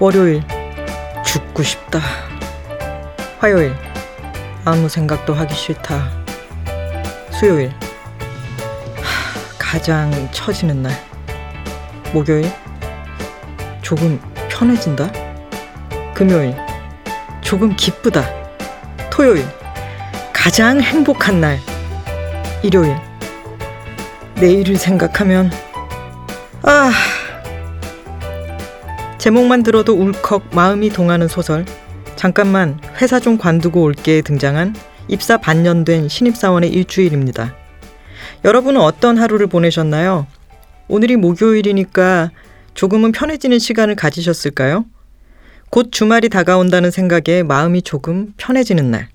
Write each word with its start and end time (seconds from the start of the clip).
월요일 0.00 0.42
죽고 1.24 1.64
싶다. 1.64 2.00
화요일 3.40 3.74
아무 4.64 4.88
생각도 4.88 5.34
하기 5.34 5.52
싫다. 5.52 6.08
수요일 7.32 7.70
하, 9.02 9.58
가장 9.58 10.12
처지는 10.30 10.82
날. 10.82 10.92
목요일 12.12 12.48
조금 13.82 14.20
편해진다. 14.48 15.10
금요일 16.14 16.54
조금 17.40 17.74
기쁘다. 17.74 18.24
토요일 19.10 19.44
가장 20.32 20.80
행복한 20.80 21.40
날. 21.40 21.58
일요일 22.62 22.96
내일을 24.36 24.76
생각하면 24.76 25.50
아 26.62 26.92
제목만 29.28 29.62
들어도 29.62 29.92
울컥 29.92 30.54
마음이 30.54 30.88
동하는 30.88 31.28
소설 31.28 31.66
잠깐만 32.16 32.80
회사 32.98 33.20
좀 33.20 33.36
관두고 33.36 33.82
올게 33.82 34.22
등장한 34.22 34.74
입사 35.08 35.36
반년 35.36 35.84
된 35.84 36.08
신입사원의 36.08 36.70
일주일입니다. 36.70 37.54
여러분은 38.46 38.80
어떤 38.80 39.18
하루를 39.18 39.46
보내셨나요? 39.46 40.26
오늘이 40.88 41.16
목요일이니까 41.16 42.30
조금은 42.72 43.12
편해지는 43.12 43.58
시간을 43.58 43.96
가지셨을까요? 43.96 44.86
곧 45.68 45.88
주말이 45.92 46.30
다가온다는 46.30 46.90
생각에 46.90 47.42
마음이 47.42 47.82
조금 47.82 48.32
편해지는 48.38 48.90
날. 48.90 49.10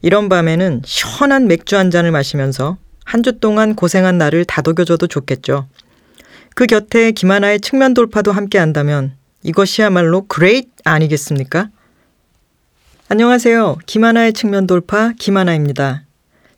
이런 0.00 0.30
밤에는 0.30 0.80
시원한 0.86 1.46
맥주 1.46 1.76
한 1.76 1.90
잔을 1.90 2.10
마시면서 2.10 2.78
한 3.04 3.22
주 3.22 3.38
동안 3.38 3.74
고생한 3.74 4.16
나를 4.16 4.46
다독여줘도 4.46 5.08
좋겠죠. 5.08 5.68
그 6.54 6.64
곁에 6.64 7.10
김하나의 7.10 7.60
측면 7.60 7.92
돌파도 7.92 8.32
함께 8.32 8.56
한다면 8.56 9.20
이것이야말로 9.42 10.26
great 10.26 10.68
아니겠습니까? 10.84 11.70
안녕하세요. 13.08 13.78
김하나의 13.86 14.32
측면 14.32 14.66
돌파 14.66 15.12
김하나입니다. 15.18 16.04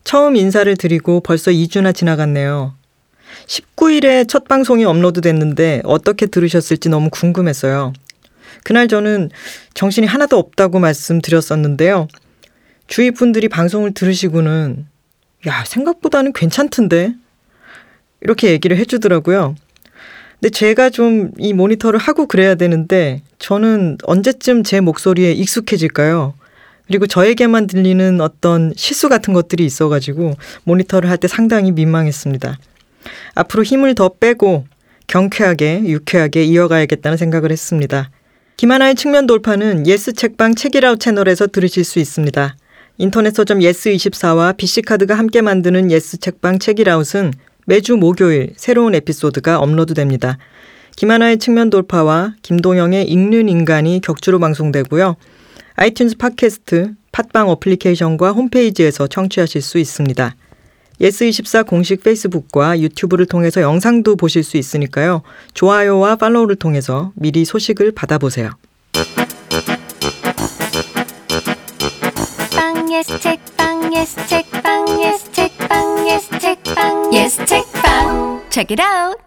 처음 0.05 0.37
인사를 0.37 0.77
드리고 0.77 1.21
벌써 1.21 1.51
2주나 1.51 1.95
지나갔네요. 1.95 2.75
19일에 3.47 4.29
첫 4.29 4.45
방송이 4.45 4.85
업로드 4.85 5.21
됐는데 5.21 5.83
어떻게 5.85 6.27
들으셨을지 6.27 6.89
너무 6.89 7.11
궁금했어요. 7.11 7.93
그날 8.63 8.87
저는 8.87 9.31
정신이 9.75 10.07
하나도 10.07 10.39
없다고 10.39 10.79
말씀드렸었는데요. 10.79 12.09
주위 12.87 13.11
분들이 13.11 13.49
방송을 13.49 13.93
들으시고는 13.95 14.87
야, 15.47 15.65
생각보다는 15.65 16.33
괜찮던데. 16.33 17.15
이렇게 18.21 18.51
얘기를 18.51 18.77
해주더라고요. 18.79 19.55
근데 20.41 20.51
제가 20.51 20.91
좀 20.91 21.31
이 21.39 21.53
모니터를 21.53 21.99
하고 21.99 22.27
그래야 22.27 22.55
되는데 22.55 23.23
저는 23.39 23.99
언제쯤 24.05 24.63
제 24.63 24.81
목소리에 24.81 25.33
익숙해질까요? 25.33 26.35
그리고 26.87 27.07
저에게만 27.07 27.67
들리는 27.67 28.21
어떤 28.21 28.73
실수 28.77 29.09
같은 29.09 29.33
것들이 29.33 29.65
있어가지고 29.65 30.35
모니터를 30.65 31.09
할 31.09 31.17
때 31.17 31.29
상당히 31.29 31.73
민망했습니다. 31.73 32.59
앞으로 33.35 33.63
힘을 33.63 33.95
더 33.95 34.11
빼고 34.11 34.67
경쾌하게, 35.07 35.83
유쾌하게 35.87 36.45
이어가야겠다는 36.45 37.17
생각을 37.17 37.51
했습니다. 37.53 38.11
김하나의 38.57 38.95
측면 38.95 39.27
돌파는 39.27 39.87
예스 39.87 40.13
책방 40.13 40.55
책읽아웃 40.55 40.99
채널에서 40.99 41.47
들으실 41.47 41.85
수 41.85 41.99
있습니다. 41.99 42.57
인터넷 42.99 43.35
서점 43.35 43.59
예스24와 43.59 44.57
BC카드가 44.57 45.17
함께 45.17 45.41
만드는 45.41 45.91
예스 45.91 46.19
책방 46.19 46.59
책읽아웃은 46.59 47.33
매주 47.67 47.97
목요일 47.97 48.53
새로운 48.57 48.95
에피소드가 48.95 49.59
업로드됩니다. 49.59 50.39
김하나의 50.97 51.39
측면 51.39 51.71
돌파와 51.71 52.35
김동영의 52.43 53.09
읽는 53.09 53.49
인간이 53.49 54.01
격주로 54.01 54.39
방송되고요. 54.39 55.17
iTunes 55.77 56.19
팟캐스트, 56.19 56.93
팟빵 57.11 57.49
어플리케이션과 57.49 58.33
홈페이지에서 58.33 59.07
청취하실 59.07 59.63
수 59.63 59.79
있습니다. 59.79 60.37
예스24 61.01 61.67
공식 61.67 62.03
페이스북과 62.05 62.79
유튜브를 62.81 63.27
통해서 63.27 63.61
영상도 63.61 64.15
보실 64.15 64.45
수 64.45 64.57
있으니까요. 64.57 65.23
좋아요와 65.55 66.17
팔로우를 66.17 66.57
통해서 66.57 67.13
미리 67.17 67.45
소식을 67.45 67.93
받아보세요. 67.93 68.51
빵 72.55 72.93
예스 72.93 73.19
예스 73.95 74.27
책방 74.27 75.03
예스 75.03 75.31
책방 75.31 76.09
예스 76.09 76.39
책방 76.41 77.15
예스 77.15 77.45
책방 77.47 78.43
Check 78.51 78.77
it 78.77 78.83
out. 78.83 79.23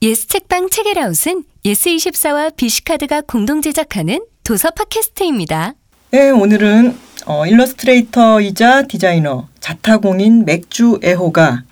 예스 0.00 0.28
책방 0.28 0.70
책읽아웃은 0.70 1.42
예스24와 1.64 2.54
BC카드가 2.54 3.22
공동 3.22 3.60
제작하는 3.60 4.20
도서 4.44 4.70
팟캐스트입니다. 4.70 5.74
네, 6.12 6.30
오늘은 6.30 6.96
어, 7.26 7.46
일러스트레이터이자 7.46 8.82
디자이너, 8.82 9.48
자타공인 9.58 10.44
맥주 10.44 11.00
애호가 11.02 11.64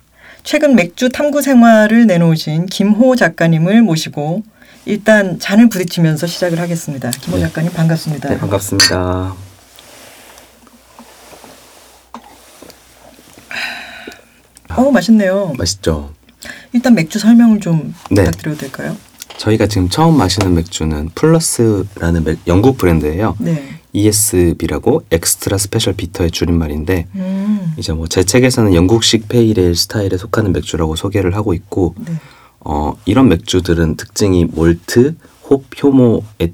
최근 0.43 0.75
맥주 0.75 1.07
탐구 1.09 1.41
생활을 1.41 2.05
내놓으신 2.05 2.65
김호 2.65 3.15
작가님을 3.15 3.81
모시고 3.81 4.43
일단 4.85 5.39
잔을 5.39 5.69
부딪히면서 5.69 6.27
시작을 6.27 6.59
하겠습니다. 6.59 7.11
김호 7.11 7.37
네. 7.37 7.43
작가님 7.43 7.71
반갑습니다. 7.71 8.27
네, 8.29 8.37
반갑습니다. 8.37 9.46
어우 14.75 14.91
맛있네요. 14.91 15.53
맛있죠? 15.57 16.11
일단 16.73 16.93
맥주 16.93 17.19
설명을 17.19 17.59
좀 17.59 17.93
네. 18.11 18.23
부탁드려도 18.25 18.57
될까요? 18.59 18.95
저희가 19.37 19.67
지금 19.67 19.89
처음 19.89 20.17
마시는 20.17 20.53
맥주는 20.55 21.09
Fuller's라는 21.15 22.23
맥- 22.23 22.39
영국 22.47 22.77
브랜드예요. 22.77 23.35
네. 23.39 23.69
ESB라고 23.93 25.03
Extra 25.11 25.57
Special 25.57 25.93
Bitter의 25.95 26.31
줄임말인데 26.31 27.07
음. 27.15 27.73
이제 27.77 27.93
뭐 27.93 28.07
제 28.07 28.23
책에서는 28.23 28.73
영국식 28.75 29.27
pale 29.27 29.54
ale 29.54 29.75
스타일에 29.75 30.17
속하는 30.17 30.53
맥주라고 30.53 30.95
소개를 30.95 31.35
하고 31.35 31.53
있고 31.53 31.95
네. 31.97 32.13
어, 32.59 32.93
이런 33.05 33.29
맥주들은 33.29 33.95
특징이 33.95 34.45
몰트, 34.45 35.15
홉, 35.49 35.65
효모의 35.81 36.53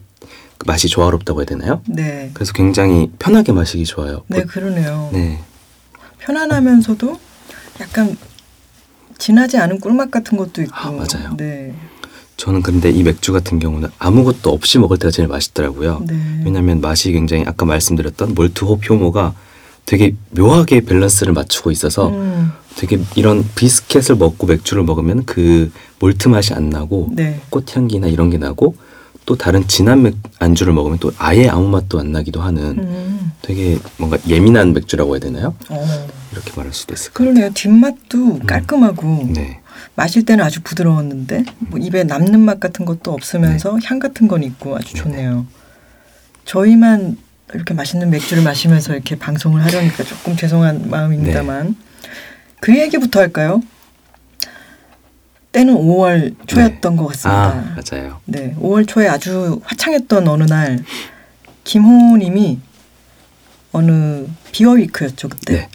그 0.58 0.66
맛이 0.68 0.88
조화롭다고 0.88 1.40
해야 1.42 1.46
되나요? 1.46 1.82
네. 1.88 2.30
그래서 2.34 2.54
굉장히 2.54 3.12
편하게 3.20 3.52
마시기 3.52 3.84
좋아요. 3.86 4.24
네, 4.28 4.40
뭐- 4.40 4.46
그러네요. 4.48 5.10
네. 5.12 5.40
편안하면서도 6.20 7.20
약간 7.80 8.18
진하지 9.18 9.58
않은 9.58 9.80
꿀맛 9.80 10.12
같은 10.12 10.38
것도 10.38 10.62
있고. 10.64 10.74
아, 10.76 10.92
맞아요. 10.92 11.36
네. 11.38 11.74
저는 12.38 12.62
근데 12.62 12.90
이 12.90 13.04
맥주 13.04 13.32
같은 13.32 13.60
경우는 13.60 13.90
아무것도 14.00 14.52
없이 14.52 14.80
먹을 14.80 14.98
때가 14.98 15.12
제일 15.12 15.28
맛있더라고요. 15.28 16.02
네. 16.08 16.42
왜냐하면 16.44 16.82
맛이 16.82 17.12
굉장히 17.12 17.44
아까 17.46 17.66
말씀드렸던 17.66 18.34
몰트 18.34 18.66
홉 18.66 18.90
효모가 18.90 19.34
되게 19.86 20.16
묘하게 20.32 20.82
밸런스를 20.82 21.34
맞추고 21.34 21.70
있어서 21.72 22.10
음, 22.10 22.52
되게 22.76 23.00
이런 23.16 23.48
비스켓을 23.56 24.16
먹고 24.16 24.48
맥주를 24.48 24.84
먹으면 24.84 25.26
그 25.26 25.72
몰트 26.00 26.30
맛이 26.30 26.54
안 26.54 26.70
나고 26.70 27.10
네. 27.12 27.42
꽃향기나 27.50 28.08
이런 28.08 28.30
게 28.30 28.38
나고 28.38 28.76
또 29.26 29.36
다른 29.38 29.68
진한 29.68 30.04
맥, 30.04 30.16
안주를 30.40 30.74
먹으면 30.74 30.98
또 31.00 31.12
아예 31.18 31.48
아무 31.48 31.70
맛도 31.70 32.00
안 32.00 32.12
나기도 32.12 32.42
하는 32.42 32.78
음. 32.78 33.32
되게 33.42 33.78
뭔가 33.98 34.18
예민한 34.28 34.74
맥주라고 34.74 35.14
해야 35.16 35.20
되나요? 35.20 35.56
어. 35.70 36.08
이렇게 36.32 36.52
말할 36.56 36.74
수도 36.74 36.94
있을 36.94 37.12
것 37.12 37.24
그러네요. 37.24 37.52
뒷맛도 37.54 38.40
깔끔하고 38.40 39.18
같아요. 39.20 39.34
네. 39.34 39.60
마실 39.96 40.26
때는 40.26 40.44
아주 40.44 40.62
부드러웠는데 40.62 41.46
뭐 41.60 41.80
입에 41.80 42.04
남는 42.04 42.40
맛 42.40 42.60
같은 42.60 42.86
것도 42.86 43.12
없으면서 43.12 43.80
향 43.86 44.00
같은 44.00 44.28
건 44.28 44.44
있고 44.44 44.76
아주 44.76 44.94
네네. 44.94 45.04
좋네요. 45.04 45.46
저희만 46.46 47.18
이렇게 47.54 47.74
맛있는 47.74 48.10
맥주를 48.10 48.44
마시면서 48.44 48.94
이렇게 48.94 49.18
방송을 49.18 49.64
하려니까 49.64 50.04
조금 50.04 50.36
죄송한 50.36 50.90
마음입니다만 50.90 51.76
그 52.60 52.78
얘기부터 52.78 53.20
할까요? 53.20 53.62
때는 55.54 55.76
5월 55.76 56.36
초였던 56.48 56.98
것 56.98 57.06
같습니다. 57.08 57.48
아 57.50 57.76
맞아요. 57.78 58.20
네, 58.26 58.54
5월 58.60 58.86
초에 58.88 59.08
아주 59.08 59.62
화창했던 59.64 60.28
어느 60.28 60.44
날 60.44 60.84
김호님이 61.64 62.60
어느 63.72 64.26
비어위크였죠 64.52 65.30
그때 65.30 65.54
네. 65.54 65.70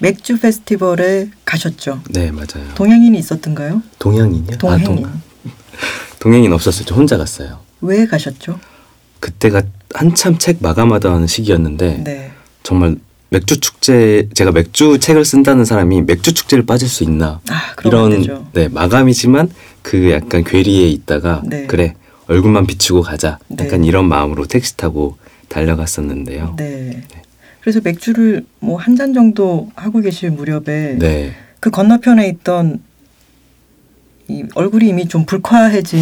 맥주 0.00 0.38
페스티벌에 0.38 1.30
가셨죠. 1.44 2.02
네 2.10 2.30
맞아요. 2.32 2.74
동양인이 2.74 3.16
있었던가요? 3.18 3.82
동양인이요? 3.98 4.58
동행인. 4.58 4.84
아, 4.84 4.84
동, 4.84 5.20
동양인 6.18 6.52
없었어요. 6.52 6.84
저 6.84 6.94
혼자 6.94 7.16
갔어요. 7.16 7.60
왜 7.80 8.06
가셨죠? 8.06 8.58
그때가 9.20 9.62
한참 9.94 10.36
책 10.38 10.58
마감하던 10.60 11.28
시기였는데 11.28 12.02
네. 12.02 12.32
정말 12.64 12.96
맥주 13.32 13.58
축제 13.60 14.28
제가 14.34 14.52
맥주 14.52 14.98
책을 14.98 15.24
쓴다는 15.24 15.64
사람이 15.64 16.02
맥주 16.02 16.34
축제를 16.34 16.66
빠질 16.66 16.86
수 16.86 17.02
있나 17.02 17.40
아, 17.48 17.74
이런. 17.84 18.44
네 18.52 18.68
마감이지만 18.68 19.48
그 19.80 20.10
약간 20.12 20.44
괴리에 20.44 20.86
있다가 20.88 21.42
네. 21.46 21.66
그래 21.66 21.94
얼굴만 22.28 22.66
비추고 22.66 23.00
가자 23.00 23.38
네. 23.48 23.64
약간 23.64 23.84
이런 23.84 24.06
마음으로 24.06 24.44
택시 24.46 24.76
타고 24.76 25.16
달려갔었는데요. 25.48 26.54
네. 26.58 27.02
그래서 27.62 27.80
맥주를 27.82 28.44
뭐 28.60 28.76
한 28.78 28.96
잔 28.96 29.14
정도 29.14 29.70
하고 29.76 30.00
계실 30.00 30.30
무렵에 30.30 30.98
네. 30.98 31.32
그 31.58 31.70
건너편에 31.70 32.28
있던 32.28 32.82
이 34.28 34.44
얼굴이 34.54 34.88
이미 34.88 35.08
좀 35.08 35.24
불쾌해진 35.24 36.00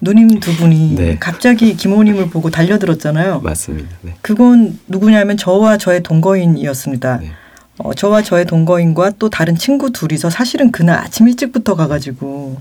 누님 0.00 0.40
두 0.40 0.54
분이 0.56 0.94
네. 0.96 1.16
갑자기 1.18 1.76
김호님을 1.76 2.30
보고 2.30 2.50
달려들었잖아요. 2.50 3.40
맞습니다. 3.40 3.88
네. 4.02 4.14
그건 4.20 4.78
누구냐면 4.88 5.36
저와 5.36 5.78
저의 5.78 6.02
동거인이었습니다. 6.02 7.18
네. 7.18 7.30
어, 7.78 7.94
저와 7.94 8.22
저의 8.22 8.44
동거인과 8.46 9.12
또 9.18 9.28
다른 9.30 9.56
친구 9.56 9.90
둘이서 9.90 10.30
사실은 10.30 10.70
그날 10.72 10.98
아침 10.98 11.28
일찍부터 11.28 11.74
가가지고 11.76 12.56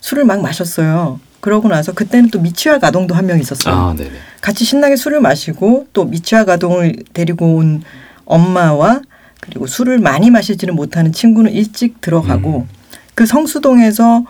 술을 0.00 0.24
막 0.24 0.40
마셨어요. 0.40 1.20
그러고 1.40 1.68
나서 1.68 1.92
그때는 1.92 2.30
또 2.30 2.40
미취학 2.40 2.82
아동도 2.84 3.14
한 3.14 3.26
명 3.26 3.38
있었어요. 3.38 3.74
아. 3.74 3.94
같이 4.40 4.64
신나게 4.64 4.96
술을 4.96 5.20
마시고 5.20 5.86
또 5.92 6.04
미취학 6.04 6.48
아동을 6.48 6.96
데리고 7.12 7.56
온 7.56 7.82
엄마와 8.24 9.00
그리고 9.40 9.66
술을 9.66 9.98
많이 9.98 10.30
마시지는 10.30 10.74
못하는 10.74 11.12
친구는 11.12 11.52
일찍 11.52 12.00
들어가고 12.00 12.66
그 13.14 13.26
성수동에서 13.26 14.24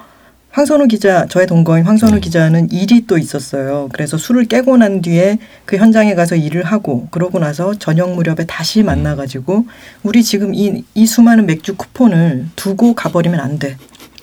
황선우 0.55 0.87
기자 0.87 1.27
저의 1.27 1.49
동거인 1.49 1.85
황선우 1.85 2.15
네. 2.15 2.21
기자는 2.21 2.71
일이 2.71 3.09
또 3.09 3.19
있었어요. 3.19 3.89
그래서 3.93 4.17
술을 4.17 4.45
깨고 4.45 4.77
난 4.77 5.03
뒤에 5.03 5.39
그 5.65 5.77
현장에 5.77 6.15
가서 6.15 6.37
일을 6.37 6.63
하고 6.63 7.09
그러고 7.11 7.41
나서 7.41 7.75
저녁 7.75 8.15
무렵에 8.15 8.47
다시 8.47 8.85
만나가지고 8.85 9.67
우리 10.05 10.23
지금 10.23 10.55
이, 10.55 10.85
이 10.95 11.07
수많은 11.07 11.47
맥주 11.47 11.75
쿠폰을 11.75 12.47
두고 12.55 12.95
가버리면 12.95 13.41
안 13.41 13.59
돼. 13.59 13.77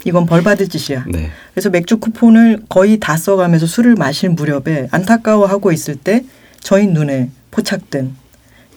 이건 0.05 0.25
벌 0.25 0.41
받을 0.41 0.69
짓이야. 0.69 1.03
네. 1.09 1.29
그래서 1.53 1.69
맥주 1.69 1.99
쿠폰을 1.99 2.61
거의 2.69 2.97
다 2.97 3.17
써가면서 3.17 3.65
술을 3.65 3.95
마실 3.95 4.29
무렵에 4.29 4.87
안타까워하고 4.89 5.73
있을 5.73 5.97
때 5.97 6.23
저희 6.61 6.87
눈에 6.87 7.29
포착된 7.51 8.15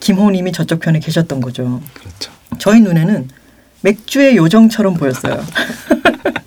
김호님이 0.01 0.51
저쪽 0.51 0.81
편에 0.81 0.99
계셨던 0.99 1.39
거죠. 1.39 1.81
그렇죠. 1.93 2.33
저희 2.59 2.81
눈에는 2.81 3.29
맥주의 3.79 4.35
요정처럼 4.35 4.95
보였어요. 4.95 5.41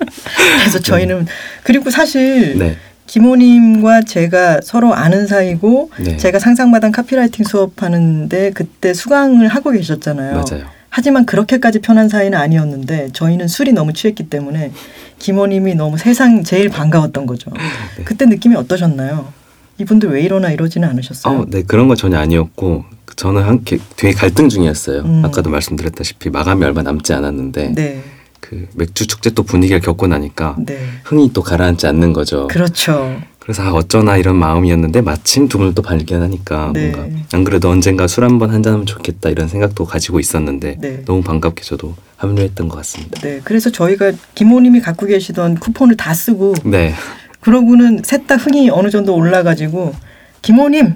그래서 0.60 0.78
저희는 0.80 1.26
그리고 1.62 1.90
사실 1.90 2.58
네. 2.58 2.76
김호님과 3.06 4.02
제가 4.02 4.60
서로 4.62 4.94
아는 4.94 5.26
사이고 5.26 5.90
네. 5.98 6.16
제가 6.16 6.38
상상마당 6.38 6.92
카피라이팅 6.92 7.44
수업하는데 7.44 8.50
그때 8.52 8.94
수강을 8.94 9.48
하고 9.48 9.70
계셨잖아요. 9.70 10.32
맞아요. 10.34 10.64
하지만 10.90 11.26
그렇게까지 11.26 11.80
편한 11.80 12.08
사이는 12.08 12.38
아니었는데 12.38 13.10
저희는 13.12 13.48
술이 13.48 13.72
너무 13.72 13.92
취했기 13.92 14.28
때문에 14.30 14.72
김호님이 15.18 15.74
너무 15.74 15.98
세상 15.98 16.44
제일 16.44 16.68
반가웠던 16.68 17.26
거죠. 17.26 17.50
네. 17.96 18.04
그때 18.04 18.24
느낌이 18.26 18.56
어떠셨나요? 18.56 19.32
이분들 19.78 20.10
왜 20.10 20.22
이러나 20.22 20.50
이러지는 20.50 20.88
않으셨어요? 20.88 21.38
어, 21.40 21.46
네 21.48 21.62
그런 21.62 21.88
건 21.88 21.96
전혀 21.96 22.18
아니었고 22.18 22.84
저는 23.16 23.42
한 23.42 23.64
게- 23.64 23.78
되게 23.96 24.12
갈등 24.14 24.48
중이었어요. 24.48 25.00
음. 25.02 25.22
아까도 25.24 25.50
말씀드렸다시피 25.50 26.30
마감이 26.30 26.64
얼마 26.64 26.82
남지 26.82 27.12
않았는데 27.12 27.74
네, 27.74 28.02
그 28.48 28.66
맥주 28.74 29.06
축제 29.06 29.28
또 29.30 29.42
분위기를 29.42 29.80
겪고 29.80 30.06
나니까 30.06 30.56
네, 30.58 30.78
흥이 31.04 31.32
또 31.34 31.42
가라앉지 31.42 31.86
않는 31.86 32.14
거죠. 32.14 32.48
그렇죠. 32.48 33.20
그래서 33.38 33.62
아, 33.62 33.72
어쩌나 33.72 34.16
이런 34.16 34.36
마음이었는데 34.36 35.02
마침 35.02 35.48
두 35.48 35.58
분을 35.58 35.74
또 35.74 35.82
발견하니까 35.82 36.70
네. 36.72 36.90
뭔가 36.90 37.18
안 37.32 37.44
그래도 37.44 37.68
언젠가 37.68 38.06
술 38.06 38.24
한 38.24 38.38
번 38.38 38.50
한잔 38.50 38.72
하면 38.74 38.86
좋겠다 38.86 39.28
이런 39.28 39.48
생각도 39.48 39.84
가지고 39.84 40.18
있었는데 40.18 40.76
네. 40.80 41.02
너무 41.04 41.22
반갑게 41.22 41.62
저도 41.62 41.94
합류했던 42.16 42.68
것 42.68 42.76
같습니다. 42.76 43.20
네, 43.20 43.40
그래서 43.44 43.70
저희가 43.70 44.12
김호님이 44.34 44.80
갖고 44.80 45.04
계시던 45.06 45.56
쿠폰을 45.56 45.96
다 45.98 46.14
쓰고 46.14 46.54
네, 46.64 46.94
그러고는 47.40 48.00
셋 48.04 48.26
다 48.26 48.36
흥이 48.36 48.70
어느 48.70 48.88
정도 48.90 49.14
올라가지고 49.14 49.94
김호님, 50.40 50.94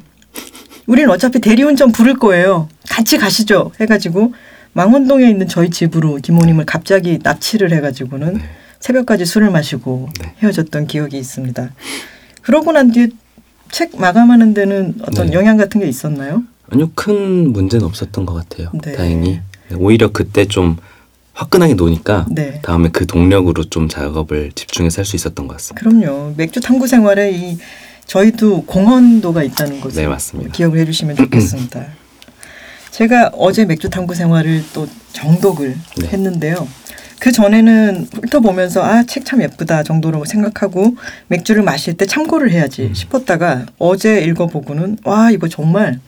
우린 0.86 1.10
어차피 1.10 1.38
대리운전 1.38 1.92
부를 1.92 2.14
거예요. 2.18 2.68
같이 2.88 3.18
가시죠. 3.18 3.72
해가지고 3.80 4.32
망원동에 4.74 5.28
있는 5.28 5.48
저희 5.48 5.70
집으로 5.70 6.16
김호님을 6.16 6.64
갑자기 6.66 7.18
납치를 7.22 7.72
해가지고는 7.72 8.34
네. 8.34 8.40
새벽까지 8.80 9.26
술을 9.26 9.50
마시고 9.50 10.08
네. 10.20 10.34
헤어졌던 10.42 10.86
기억이 10.86 11.18
있습니다. 11.18 11.70
그러고 12.42 12.72
난 12.72 12.90
뒤에 12.90 13.08
책 13.70 13.98
마감하는 13.98 14.54
데는 14.54 14.94
어떤 15.02 15.28
네. 15.28 15.32
영향 15.34 15.56
같은 15.56 15.80
게 15.80 15.86
있었나요? 15.86 16.42
아니요 16.70 16.90
큰 16.94 17.52
문제는 17.52 17.84
없었던 17.86 18.24
것 18.26 18.34
같아요. 18.34 18.70
네. 18.82 18.92
다행히 18.92 19.40
네, 19.68 19.76
오히려 19.76 20.10
그때 20.10 20.46
좀 20.46 20.76
화끈하게 21.34 21.74
노니까 21.74 22.26
네. 22.30 22.60
다음에 22.62 22.88
그 22.90 23.06
동력으로 23.06 23.64
좀 23.64 23.88
작업을 23.88 24.52
집중해서 24.54 25.00
할 25.00 25.04
수 25.06 25.16
있었던 25.16 25.48
것 25.48 25.56
같습니다. 25.56 25.88
그럼요. 25.88 26.34
맥주 26.36 26.60
탐구 26.60 26.86
생활에 26.86 27.30
이 27.32 27.58
저희도 28.06 28.64
공헌도가 28.64 29.42
있다는 29.42 29.80
것을 29.80 30.08
네. 30.34 30.48
기억을 30.52 30.78
해주시면 30.80 31.16
좋겠습니다. 31.16 31.86
제가 32.92 33.30
어제 33.34 33.64
맥주 33.64 33.88
탐구 33.90 34.14
생활을 34.14 34.62
또 34.74 34.86
정독을 35.12 35.74
네. 35.98 36.08
했는데요. 36.08 36.68
그 37.18 37.32
전에는 37.32 38.08
훑어보면서 38.12 38.82
아 38.82 39.02
책 39.04 39.24
참 39.24 39.42
예쁘다 39.42 39.82
정도로 39.82 40.24
생각하고 40.24 40.96
맥주를 41.28 41.62
마실 41.62 41.94
때 41.96 42.04
참고를 42.04 42.50
해야지 42.50 42.82
음. 42.86 42.94
싶었다가 42.94 43.66
어제 43.78 44.20
읽어보고는 44.20 44.98
와 45.04 45.30
이거 45.30 45.48
정말 45.48 46.00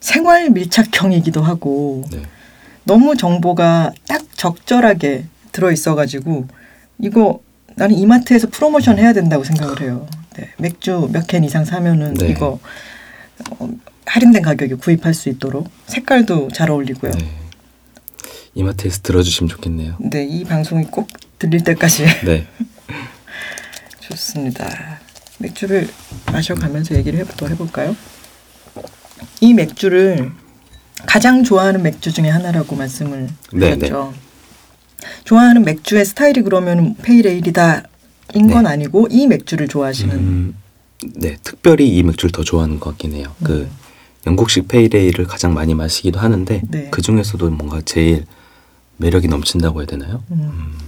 생활 0.00 0.50
밀착형이기도 0.50 1.42
하고 1.42 2.04
네. 2.10 2.22
너무 2.84 3.16
정보가 3.16 3.92
딱 4.08 4.22
적절하게 4.36 5.24
들어 5.52 5.70
있어가지고 5.72 6.46
이거 6.98 7.40
나는 7.76 7.96
이마트에서 7.96 8.48
프로모션 8.50 8.98
해야 8.98 9.12
된다고 9.12 9.44
생각을 9.44 9.80
해요. 9.82 10.06
네, 10.36 10.48
맥주 10.58 11.08
몇 11.12 11.26
캔 11.26 11.44
이상 11.44 11.64
사면은 11.64 12.14
네. 12.14 12.28
이거 12.28 12.58
어, 13.58 13.68
할인된 14.06 14.42
가격에 14.42 14.74
구입할 14.74 15.14
수 15.14 15.28
있도록 15.28 15.70
색깔도 15.86 16.48
잘 16.52 16.70
어울리고요. 16.70 17.12
네. 17.12 17.30
이마트에서 18.54 19.00
들어주시면 19.02 19.48
좋겠네요. 19.48 19.96
네, 19.98 20.24
이 20.24 20.44
방송이 20.44 20.84
꼭 20.84 21.08
들릴 21.38 21.64
때까지 21.64 22.04
네, 22.24 22.46
좋습니다. 24.00 25.00
맥주를 25.38 25.88
마셔가면서 26.30 26.94
얘기를 26.94 27.18
해, 27.18 27.24
또 27.36 27.48
해볼까요? 27.48 27.96
이 29.40 29.52
맥주를 29.54 30.30
가장 31.06 31.42
좋아하는 31.42 31.82
맥주 31.82 32.12
중에 32.12 32.28
하나라고 32.28 32.76
말씀을 32.76 33.28
네, 33.52 33.70
하셨죠. 33.70 34.14
좋아하는 35.24 35.62
맥주의 35.64 36.04
스타일이 36.04 36.42
그러면 36.42 36.94
페이레일이다 37.02 37.82
인 38.34 38.48
건 38.48 38.64
네. 38.64 38.70
아니고 38.70 39.08
이 39.10 39.26
맥주를 39.26 39.68
좋아하시는 39.68 40.14
음, 40.14 40.54
네 41.16 41.36
특별히 41.42 41.88
이 41.88 42.02
맥주를 42.02 42.30
더 42.32 42.42
좋아하는 42.42 42.80
것 42.80 42.90
같긴 42.90 43.12
해요. 43.14 43.34
그 43.42 43.62
음. 43.62 43.70
영국식 44.26 44.68
pale 44.68 44.91
ale을 44.91 45.26
가장 45.26 45.54
많이 45.54 45.74
마시기도 45.74 46.18
하는데 46.18 46.62
네. 46.68 46.88
그 46.90 47.02
중에서도 47.02 47.50
뭔가 47.50 47.80
제일 47.84 48.24
매력이 48.96 49.28
넘친다고 49.28 49.80
해야 49.80 49.86
되나요? 49.86 50.22
음. 50.30 50.78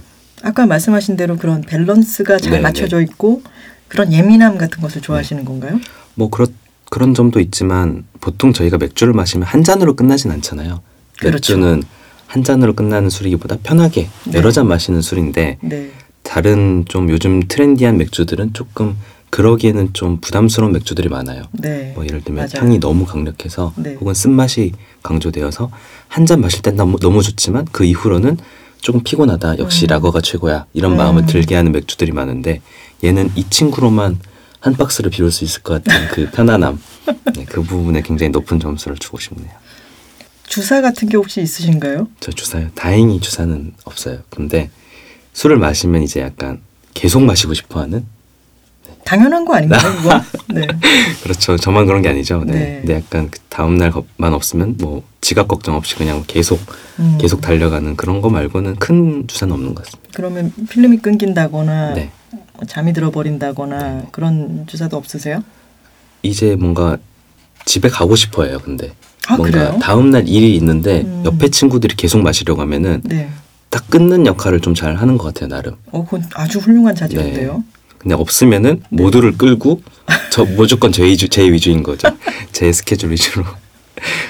아까 0.43 0.65
말씀하신 0.65 1.17
대로 1.17 1.37
그런 1.37 1.61
밸런스가 1.61 2.37
잘 2.37 2.53
네, 2.53 2.59
맞춰져 2.59 3.01
있고 3.01 3.41
그런 3.87 4.11
예민함 4.11 4.57
같은 4.57 4.81
것을 4.81 5.01
좋아하시는 5.01 5.45
건가요? 5.45 5.79
뭐 6.15 6.29
그렇 6.29 6.47
그런 6.89 7.13
점도 7.13 7.39
있지만 7.39 8.05
보통 8.21 8.53
저희가 8.53 8.77
맥주를 8.77 9.13
마시면 9.13 9.45
한 9.45 9.63
잔으로 9.63 9.95
끝나진 9.95 10.31
않잖아요. 10.31 10.79
그렇죠. 11.19 11.57
맥주는 11.57 11.83
한 12.27 12.43
잔으로 12.43 12.73
끝나는 12.73 13.09
술이기보다 13.09 13.57
편하게 13.63 14.07
네. 14.25 14.37
여러 14.37 14.51
잔 14.51 14.67
마시는 14.67 15.01
술인데 15.01 15.57
네. 15.61 15.91
다른 16.23 16.85
좀 16.87 17.09
요즘 17.09 17.41
트렌디한 17.47 17.97
맥주들은 17.97 18.53
조금 18.53 18.97
그러기에는 19.29 19.93
좀 19.93 20.19
부담스러운 20.21 20.71
맥주들이 20.73 21.09
많아요. 21.09 21.43
네. 21.51 21.91
뭐 21.95 22.05
예를 22.05 22.23
들면 22.23 22.47
맞아요. 22.51 22.65
향이 22.65 22.79
너무 22.79 23.05
강력해서 23.05 23.73
네. 23.75 23.95
혹은 23.95 24.13
쓴맛이 24.13 24.71
강조되어서 25.03 25.69
한 26.07 26.25
잔 26.25 26.41
마실 26.41 26.61
땐 26.61 26.75
너무, 26.75 26.97
너무 26.99 27.21
좋지만 27.21 27.65
그 27.71 27.83
이후로는 27.83 28.37
조금 28.81 29.03
피곤하다. 29.03 29.57
역시 29.59 29.85
음. 29.85 29.87
라거가 29.87 30.21
최고야. 30.21 30.65
이런 30.73 30.93
음. 30.93 30.97
마음을 30.97 31.25
들게 31.25 31.55
하는 31.55 31.71
맥주들이 31.71 32.11
많은데 32.11 32.61
얘는 33.03 33.31
이 33.35 33.45
친구로만 33.49 34.19
한 34.59 34.73
박스를 34.73 35.11
비울 35.11 35.31
수 35.31 35.43
있을 35.43 35.61
것 35.61 35.83
같은 35.83 36.07
그 36.09 36.29
편안함. 36.33 36.79
네, 37.35 37.45
그 37.45 37.61
부분에 37.63 38.01
굉장히 38.01 38.29
높은 38.31 38.59
점수를 38.59 38.97
주고 38.97 39.19
싶네요. 39.19 39.51
주사 40.45 40.81
같은 40.81 41.09
게 41.09 41.17
혹시 41.17 41.41
있으신가요? 41.41 42.07
저 42.21 42.31
주사요. 42.31 42.69
다행히 42.73 43.19
주사는 43.19 43.73
없어요. 43.83 44.19
근데 44.29 44.69
술을 45.33 45.57
마시면 45.57 46.03
이제 46.03 46.21
약간 46.21 46.61
계속 46.93 47.21
마시고 47.23 47.53
싶어하는 47.53 48.05
당연한 49.07 49.45
거 49.45 49.55
아닌가요, 49.55 49.79
그거? 49.95 50.21
네. 50.53 50.67
그렇죠. 51.23 51.55
저만 51.55 51.85
그런 51.85 52.01
게 52.01 52.09
아니죠. 52.09 52.43
네. 52.45 52.53
네. 52.53 52.77
근데 52.81 52.95
약간 52.95 53.29
그 53.31 53.39
다음 53.47 53.77
날만 53.77 54.33
없으면 54.33 54.75
뭐 54.79 55.01
지각 55.21 55.47
걱정 55.47 55.75
없이 55.75 55.95
그냥 55.95 56.25
계속 56.27 56.59
음. 56.99 57.17
계속 57.17 57.39
달려가는 57.39 57.95
그런 57.95 58.19
거 58.19 58.29
말고는 58.29 58.75
큰 58.75 59.25
주사는 59.25 59.53
없는 59.53 59.75
것 59.75 59.85
같습니다. 59.85 60.09
그러면 60.13 60.51
필름이 60.69 60.97
끊긴다거나 60.97 61.93
네. 61.93 62.11
뭐 62.31 62.65
잠이 62.67 62.91
들어버린다거나 62.91 64.07
그런 64.11 64.65
주사도 64.67 64.97
없으세요? 64.97 65.41
이제 66.21 66.57
뭔가 66.57 66.97
집에 67.63 67.87
가고 67.87 68.17
싶어요. 68.17 68.59
근데 68.59 68.91
아, 69.29 69.37
뭔가 69.37 69.57
그래요? 69.69 69.79
다음 69.81 70.11
날 70.11 70.27
일이 70.27 70.53
있는데 70.57 71.03
음. 71.03 71.23
옆에 71.25 71.47
친구들이 71.47 71.95
계속 71.95 72.21
마시려고 72.21 72.59
하면은 72.61 72.99
네. 73.05 73.29
딱 73.69 73.89
끊는 73.89 74.25
역할을 74.25 74.59
좀 74.59 74.73
잘 74.73 74.95
하는 74.95 75.17
것 75.17 75.33
같아요. 75.33 75.47
나름. 75.47 75.75
어, 75.91 76.03
그건 76.03 76.23
아주 76.33 76.59
훌륭한 76.59 76.93
자질인데요. 76.93 77.63
근데 78.07 78.15
없으면은 78.15 78.81
네. 78.89 79.03
모두를 79.03 79.37
끌고 79.37 79.81
저 80.31 80.45
무조건 80.45 80.93
제 80.93 81.03
위주 81.03 81.27
제 81.27 81.51
위주인 81.51 81.83
거죠. 81.83 82.07
제 82.53 82.71
스케줄 82.71 83.11
위주로. 83.11 83.43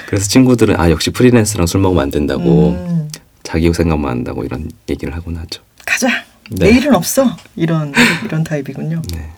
그래서 0.08 0.28
친구들은 0.28 0.80
아 0.80 0.90
역시 0.90 1.10
프리랜서랑 1.10 1.68
술 1.68 1.80
먹으면 1.80 2.02
안 2.02 2.10
된다고 2.10 2.70
음, 2.70 3.08
자기 3.44 3.72
생각만 3.72 4.10
한다고 4.10 4.44
이런 4.44 4.68
얘기를 4.88 5.14
하곤 5.14 5.36
하죠. 5.36 5.62
가자. 5.86 6.08
네. 6.50 6.70
내일은 6.70 6.96
없어. 6.96 7.36
이런 7.54 7.92
이런 8.24 8.42
타입이군요. 8.42 9.00
네. 9.12 9.30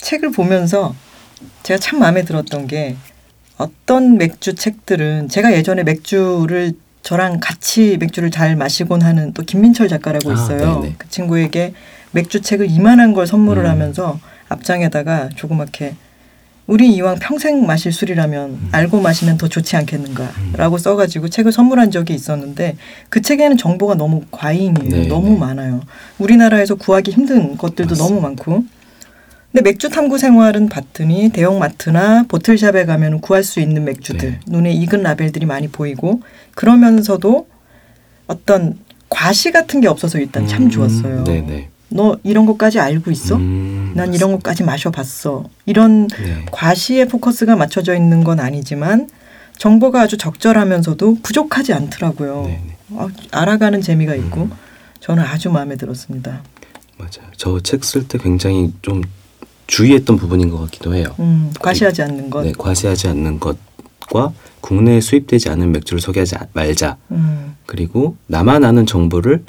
책을 0.00 0.32
보면서 0.32 0.94
제가 1.64 1.78
참 1.78 1.98
마음에 1.98 2.24
들었던 2.24 2.66
게 2.66 2.96
어떤 3.58 4.16
맥주 4.16 4.54
책들은 4.54 5.28
제가 5.28 5.52
예전에 5.52 5.82
맥주를 5.82 6.72
저랑 7.02 7.40
같이 7.42 7.98
맥주를 7.98 8.30
잘 8.30 8.56
마시곤 8.56 9.02
하는 9.02 9.34
또 9.34 9.42
김민철 9.42 9.88
작가라고 9.88 10.30
아, 10.30 10.32
있어요. 10.32 10.80
네네. 10.80 10.94
그 10.96 11.10
친구에게 11.10 11.74
맥주 12.12 12.40
책을 12.40 12.70
이만한 12.70 13.12
걸 13.12 13.26
선물을 13.26 13.64
음. 13.64 13.70
하면서 13.70 14.18
앞장에다가 14.48 15.30
조그맣게 15.34 15.94
우리 16.66 16.92
이왕 16.92 17.16
평생 17.18 17.66
마실 17.66 17.92
술이라면 17.92 18.50
음. 18.50 18.68
알고 18.72 19.00
마시면 19.00 19.38
더 19.38 19.48
좋지 19.48 19.76
않겠는가라고 19.76 20.76
써가지고 20.76 21.30
책을 21.30 21.50
선물한 21.50 21.90
적이 21.90 22.14
있었는데 22.14 22.76
그 23.08 23.22
책에는 23.22 23.56
정보가 23.56 23.94
너무 23.94 24.22
과잉이에요. 24.30 24.90
네, 24.90 25.08
너무 25.08 25.30
네. 25.30 25.38
많아요. 25.38 25.80
우리나라에서 26.18 26.74
구하기 26.74 27.10
힘든 27.10 27.56
것들도 27.56 27.90
맞습니다. 27.90 28.04
너무 28.04 28.20
많고. 28.20 28.64
근데 29.50 29.62
맥주 29.62 29.88
탐구 29.88 30.18
생활은 30.18 30.68
봤더니 30.68 31.30
대형 31.30 31.58
마트나 31.58 32.24
보틀샵에 32.28 32.84
가면 32.84 33.22
구할 33.22 33.42
수 33.42 33.60
있는 33.60 33.84
맥주들 33.84 34.30
네. 34.30 34.40
눈에 34.46 34.70
익은 34.72 35.02
라벨들이 35.02 35.46
많이 35.46 35.68
보이고 35.68 36.20
그러면서도 36.54 37.48
어떤 38.26 38.78
과시 39.08 39.52
같은 39.52 39.80
게 39.80 39.88
없어서 39.88 40.18
일단 40.18 40.46
참 40.46 40.64
음, 40.64 40.70
좋았어요. 40.70 41.24
네네. 41.24 41.70
너 41.90 42.18
이런 42.22 42.46
것까지 42.46 42.78
알고 42.80 43.10
있어? 43.10 43.36
음, 43.36 43.92
난 43.94 44.12
이런 44.14 44.32
것까지 44.32 44.62
마셔봤어. 44.62 45.44
이런 45.66 46.06
네. 46.08 46.44
과시에 46.52 47.06
포커스가 47.06 47.56
맞춰져 47.56 47.94
있는 47.94 48.24
건 48.24 48.40
아니지만 48.40 49.08
정보가 49.56 50.02
아주 50.02 50.16
적절하면서도 50.18 51.18
부족하지 51.22 51.72
않더라고요. 51.72 52.42
네 52.46 52.62
네. 52.66 52.76
아, 52.98 53.08
알아가는 53.32 53.80
재미가 53.80 54.14
있고 54.16 54.42
음. 54.42 54.52
저는 55.00 55.22
아주 55.24 55.50
마음에 55.50 55.76
들었습니다. 55.76 56.42
맞아요. 56.98 57.30
저 57.36 57.58
책 57.60 57.80
쓸 57.84 58.06
때 58.06 58.18
굉장히 58.18 58.72
좀 58.82 59.02
주의했던 59.66 60.16
부분인 60.16 60.50
것 60.50 60.58
같기도 60.62 60.94
해요. 60.94 61.14
음, 61.20 61.52
과시하지 61.60 62.02
않는 62.02 62.30
것. 62.30 62.42
네, 62.42 62.52
과시하지 62.56 63.08
않는 63.08 63.38
것과 63.40 64.32
국내에 64.60 65.00
수입되지 65.00 65.48
않은 65.50 65.72
맥주를 65.72 66.00
소개하지 66.00 66.36
아- 66.36 66.46
말자. 66.52 66.96
음, 67.12 67.54
그리고 67.66 68.16
나만 68.26 68.64
아는 68.64 68.86
정보를 68.86 69.44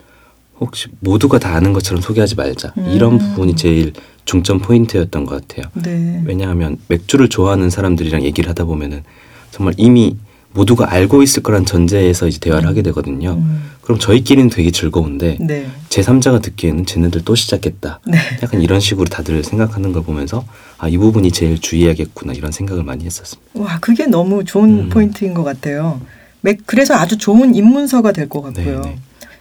혹시 0.59 0.87
모두가 0.99 1.39
다 1.39 1.55
아는 1.55 1.73
것처럼 1.73 2.01
소개하지 2.01 2.35
말자. 2.35 2.73
음. 2.77 2.91
이런 2.93 3.17
부분이 3.17 3.55
제일 3.55 3.93
중점 4.25 4.59
포인트였던 4.59 5.25
것 5.25 5.47
같아요. 5.47 5.71
네. 5.73 6.21
왜냐하면 6.25 6.77
맥주를 6.87 7.29
좋아하는 7.29 7.69
사람들이랑 7.69 8.23
얘기를 8.23 8.49
하다 8.49 8.65
보면은 8.65 9.03
정말 9.51 9.73
이미 9.77 10.17
모두가 10.51 10.91
알고 10.91 11.21
있을 11.23 11.43
거란 11.43 11.65
전제에서 11.65 12.27
이제 12.27 12.39
대화를 12.39 12.67
하게 12.67 12.81
되거든요. 12.81 13.33
음, 13.33 13.69
그럼 13.81 13.99
저희끼리는 13.99 14.49
되게 14.49 14.71
즐거운데 14.71 15.37
네. 15.39 15.67
제 15.89 16.01
3자가 16.01 16.41
듣기에는 16.41 16.85
쟤네들 16.87 17.21
또 17.23 17.35
시작했다. 17.35 17.99
네. 18.07 18.17
약간 18.41 18.61
이런 18.61 18.79
식으로 18.79 19.05
다들 19.05 19.43
생각하는 19.43 19.91
걸 19.93 20.03
보면서 20.03 20.43
아 20.79 20.87
이 20.89 20.97
부분이 20.97 21.31
제일 21.31 21.59
주의해야겠구나 21.59 22.33
이런 22.33 22.51
생각을 22.51 22.83
많이 22.83 23.05
했었습니다. 23.05 23.51
와, 23.55 23.77
그게 23.79 24.07
너무 24.07 24.43
좋은 24.43 24.69
음. 24.85 24.89
포인트인 24.89 25.33
것 25.35 25.43
같아요. 25.43 26.01
맥, 26.41 26.59
그래서 26.65 26.95
아주 26.95 27.17
좋은 27.17 27.53
입문서가 27.53 28.11
될 28.11 28.27
것 28.27 28.41
같고요. 28.41 28.81
네, 28.81 28.89
네. 28.89 28.99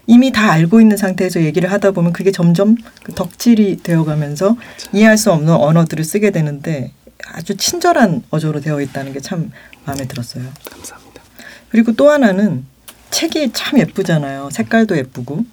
이미 0.09 0.33
다 0.33 0.50
알고 0.50 0.81
있는 0.81 0.97
상태에서 0.97 1.43
얘기를 1.43 1.71
하다 1.71 1.91
보면 1.93 2.12
그게 2.15 2.33
점점 2.33 2.77
그 3.05 3.12
덕질이 3.15 3.83
되어가면서 3.83 4.57
이해할 4.93 5.19
수 5.19 5.31
없는 5.31 5.53
언어들을 5.53 6.03
쓰게 6.03 6.31
되는데 6.31 6.93
아주 7.35 7.57
친절한 7.57 8.23
어조로 8.31 8.61
되어 8.61 8.81
있다는 8.81 9.12
게 9.12 9.21
참 9.21 9.53
마음에 9.85 10.07
들었어요. 10.09 10.45
감사합니다. 10.71 11.23
그리고 11.71 11.93
또 11.93 12.11
하나는 12.11 12.65
책이 13.11 13.50
참 13.53 13.79
예쁘잖아요. 13.79 14.49
색깔도 14.50 14.97
예쁘고 14.97 15.45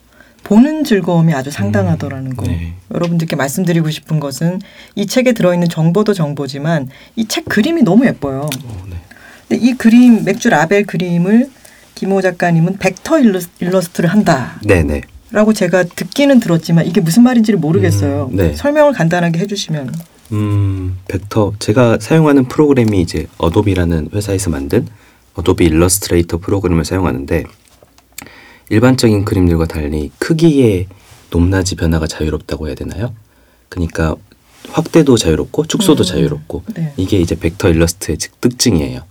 보는 0.46 0.84
즐거움이 0.86 1.34
아주 1.34 1.52
상당하더라는 1.52 2.36
거. 2.36 2.46
네. 2.46 2.76
여러분들께 2.94 3.36
말씀드리고 3.36 3.90
싶은 3.90 4.20
것은 4.22 4.62
이 4.96 5.06
책에 5.06 5.34
들어있는 5.34 5.68
정보도 5.70 6.14
정보지만 6.14 6.88
이 7.18 7.26
책 7.28 7.46
그림이 7.46 7.82
너무 7.84 8.06
예뻐요. 8.06 8.42
어, 8.42 8.84
네. 8.90 8.96
근데 9.50 9.66
이 9.66 9.74
그림 9.74 10.24
맥주 10.24 10.50
라벨 10.50 10.86
그림을 10.86 11.50
김호 11.96 12.22
작가님은 12.22 12.78
벡터 12.78 13.20
일러스- 13.20 13.50
일러스트를 13.60 14.10
한다라고 14.10 14.60
네네. 14.68 15.02
제가 15.56 15.84
듣기는 15.84 16.40
들었지만 16.40 16.86
이게 16.86 17.02
무슨 17.02 17.24
말인지를 17.24 17.58
모르겠어요. 17.60 18.30
음, 18.32 18.36
네. 18.36 18.54
설명을 18.54 18.94
간단하게 18.94 19.40
해주시면. 19.40 19.94
음 20.34 20.98
벡터 21.08 21.54
제가 21.60 22.00
사용하는 22.02 22.48
프로그램이 22.48 23.00
이제 23.02 23.28
어도비라는 23.38 24.10
회사에서 24.14 24.50
만든 24.50 24.88
어도비 25.36 25.66
일러스트레이터 25.66 26.38
프로그램을 26.40 26.84
사용하는데 26.84 27.44
일반적인 28.70 29.24
그림들과 29.26 29.66
달리 29.68 30.10
크기의 30.18 30.88
높낮이 31.30 31.76
변화가 31.76 32.08
자유롭다고 32.08 32.68
해야 32.68 32.76
되나요? 32.76 33.14
그러니까 33.70 34.16
확대도 34.70 35.16
자유롭고 35.18 35.68
축소도 35.68 36.04
음, 36.04 36.06
자유롭고 36.06 36.64
네. 36.74 36.94
이게 36.98 37.20
이제 37.20 37.36
벡터 37.36 37.70
일러스트의 37.70 38.18
즉 38.18 38.42
특징이에요. 38.42 39.02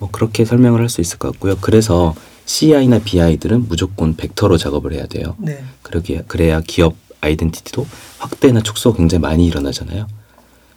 어, 0.00 0.06
뭐 0.06 0.08
그렇게 0.10 0.44
설명을 0.44 0.80
할 0.80 0.88
수 0.88 1.00
있을 1.00 1.18
것 1.18 1.30
같고요. 1.32 1.56
그래서 1.60 2.14
CI나 2.46 2.98
BI들은 2.98 3.68
무조건 3.68 4.16
벡터로 4.16 4.56
작업을 4.58 4.92
해야 4.92 5.06
돼요. 5.06 5.36
네. 5.38 5.62
그러기에 5.82 6.24
그래야 6.26 6.60
기업 6.66 6.96
아이덴티티도 7.20 7.86
확대나 8.18 8.62
축소가 8.62 8.96
굉장히 8.96 9.20
많이 9.22 9.46
일어나잖아요. 9.46 10.08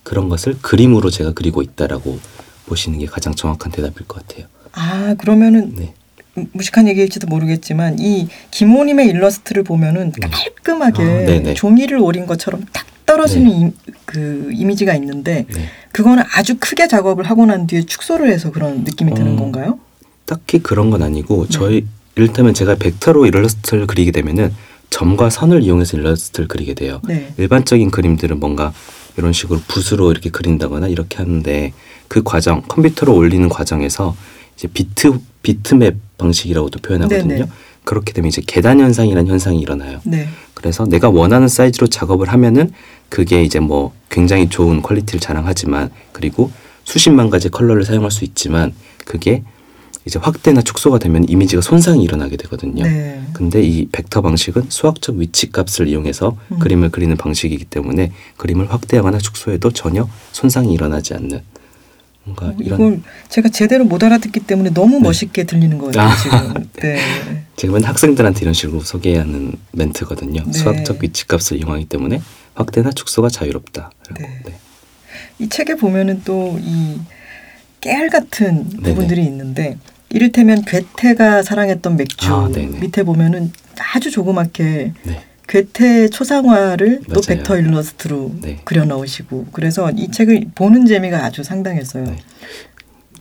그런 0.03 0.29
것을 0.29 0.57
그림으로 0.61 1.09
제가 1.09 1.31
그리고 1.33 1.61
있다라고 1.61 2.19
보시는 2.67 2.99
게 2.99 3.05
가장 3.05 3.33
정확한 3.33 3.71
대답일 3.71 4.05
것 4.07 4.27
같아요. 4.27 4.45
아 4.73 5.15
그러면은 5.17 5.73
네. 5.75 5.93
무- 6.35 6.45
무식한 6.51 6.87
얘기일지도 6.89 7.27
모르겠지만 7.27 7.99
이 7.99 8.27
김호님의 8.51 9.07
일러스트를 9.07 9.63
보면은 9.63 10.11
네. 10.11 10.27
깔끔하게 10.29 11.49
아. 11.49 11.53
종이를 11.53 11.97
오린 11.99 12.25
것처럼 12.27 12.65
딱 12.73 12.85
떨어지는 13.05 13.49
이, 13.49 13.71
그 14.05 14.49
이미지가 14.53 14.93
있는데 14.95 15.45
네. 15.53 15.69
그거는 15.91 16.23
아주 16.35 16.57
크게 16.59 16.87
작업을 16.87 17.25
하고 17.25 17.45
난 17.45 17.67
뒤에 17.67 17.83
축소를 17.83 18.31
해서 18.31 18.51
그런 18.51 18.83
느낌이 18.83 19.13
드는 19.13 19.33
어, 19.33 19.35
건가요? 19.35 19.79
딱히 20.25 20.59
그런 20.59 20.89
건 20.89 21.03
아니고 21.03 21.43
네. 21.43 21.49
저희 21.49 21.85
이를테면 22.15 22.53
제가 22.53 22.75
벡터로 22.75 23.25
일러스트를 23.25 23.87
그리게 23.87 24.11
되면은 24.11 24.53
점과 24.89 25.29
선을 25.29 25.63
이용해서 25.63 25.97
일러스트를 25.97 26.47
그리게 26.47 26.73
돼요. 26.73 27.01
네. 27.07 27.33
일반적인 27.37 27.89
그림들은 27.89 28.39
뭔가 28.39 28.73
이런 29.17 29.33
식으로 29.33 29.59
붓으로 29.67 30.11
이렇게 30.11 30.29
그린다거나 30.29 30.87
이렇게 30.87 31.17
하는데 31.17 31.73
그 32.07 32.21
과정 32.23 32.61
컴퓨터로 32.67 33.15
올리는 33.15 33.47
과정에서 33.49 34.15
이제 34.55 34.67
비트 34.67 35.19
비트맵 35.41 35.97
방식이라고도 36.17 36.79
표현하거든요. 36.79 37.27
네네. 37.27 37.47
그렇게 37.83 38.13
되면 38.13 38.29
이제 38.29 38.41
계단 38.45 38.79
현상이라는 38.79 39.29
현상이 39.29 39.59
일어나요. 39.59 39.99
네. 40.05 40.27
그래서 40.63 40.85
내가 40.85 41.09
원하는 41.09 41.49
사이즈로 41.49 41.87
작업을 41.87 42.29
하면은 42.29 42.71
그게 43.09 43.43
이제 43.43 43.59
뭐 43.59 43.91
굉장히 44.09 44.47
좋은 44.47 44.81
quality를 44.81 45.19
자랑하지만 45.19 45.89
그리고 46.13 46.51
수십만 46.85 47.29
가지 47.29 47.49
컬러를 47.49 47.83
사용할 47.83 48.11
수 48.11 48.23
있지만 48.23 48.73
그게 49.03 49.43
이제 50.05 50.19
확대나 50.19 50.61
축소가 50.61 50.99
되면 50.99 51.27
이미지가 51.27 51.61
손상이 51.61 52.01
일어나게 52.01 52.37
되거든요. 52.37 52.85
네. 52.85 53.21
근데 53.33 53.61
이 53.61 53.87
벡터 53.91 54.21
방식은 54.21 54.67
수학적 54.69 55.17
위치 55.17 55.51
값을 55.51 55.89
이용해서 55.89 56.37
음. 56.53 56.59
그림을 56.59 56.91
그리는 56.91 57.17
방식이기 57.17 57.65
때문에 57.65 58.13
그림을 58.37 58.71
확대하거나 58.71 59.17
축소해도 59.17 59.71
전혀 59.71 60.07
손상이 60.31 60.73
일어나지 60.73 61.13
않는 61.13 61.41
뭔가 62.23 62.53
이런 62.59 62.79
이걸 62.79 63.01
제가 63.29 63.49
제대로 63.49 63.83
못 63.85 64.03
알아듣기 64.03 64.41
때문에 64.41 64.69
너무 64.71 64.97
네. 64.97 65.03
멋있게 65.03 65.43
들리는 65.43 65.77
것 65.77 65.87
같아요 65.87 66.07
아, 66.09 66.15
지금. 66.15 66.69
네. 66.81 66.99
제가 67.57 67.73
맨 67.73 67.83
학생들한테 67.83 68.41
이런 68.41 68.53
식으로 68.53 68.79
소개하는 68.81 69.53
멘트거든요. 69.73 70.43
네. 70.45 70.51
수학적 70.51 71.03
위치 71.03 71.27
값을 71.27 71.57
이용하기 71.57 71.85
때문에 71.85 72.21
확대나 72.55 72.91
축소가 72.91 73.29
자유롭다. 73.29 73.91
네. 74.19 74.43
이 75.39 75.49
책에 75.49 75.75
보면은 75.75 76.21
또 76.23 76.57
이 76.61 76.99
깨알 77.83 78.09
같은. 78.09 78.69
부분들이 78.69 79.23
있는데 79.25 79.77
이를테면 80.09 80.63
괴테가 80.63 81.43
사랑했던 81.43 81.97
맥주 81.97 82.33
아. 82.33 82.47
밑에 82.47 83.03
보면은 83.03 83.51
아주 83.93 84.09
조그맣게 84.09 84.93
네. 85.03 85.23
괴테 85.47 86.09
초상화를 86.09 87.01
또 87.13 87.21
맞아요. 87.25 87.43
벡터 87.43 87.57
일러스트로 87.57 88.31
네. 88.41 88.59
그려 88.63 88.85
넣으시고 88.85 89.47
그래서 89.51 89.91
이 89.91 90.09
책을 90.09 90.47
보는 90.55 90.85
재미가 90.85 91.23
아주 91.23 91.43
상당했어요. 91.43 92.05
네. 92.05 92.17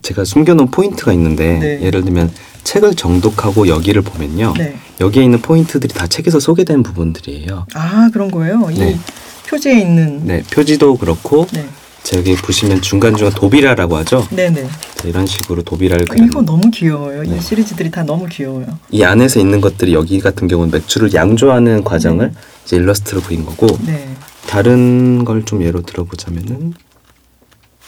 제가 0.01 0.25
숨겨놓은 0.25 0.71
포인트가 0.71 1.13
있는데 1.13 1.59
네. 1.59 1.81
예를 1.81 2.03
들면 2.03 2.31
책을 2.63 2.95
정독하고 2.95 3.67
여기를 3.67 4.01
보면요. 4.01 4.53
네. 4.57 4.75
여기에 4.99 5.23
있는 5.23 5.41
포인트들이 5.41 5.93
다 5.93 6.07
책에서 6.07 6.39
소개된 6.39 6.83
부분들이에요. 6.83 7.67
아 7.73 8.09
그런 8.11 8.31
거예요. 8.31 8.69
이 8.71 8.79
네. 8.79 8.99
표지에 9.47 9.79
있는 9.79 10.25
네, 10.25 10.43
표지도 10.43 10.97
그렇고 10.97 11.47
네. 11.53 11.65
저기 12.03 12.35
보시면 12.35 12.81
중간중간 12.81 13.33
도비라라고 13.33 13.95
하죠. 13.97 14.27
네네. 14.29 14.67
자, 14.95 15.07
이런 15.07 15.25
식으로 15.25 15.63
도비라를 15.63 16.03
이거 16.03 16.13
그리는 16.13 16.45
너무 16.45 16.69
귀여워요. 16.69 17.23
네. 17.23 17.37
이 17.37 17.41
시리즈들이 17.41 17.89
다 17.89 18.03
너무 18.03 18.25
귀여워요. 18.27 18.67
이 18.91 19.03
안에서 19.03 19.39
있는 19.39 19.61
것들이 19.61 19.93
여기 19.93 20.19
같은 20.19 20.47
경우는 20.47 20.71
맥주를 20.71 21.13
양조하는 21.13 21.83
과정을 21.83 22.27
네. 22.31 22.33
이제 22.65 22.75
일러스트로 22.75 23.21
그린 23.21 23.45
거고 23.45 23.67
네. 23.85 24.09
다른 24.47 25.23
걸 25.25 25.43
좀 25.45 25.63
예로 25.63 25.81
들어보자면은 25.81 26.73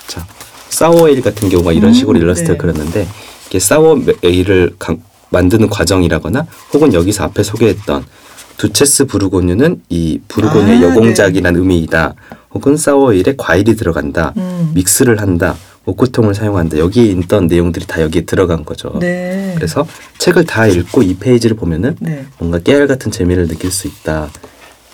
자 0.07 0.25
사워에일 0.69 1.22
같은 1.22 1.50
경우가 1.50 1.72
이런 1.74 1.91
음, 1.91 1.93
식으로 1.93 2.17
일러스트를 2.17 2.53
네. 2.55 2.57
그렸는데 2.57 3.07
이게 3.48 3.60
사워에일을 3.60 4.75
강- 4.79 5.01
만드는 5.29 5.69
과정이라거나 5.69 6.45
혹은 6.74 6.93
여기서 6.93 7.25
앞에 7.25 7.43
소개했던 7.43 8.05
두체스 8.57 9.05
부르고뉴는 9.05 9.81
이 9.89 10.19
부르고뉴의 10.27 10.77
아, 10.79 10.81
여공작이라는 10.89 11.60
의미이다. 11.60 12.13
혹은 12.55 12.77
사워일에 12.77 13.35
과일이 13.38 13.75
들어간다. 13.75 14.33
음. 14.38 14.71
믹스를 14.74 15.21
한다. 15.21 15.55
오크통을 15.85 16.33
사용한다. 16.33 16.79
여기에 16.79 17.05
있던 17.12 17.45
내용들이 17.45 17.85
다 17.85 18.01
여기에 18.01 18.21
들어간 18.21 18.65
거죠. 18.65 18.97
네. 19.00 19.51
그래서 19.55 19.85
책을 20.17 20.45
다 20.45 20.65
읽고 20.65 21.03
이 21.03 21.15
페이지를 21.15 21.55
보면은 21.55 21.95
네. 22.00 22.25
뭔가 22.39 22.57
깨알 22.57 22.88
같은 22.88 23.12
재미를 23.12 23.47
느낄 23.47 23.69
수 23.69 23.88
있다. 23.88 24.29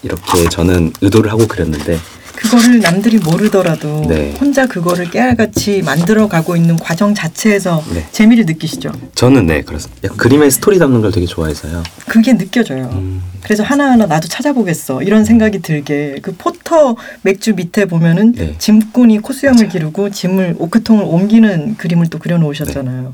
이렇게 0.03 0.50
저는 0.50 0.91
의도를 1.01 1.32
하고 1.32 1.48
그렸는데 1.48 1.98
그거를 2.42 2.80
남들이 2.80 3.20
모르더라도 3.20 4.06
네. 4.08 4.34
혼자 4.40 4.66
그거를 4.66 5.10
깨알같이 5.10 5.84
만들어 5.84 6.28
가고 6.28 6.56
있는 6.56 6.76
과정 6.76 7.14
자체에서 7.14 7.84
네. 7.94 8.06
재미를 8.12 8.46
느끼시죠. 8.46 8.92
저는 9.16 9.46
네 9.46 9.64
약간 10.04 10.18
그림에 10.18 10.50
스토리 10.50 10.80
담는 10.80 11.02
걸 11.02 11.12
되게 11.12 11.26
좋아해서요. 11.26 11.84
그게 12.08 12.36
느껴져요. 12.36 12.90
음, 12.94 13.22
그래서 13.44 13.64
하나하나 13.64 14.08
나도 14.08 14.28
찾아보겠어 14.28 15.04
이런 15.04 15.24
생각이 15.24 15.60
들게 15.60 16.18
그 16.22 16.36
porter 16.36 16.96
맥주 17.22 17.54
밑에 17.54 17.86
보면은 17.86 18.34
네. 18.34 18.56
짐꾼이 18.58 19.20
코수염을 19.20 19.70
기르고 19.70 20.10
짐을 20.10 20.56
오크통을 20.58 21.04
옮기는 21.04 21.78
그림을 21.78 22.08
또 22.08 22.18
그려놓으셨잖아요. 22.18 23.14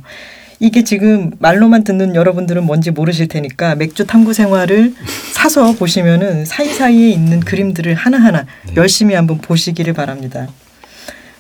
이게 0.60 0.84
지금 0.84 1.32
말로만 1.40 1.84
듣는 1.84 2.16
여러분들은 2.16 2.64
뭔지 2.64 2.92
모르실 2.92 3.28
테니까 3.28 3.76
맥주 3.76 4.08
탐구 4.08 4.34
생활을 4.34 4.94
사서 5.34 5.74
보시면은 5.74 6.46
사이사이에 6.46 7.10
있는 7.10 7.40
그림들을 7.42 7.94
하나하나 7.94 8.46
네. 8.66 8.74
열심히 8.76 9.14
한번 9.14 9.38
보시기를 9.38 9.94
바랍니다. 9.94 10.48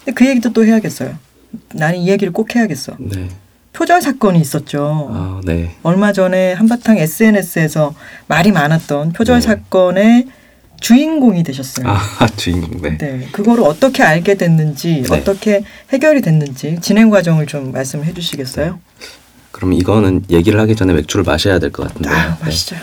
근데 0.05 0.13
그 0.13 0.27
얘기도 0.27 0.53
또 0.53 0.65
해야겠어요. 0.65 1.17
나는 1.73 1.99
이 1.99 2.09
얘기를 2.09 2.31
꼭 2.31 2.55
해야겠어. 2.55 2.95
네. 2.99 3.27
표절 3.73 4.01
사건이 4.01 4.39
있었죠. 4.39 5.09
아, 5.11 5.41
네. 5.45 5.75
얼마 5.83 6.11
전에 6.11 6.53
한바탕 6.53 6.97
SNS에서 6.97 7.93
말이 8.27 8.51
많았던 8.51 9.13
표절 9.13 9.39
네. 9.39 9.47
사건의 9.47 10.27
주인공이 10.79 11.43
되셨어요. 11.43 11.87
아, 11.87 12.27
주인공. 12.37 12.81
네. 12.81 12.97
네, 12.97 13.27
그거를 13.31 13.63
어떻게 13.63 14.03
알게 14.03 14.35
됐는지, 14.35 15.03
네. 15.09 15.17
어떻게 15.17 15.63
해결이 15.91 16.21
됐는지 16.21 16.77
진행 16.81 17.09
과정을 17.09 17.45
좀 17.47 17.71
말씀해 17.71 18.05
네. 18.05 18.13
주시겠어요? 18.13 18.79
그럼 19.51 19.73
이거는 19.73 20.25
얘기를 20.29 20.59
하기 20.59 20.75
전에 20.75 20.93
맥주를 20.93 21.23
마셔야 21.23 21.57
될 21.59 21.71
것 21.71 21.87
같은데요. 21.87 22.13
아, 22.13 22.37
네. 22.39 22.45
마시죠. 22.45 22.75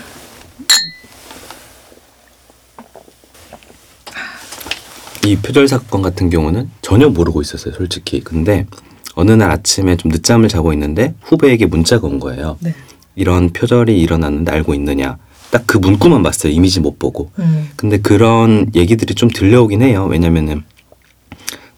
이 5.25 5.35
표절 5.37 5.67
사건 5.67 6.01
같은 6.01 6.29
경우는 6.29 6.69
전혀 6.81 7.09
모르고 7.09 7.41
있었어요, 7.41 7.73
솔직히. 7.73 8.19
근데 8.21 8.67
어느 9.15 9.31
날 9.31 9.49
아침에 9.49 9.95
좀 9.97 10.11
늦잠을 10.11 10.49
자고 10.49 10.71
있는데 10.73 11.15
후배에게 11.21 11.65
문자가 11.65 12.07
온 12.07 12.19
거예요. 12.19 12.57
네. 12.59 12.75
이런 13.15 13.49
표절이 13.51 13.99
일어났는데 13.99 14.51
알고 14.51 14.73
있느냐. 14.75 15.17
딱 15.55 15.63
그 15.67 15.77
문구만 15.77 16.21
봤어요. 16.21 16.51
이미지 16.51 16.81
못 16.81 16.99
보고. 16.99 17.31
음, 17.39 17.69
근데 17.77 17.97
그런 17.97 18.69
얘기들이 18.75 19.15
좀 19.15 19.29
들려오긴 19.29 19.81
해요. 19.81 20.05
왜냐면은 20.09 20.63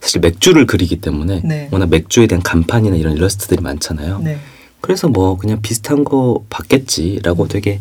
사실 0.00 0.20
맥주를 0.20 0.66
그리기 0.66 0.96
때문에 1.00 1.42
네. 1.44 1.68
워낙 1.70 1.88
맥주에 1.88 2.26
대한 2.26 2.42
간판이나 2.42 2.96
이런 2.96 3.16
일러스트들이 3.16 3.62
많잖아요. 3.62 4.20
네. 4.24 4.38
그래서 4.80 5.08
뭐 5.08 5.36
그냥 5.36 5.62
비슷한 5.62 6.02
거 6.04 6.44
봤겠지라고 6.50 7.46
되게 7.46 7.80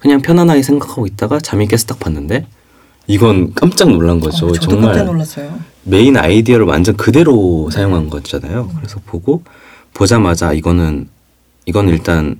그냥 0.00 0.20
편안하게 0.20 0.62
생각하고 0.62 1.06
있다가 1.06 1.38
잠이 1.38 1.68
깨서 1.68 1.86
딱 1.86 2.00
봤는데 2.00 2.46
이건 3.06 3.54
깜짝 3.54 3.88
놀란 3.90 4.18
거죠. 4.18 4.46
어, 4.48 4.52
정말. 4.52 5.06
메인 5.84 6.16
아이디어를 6.16 6.66
완전 6.66 6.96
그대로 6.96 7.70
사용한 7.70 8.10
거잖아요. 8.10 8.68
그래서 8.76 9.00
보고 9.06 9.42
보자마자 9.94 10.52
이거는 10.52 11.08
이건 11.66 11.88
일단 11.88 12.36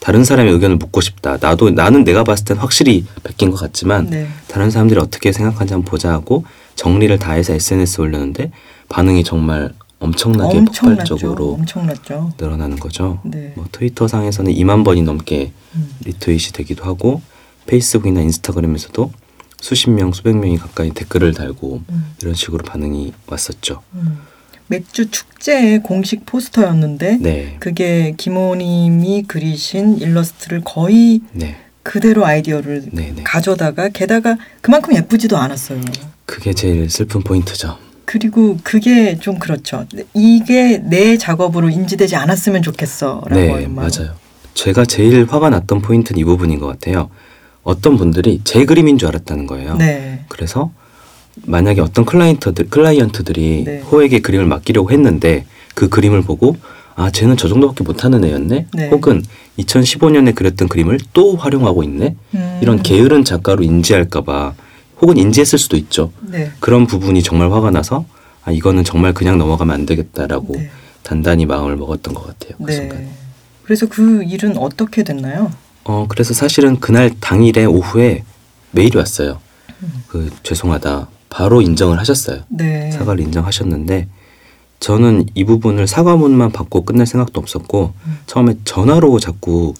다른 0.00 0.24
사람의 0.24 0.52
의견을 0.52 0.76
묻고 0.76 1.00
싶다. 1.00 1.38
나도 1.40 1.70
나는 1.70 2.04
내가 2.04 2.22
봤을 2.22 2.44
땐 2.44 2.56
확실히 2.58 3.06
베낀 3.24 3.50
것 3.50 3.56
같지만 3.56 4.08
네. 4.10 4.28
다른 4.48 4.70
사람들이 4.70 5.00
어떻게 5.00 5.32
생각하는지 5.32 5.74
한번 5.74 5.90
보자 5.90 6.12
하고 6.12 6.44
정리를 6.76 7.18
다 7.18 7.32
해서 7.32 7.54
SNS에 7.54 8.02
올렸는데 8.02 8.52
반응이 8.88 9.24
정말 9.24 9.72
엄청나게 9.98 10.58
엄청났죠. 10.58 11.14
폭발적으로 11.16 11.52
엄청났죠. 11.54 12.32
늘어나는 12.38 12.78
거죠. 12.78 13.20
네. 13.24 13.52
뭐 13.56 13.66
트위터 13.72 14.06
상에서는 14.06 14.52
2만 14.52 14.84
번이 14.84 15.02
넘게 15.02 15.52
음. 15.74 15.90
리트윗이 16.04 16.52
되기도 16.52 16.84
하고 16.84 17.22
페이스북이나 17.66 18.20
인스타그램에서도 18.20 19.10
수십 19.60 19.90
명, 19.90 20.12
수백 20.12 20.36
명이 20.36 20.58
가까이 20.58 20.90
댓글을 20.90 21.32
달고 21.32 21.82
음. 21.88 22.14
이런 22.20 22.34
식으로 22.34 22.62
반응이 22.62 23.12
왔었죠. 23.26 23.82
음. 23.94 24.18
맥주 24.68 25.10
축제의 25.10 25.82
공식 25.82 26.26
포스터였는데 26.26 27.18
네, 27.20 27.56
그게 27.60 28.14
김호님이 28.16 29.24
그리신 29.28 29.98
일러스트를 29.98 30.62
거의 30.64 31.20
네, 31.32 31.56
그대로 31.82 32.26
아이디어를 32.26 32.86
네, 32.92 33.12
네. 33.14 33.22
가져다가 33.22 33.88
게다가 33.88 34.36
그만큼 34.60 34.94
예쁘지도 34.94 35.36
않았어요. 35.36 35.80
그게 36.24 36.52
제일 36.52 36.90
슬픈 36.90 37.22
포인트죠. 37.22 37.78
그리고 38.04 38.56
그게 38.62 39.18
좀 39.18 39.38
그렇죠. 39.38 39.86
이게 40.14 40.78
내 40.78 41.16
작업으로 41.18 41.70
인지되지 41.70 42.16
않았으면 42.16 42.62
좋겠어라고 42.62 43.34
네. 43.34 43.66
맞아요. 43.66 44.14
제가 44.54 44.84
제일 44.84 45.26
화가 45.26 45.50
났던 45.50 45.82
포인트는 45.82 46.18
이 46.18 46.24
부분인 46.24 46.58
것 46.58 46.66
같아요. 46.66 47.10
어떤 47.62 47.96
분들이 47.96 48.40
제 48.44 48.64
그림인 48.64 48.96
줄 48.96 49.08
알았다는 49.08 49.46
거예요. 49.46 49.76
네. 49.76 50.24
그래서 50.28 50.72
만약에 51.44 51.80
어떤 51.80 52.04
클라이언트들 52.04 52.70
클라이언트들이 52.70 53.64
네. 53.64 53.80
호에게 53.80 54.20
그림을 54.20 54.46
맡기려고 54.46 54.90
했는데 54.90 55.44
그 55.74 55.88
그림을 55.88 56.22
보고 56.22 56.56
아 56.94 57.10
쟤는 57.10 57.36
저 57.36 57.48
정도밖에 57.48 57.84
못하는 57.84 58.24
애였네 58.24 58.66
네. 58.72 58.88
혹은 58.88 59.22
2015년에 59.58 60.34
그렸던 60.34 60.68
그림을 60.68 60.98
또 61.12 61.36
활용하고 61.36 61.82
있네 61.82 62.16
음. 62.34 62.58
이런 62.62 62.82
게으른 62.82 63.24
작가로 63.24 63.62
인지할까봐 63.62 64.54
혹은 65.02 65.18
인지했을 65.18 65.58
수도 65.58 65.76
있죠 65.76 66.10
네. 66.22 66.50
그런 66.58 66.86
부분이 66.86 67.22
정말 67.22 67.52
화가 67.52 67.70
나서 67.70 68.06
아 68.44 68.50
이거는 68.50 68.84
정말 68.84 69.12
그냥 69.12 69.36
넘어가면 69.38 69.74
안 69.74 69.86
되겠다라고 69.86 70.54
네. 70.56 70.70
단단히 71.02 71.44
마음을 71.44 71.76
먹었던 71.76 72.14
것 72.14 72.26
같아요 72.26 72.56
그 72.64 72.72
순간. 72.72 72.98
네. 72.98 73.10
그래서 73.62 73.86
그 73.86 74.22
일은 74.22 74.56
어떻게 74.56 75.02
됐나요? 75.02 75.52
어 75.84 76.06
그래서 76.08 76.32
사실은 76.32 76.80
그날 76.80 77.10
당일에 77.20 77.66
오후에 77.66 78.24
메일이 78.70 78.96
왔어요 78.96 79.40
그 80.08 80.30
죄송하다 80.42 81.08
바로 81.36 81.60
인정을 81.60 81.98
하셨어요 81.98 82.44
네. 82.48 82.90
사과를 82.92 83.22
인정하셨는데 83.24 84.08
저는 84.80 85.26
이 85.34 85.44
부분을 85.44 85.86
사과문만 85.86 86.50
받고 86.50 86.86
끝낼 86.86 87.04
생각도 87.04 87.38
없었고 87.38 87.92
음. 88.06 88.18
처음에 88.24 88.54
전화로 88.64 89.20
자꾸 89.20 89.74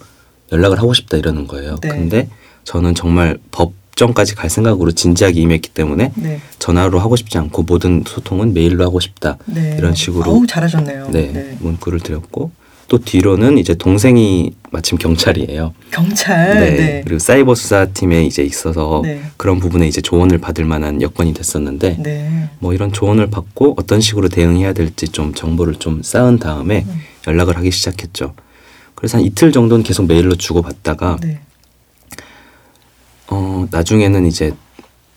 연락을 0.51 0.77
하고 0.77 0.93
싶다 0.93 1.17
이러는 1.17 1.47
거예요. 1.47 1.77
네. 1.81 1.89
근데 1.89 2.29
저는 2.63 2.93
정말 2.93 3.39
법정까지 3.51 4.35
갈 4.35 4.49
생각으로 4.51 4.91
진지하게 4.91 5.41
임했기 5.41 5.69
때문에 5.69 6.11
네. 6.15 6.41
전화로 6.59 6.99
하고 6.99 7.15
싶지 7.15 7.39
않고 7.39 7.63
모든 7.63 8.03
소통은 8.05 8.53
메일로 8.53 8.83
하고 8.83 8.99
싶다. 8.99 9.37
네. 9.45 9.77
이런 9.79 9.95
식으로 9.95 10.29
어우 10.29 10.45
잘하셨네요. 10.45 11.09
네, 11.11 11.57
문구를 11.59 12.01
드렸고 12.01 12.51
또 12.87 12.97
뒤로는 12.97 13.57
이제 13.57 13.73
동생이 13.75 14.53
마침 14.71 14.97
경찰이에요. 14.97 15.73
경찰. 15.91 16.59
네. 16.59 16.71
네. 16.71 17.01
그리고 17.03 17.19
사이버 17.19 17.53
수사팀에 17.53 18.23
이제 18.25 18.43
있어서 18.43 19.01
네. 19.03 19.21
그런 19.35 19.59
부분에 19.59 19.87
이제 19.87 20.01
조언을 20.01 20.37
받을 20.37 20.63
만한 20.63 21.01
여건이 21.01 21.33
됐었는데 21.33 21.97
네. 21.99 22.49
뭐 22.59 22.73
이런 22.73 22.93
조언을 22.93 23.29
받고 23.29 23.75
어떤 23.77 23.99
식으로 23.99 24.29
대응해야 24.29 24.73
될지 24.73 25.07
좀 25.09 25.33
정보를 25.33 25.75
좀 25.75 26.01
쌓은 26.01 26.39
다음에 26.39 26.85
음. 26.87 27.01
연락을 27.27 27.57
하기 27.57 27.71
시작했죠. 27.71 28.33
그래서 28.95 29.17
한 29.17 29.25
이틀 29.25 29.51
정도는 29.51 29.83
계속 29.83 30.07
메일로 30.07 30.35
주고받다가 30.35 31.17
네. 31.21 31.39
어 33.27 33.67
나중에는 33.69 34.25
이제 34.25 34.53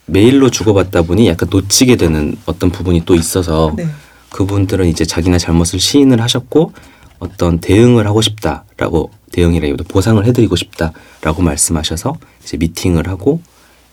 메일로 0.06 0.50
주고받다 0.50 1.02
보니 1.02 1.28
약간 1.28 1.48
놓치게 1.50 1.96
되는 1.96 2.36
어떤 2.46 2.70
부분이 2.70 3.04
또 3.04 3.14
있어서 3.14 3.72
네. 3.76 3.86
그분들은 4.30 4.86
이제 4.88 5.04
자기나 5.04 5.38
잘못을 5.38 5.78
시인을 5.78 6.20
하셨고 6.20 6.72
어떤 7.20 7.60
대응을 7.60 8.06
하고 8.06 8.20
싶다라고 8.20 9.10
대응이라기보다 9.32 9.84
보상을 9.88 10.24
해드리고 10.24 10.56
싶다라고 10.56 11.42
말씀하셔서 11.42 12.16
이제 12.42 12.56
미팅을 12.56 13.08
하고 13.08 13.40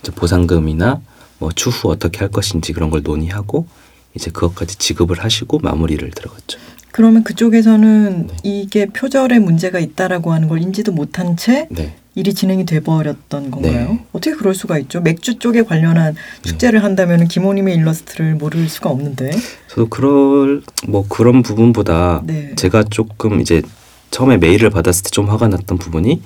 이제 0.01 0.11
보상금이나 0.11 1.01
뭐 1.39 1.51
추후 1.51 1.91
어떻게 1.91 2.19
할 2.19 2.29
것인지 2.29 2.73
그런 2.73 2.89
걸 2.89 3.03
논의하고 3.03 3.67
이제 4.15 4.31
그것까지 4.31 4.77
지급을 4.77 5.23
하시고 5.23 5.59
마무리를 5.59 6.09
들어갔죠. 6.11 6.59
그러면 6.91 7.23
그쪽에서는 7.23 8.27
네. 8.27 8.35
이게 8.43 8.87
표절에 8.87 9.37
문제가 9.37 9.77
있다라고 9.77 10.31
하는 10.31 10.47
걸 10.47 10.61
인지도 10.61 10.91
못한 10.91 11.37
채 11.37 11.67
네. 11.69 11.95
일이 12.17 12.33
진행이 12.33 12.65
돼 12.65 12.79
버렸던 12.79 13.51
건가요? 13.51 13.89
네. 13.91 14.05
어떻게 14.11 14.35
그럴 14.35 14.55
수가 14.55 14.79
있죠? 14.79 15.01
맥주 15.01 15.37
쪽에 15.37 15.61
관련한 15.61 16.15
축제를 16.41 16.83
한다면 16.83 17.27
김호님의 17.27 17.75
일러스트를 17.75 18.33
모를 18.33 18.67
수가 18.67 18.89
없는데. 18.89 19.29
저도 19.67 19.87
그럴 19.87 20.63
뭐 20.87 21.05
그런 21.07 21.43
부분보다 21.43 22.23
네. 22.25 22.53
제가 22.55 22.85
조금 22.89 23.39
이제 23.39 23.61
처음에 24.09 24.37
메일을 24.37 24.71
받았을 24.71 25.03
때 25.03 25.09
좀 25.11 25.29
화가 25.29 25.47
났던 25.47 25.77
부분이 25.77 26.21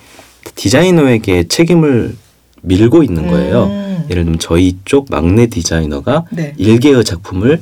디자이너에게 0.55 1.49
책임을 1.49 2.15
밀고 2.61 3.03
있는 3.03 3.27
거예요. 3.27 3.65
음. 3.65 4.05
예를 4.09 4.23
들면 4.23 4.39
저희 4.39 4.77
쪽 4.85 5.07
막내 5.09 5.47
디자이너가 5.47 6.23
네. 6.31 6.53
일개의 6.55 7.03
작품을 7.03 7.61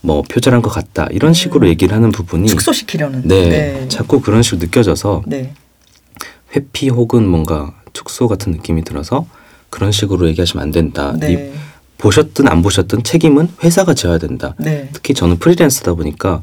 뭐 0.00 0.22
표절한 0.22 0.62
것 0.62 0.70
같다 0.70 1.06
이런 1.12 1.32
식으로 1.32 1.66
음. 1.66 1.70
얘기를 1.70 1.94
하는 1.94 2.10
부분이 2.10 2.48
축소시키려는. 2.48 3.22
네, 3.24 3.48
네. 3.48 3.88
자꾸 3.88 4.20
그런 4.20 4.42
식으로 4.42 4.60
느껴져서 4.62 5.22
네. 5.26 5.52
회피 6.54 6.88
혹은 6.88 7.26
뭔가 7.26 7.74
축소 7.92 8.28
같은 8.28 8.52
느낌이 8.52 8.84
들어서 8.84 9.26
그런 9.70 9.92
식으로 9.92 10.28
얘기하시면 10.28 10.62
안 10.62 10.70
된다. 10.70 11.14
네. 11.18 11.52
보셨든 11.98 12.48
안 12.48 12.62
보셨든 12.62 13.02
책임은 13.02 13.48
회사가 13.64 13.94
져야 13.94 14.18
된다. 14.18 14.54
네. 14.58 14.88
특히 14.92 15.14
저는 15.14 15.38
프리랜서다 15.38 15.94
보니까 15.94 16.40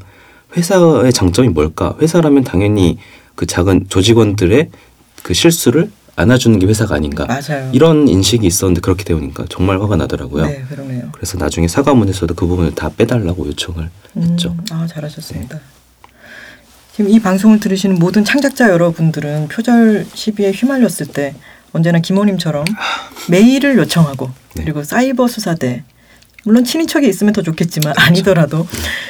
회사의 0.56 1.12
장점이 1.12 1.48
뭘까? 1.48 1.96
회사라면 2.00 2.44
당연히 2.44 2.98
그 3.34 3.46
작은 3.46 3.86
조직원들의 3.88 4.70
그 5.22 5.34
실수를 5.34 5.90
안아주는 6.14 6.58
게 6.58 6.66
회사가 6.66 6.94
아닌가. 6.94 7.26
맞아요. 7.26 7.70
이런 7.72 8.08
인식이 8.08 8.46
있었는데 8.46 8.80
그렇게 8.80 9.04
되오니까 9.04 9.46
정말 9.50 9.80
화가 9.82 9.96
나더라고요. 9.96 10.46
네, 10.46 10.64
그러네요. 10.68 11.10
그래서 11.12 11.36
나중에 11.36 11.68
사과문에서도 11.68 12.32
그 12.34 12.46
부분을 12.46 12.74
다 12.74 12.90
빼달라고 12.96 13.46
요청을 13.48 13.90
했죠. 14.16 14.50
음, 14.50 14.64
아, 14.70 14.86
잘하셨습니다. 14.86 15.60
지금 16.96 17.10
이 17.10 17.20
방송을 17.20 17.60
들으시는 17.60 17.98
모든 17.98 18.24
창작자 18.24 18.70
여러분들은 18.70 19.48
표절 19.48 20.06
시비에 20.14 20.50
휘말렸을 20.50 21.08
때 21.12 21.34
언제나 21.72 21.98
김호님처럼 21.98 22.64
메일을 23.28 23.76
요청하고 23.76 24.30
네. 24.54 24.62
그리고 24.62 24.82
사이버 24.82 25.28
수사대 25.28 25.84
물론 26.44 26.64
친인척이 26.64 27.06
있으면 27.06 27.34
더 27.34 27.42
좋겠지만 27.42 27.92
아니더라도 27.98 28.66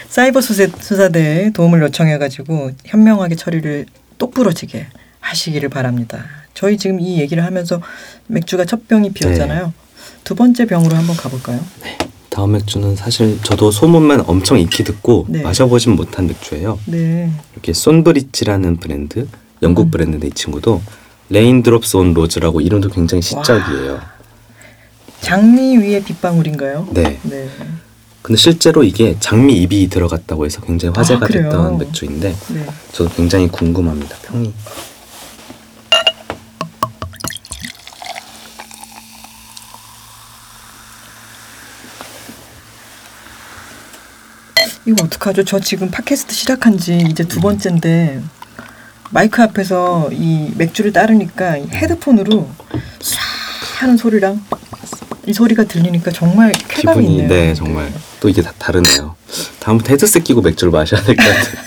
사이버 0.09 0.41
수사, 0.41 0.67
수사대에 0.67 1.51
도움을 1.51 1.81
요청해가지고 1.83 2.73
현명하게 2.87 3.37
처리를 3.37 3.87
똑부러지게 4.19 4.89
하시기를 5.21 5.69
바랍니다. 5.69 6.25
저희 6.55 6.79
지금 6.79 6.99
이 6.99 7.21
얘기를 7.21 7.45
하면서 7.45 7.81
맥주가 8.27 8.65
첫 8.65 8.89
병이 8.89 9.13
비었잖아요. 9.13 9.73
두 10.25 10.35
번째 10.35 10.67
병으로 10.67 10.97
한번 10.97 11.17
가볼까요? 11.17 11.65
다음 12.37 12.53
맥주는 12.53 12.95
사실 12.97 13.39
저도 13.43 13.71
소문만 13.71 14.25
엄청 14.27 14.59
익히 14.59 14.85
듣고 14.85 15.25
네. 15.27 15.41
마셔보진 15.41 15.97
못한 15.97 16.27
맥주예요. 16.27 16.79
네. 16.85 17.33
이렇게 17.55 17.73
손브리지라는 17.73 18.77
브랜드, 18.77 19.27
영국 19.63 19.87
음. 19.87 19.91
브랜드인데 19.91 20.27
이 20.27 20.31
친구도 20.33 20.83
Raindrops 21.31 21.97
on 21.97 22.13
Rose라고 22.13 22.61
이름도 22.61 22.91
굉장히 22.91 23.23
시적이에요. 23.23 24.01
장미 25.23 25.79
위에 25.79 26.05
빗방울인가요? 26.05 26.89
네. 26.91 27.19
네. 27.23 27.49
근데 28.21 28.39
실제로 28.39 28.85
이게 28.85 29.17
장미 29.19 29.55
잎이 29.63 29.89
들어갔다고 29.89 30.45
해서 30.45 30.61
굉장히 30.61 30.93
화제가 30.95 31.25
아? 31.25 31.29
됐던 31.29 31.79
맥주인데 31.79 32.35
네. 32.53 32.67
저도 32.93 33.15
굉장히 33.15 33.49
궁금합니다. 33.49 34.15
평이. 34.19 34.53
이거 44.87 45.05
어떡하죠? 45.05 45.45
저 45.45 45.59
지금 45.61 45.91
팟캐스트 45.91 46.33
시작한 46.35 46.79
지 46.79 46.97
이제 46.99 47.25
두 47.25 47.41
번째인데 47.41 48.23
마이크 49.11 49.43
앞에서 49.43 50.11
이 50.13 50.53
맥주를 50.57 50.93
따르니까 50.93 51.57
이 51.57 51.67
헤드폰으로 51.69 52.49
쏴 53.01 53.17
하는 53.81 53.97
소리랑 53.97 54.43
이 55.27 55.33
소리가 55.33 55.65
들리니까 55.65 56.13
정말 56.13 56.53
쾌감이 56.69 57.01
기분이 57.03 57.17
있네요. 57.23 57.29
네 57.29 57.55
정말 57.55 57.93
또 58.21 58.29
이게 58.29 58.43
다 58.43 58.53
다르네요. 58.59 59.17
다음부터 59.61 59.91
헤드셋 59.93 60.23
끼고 60.25 60.41
맥주를 60.43 60.71
마셔야 60.71 61.03
될 61.03 61.17
것 61.17 61.25
같아요. 61.25 61.67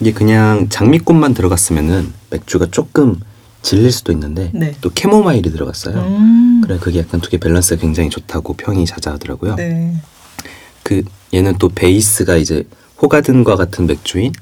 이게 0.00 0.12
그냥 0.12 0.68
장미꽃만 0.68 1.32
들어갔으면은 1.34 2.12
맥주가 2.30 2.66
조금 2.72 3.20
질릴 3.62 3.92
수도 3.92 4.10
있는데 4.10 4.50
네. 4.52 4.74
또 4.80 4.90
캐모마일이 4.92 5.52
들어갔어요. 5.52 5.94
음. 5.98 6.41
그래 6.62 6.78
그게 6.78 7.00
약간 7.00 7.20
두 7.20 7.30
개 7.30 7.38
밸런스가 7.38 7.80
굉장히 7.80 8.08
좋다고 8.10 8.54
평이 8.54 8.86
자자하더라고요. 8.86 9.56
네. 9.56 9.94
그 10.82 11.02
얘는 11.34 11.56
또 11.58 11.68
베이스가 11.68 12.36
이제 12.36 12.64
호가든과 13.00 13.56
같은 13.56 13.86
맥주인 13.86 14.32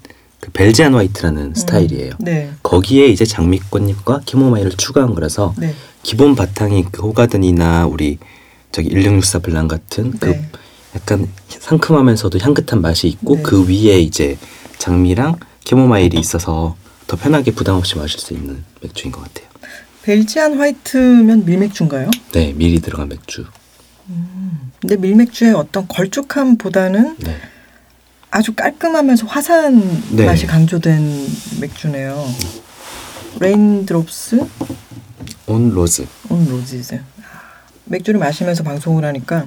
그 0.40 0.50
Belgian 0.52 0.94
White라는 0.94 1.54
스타일이에요. 1.54 2.12
네. 2.18 2.50
거기에 2.62 3.06
이제 3.08 3.24
장미꽃잎과 3.24 4.22
캐모마일을 4.24 4.72
추가한 4.72 5.14
거라서 5.14 5.54
네. 5.58 5.74
기본 6.02 6.34
바탕이 6.34 6.86
그 6.90 7.02
호가든이나 7.02 7.86
우리 7.86 8.18
저기 8.72 8.88
1664 8.90 9.38
블랑 9.40 9.68
같은 9.68 10.12
그 10.18 10.26
네. 10.30 10.48
약간 10.96 11.28
상큼하면서도 11.48 12.38
향긋한 12.40 12.80
맛이 12.80 13.06
있고 13.08 13.36
네. 13.36 13.42
그 13.42 13.68
위에 13.68 14.00
이제 14.00 14.38
장미랑 14.78 15.36
캐모마일이 15.64 16.18
있어서 16.18 16.76
더 17.06 17.16
편하게 17.16 17.50
부담 17.52 17.76
없이 17.76 17.96
마실 17.98 18.18
수 18.18 18.32
있는 18.32 18.64
맥주인 18.80 19.12
것 19.12 19.22
같아요. 19.22 19.49
Belgian 20.02 20.58
White면 20.58 21.44
밀맥주인가요? 21.44 22.10
네, 22.32 22.52
밀이 22.54 22.80
들어간 22.80 23.08
맥주. 23.08 23.44
근데 24.80 24.96
밀맥주의 24.96 25.52
어떤 25.54 25.86
걸쭉함보다는 25.86 27.16
네, 27.18 27.36
아주 28.30 28.54
깔끔하면서 28.54 29.26
화사한 29.26 30.16
네. 30.16 30.24
맛이 30.24 30.46
강조된 30.46 31.26
맥주네요. 31.60 32.26
Raindrops 33.38 34.46
on 35.46 35.68
Rose. 35.70 36.06
on 36.30 36.48
Roses. 36.48 36.94
아, 36.94 37.00
맥주를 37.84 38.18
마시면서 38.18 38.62
방송을 38.62 39.04
하니까 39.04 39.46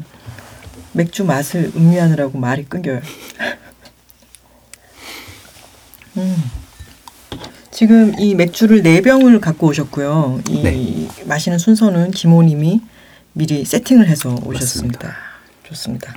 맥주 0.92 1.26
맛을 1.26 1.72
음미하느라고 1.76 2.38
말이 2.38 2.64
끊겨요. 2.66 3.02
음. 6.18 6.63
지금 7.74 8.14
이 8.20 8.36
맥주를 8.36 8.84
네 8.84 9.02
병을 9.02 9.42
갖고 9.42 9.68
오셨고요. 9.68 10.42
이 10.48 10.62
네. 10.62 11.08
마시는 11.26 11.58
순서는 11.58 12.12
김호님이 12.12 12.82
미리 13.34 13.66
세팅을 13.66 14.08
해서 14.08 14.36
오셨습니다. 14.46 15.16
좋습니다. 15.64 16.14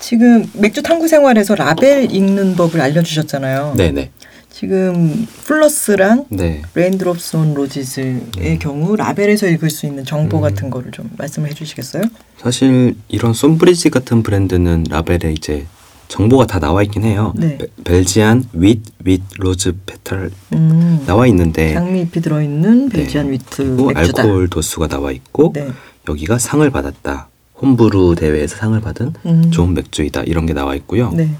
지금 0.00 0.44
맥주 0.54 0.82
탐구 0.82 1.06
생활에서 1.06 1.54
라벨 1.54 2.12
읽는 2.12 2.56
법을 2.56 2.80
알려주셨잖아요. 2.80 3.74
네, 3.76 3.92
네, 3.92 4.10
지금 4.50 5.26
플러스랑 5.44 6.26
네. 6.30 6.62
Raindrops 6.74 7.36
on 7.36 7.54
Roses의 7.54 8.20
음. 8.38 8.58
경우 8.58 8.96
라벨에서 8.96 9.46
읽을 9.46 9.70
수 9.70 9.86
있는 9.86 10.04
정보 10.04 10.38
음. 10.38 10.42
같은 10.42 10.70
거를 10.70 10.90
좀 10.90 11.10
말씀을 11.16 11.48
해주시겠어요? 11.50 12.02
사실 12.38 12.96
이런 13.06 13.32
솜브리지 13.32 13.90
같은 13.90 14.24
브랜드는 14.24 14.86
라벨에 14.88 15.32
이제 15.32 15.66
정보가 16.08 16.46
다 16.46 16.58
나와 16.58 16.82
있긴 16.82 17.04
해요. 17.04 17.32
네. 17.36 17.58
베- 17.58 17.66
Belgian 17.84 18.44
wit, 18.54 18.80
with 19.04 19.22
rose 19.36 19.76
petal 19.84 20.30
음, 20.54 21.02
나와 21.06 21.26
있는데 21.26 21.74
장미잎이 21.74 22.22
들어있는 22.22 22.88
Belgian 22.88 23.26
네. 23.26 23.32
wit 23.32 23.56
그리고 23.76 23.86
맥주다. 23.92 24.22
알코올 24.22 24.48
도수가 24.48 24.88
나와 24.88 25.12
있고 25.12 25.52
네. 25.54 25.68
여기가 26.08 26.38
상을 26.38 26.68
받았다. 26.70 27.28
homebrew 27.60 28.14
대회에서 28.16 28.56
상을 28.56 28.80
받은 28.80 29.12
음. 29.26 29.50
좋은 29.50 29.74
맥주이다. 29.74 30.22
이런 30.22 30.46
게 30.46 30.54
나와 30.54 30.74
있고요. 30.76 31.10
네. 31.12 31.30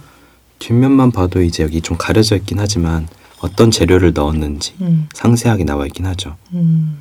뒷면만 0.58 1.12
봐도 1.12 1.40
이제 1.42 1.62
여기 1.62 1.80
좀 1.80 1.96
가려져 1.96 2.36
있긴 2.36 2.58
하지만 2.58 3.06
어떤 3.40 3.70
재료를 3.70 4.12
넣었는지 4.12 4.74
음. 4.82 5.08
상세하게 5.14 5.64
나와 5.64 5.86
있긴 5.86 6.04
하죠. 6.06 6.34
음. 6.52 6.98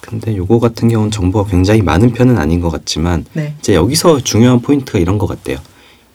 근데 0.00 0.36
요거 0.36 0.58
같은 0.60 0.88
경우는 0.88 1.10
정보가 1.10 1.48
굉장히 1.50 1.80
많은 1.82 2.12
편은 2.12 2.36
아닌 2.38 2.60
것 2.60 2.70
같지만 2.70 3.24
네. 3.32 3.54
이제 3.60 3.74
여기서 3.74 4.20
중요한 4.20 4.60
포인트가 4.60 4.98
이런 4.98 5.16
것 5.18 5.26
같아요. 5.26 5.58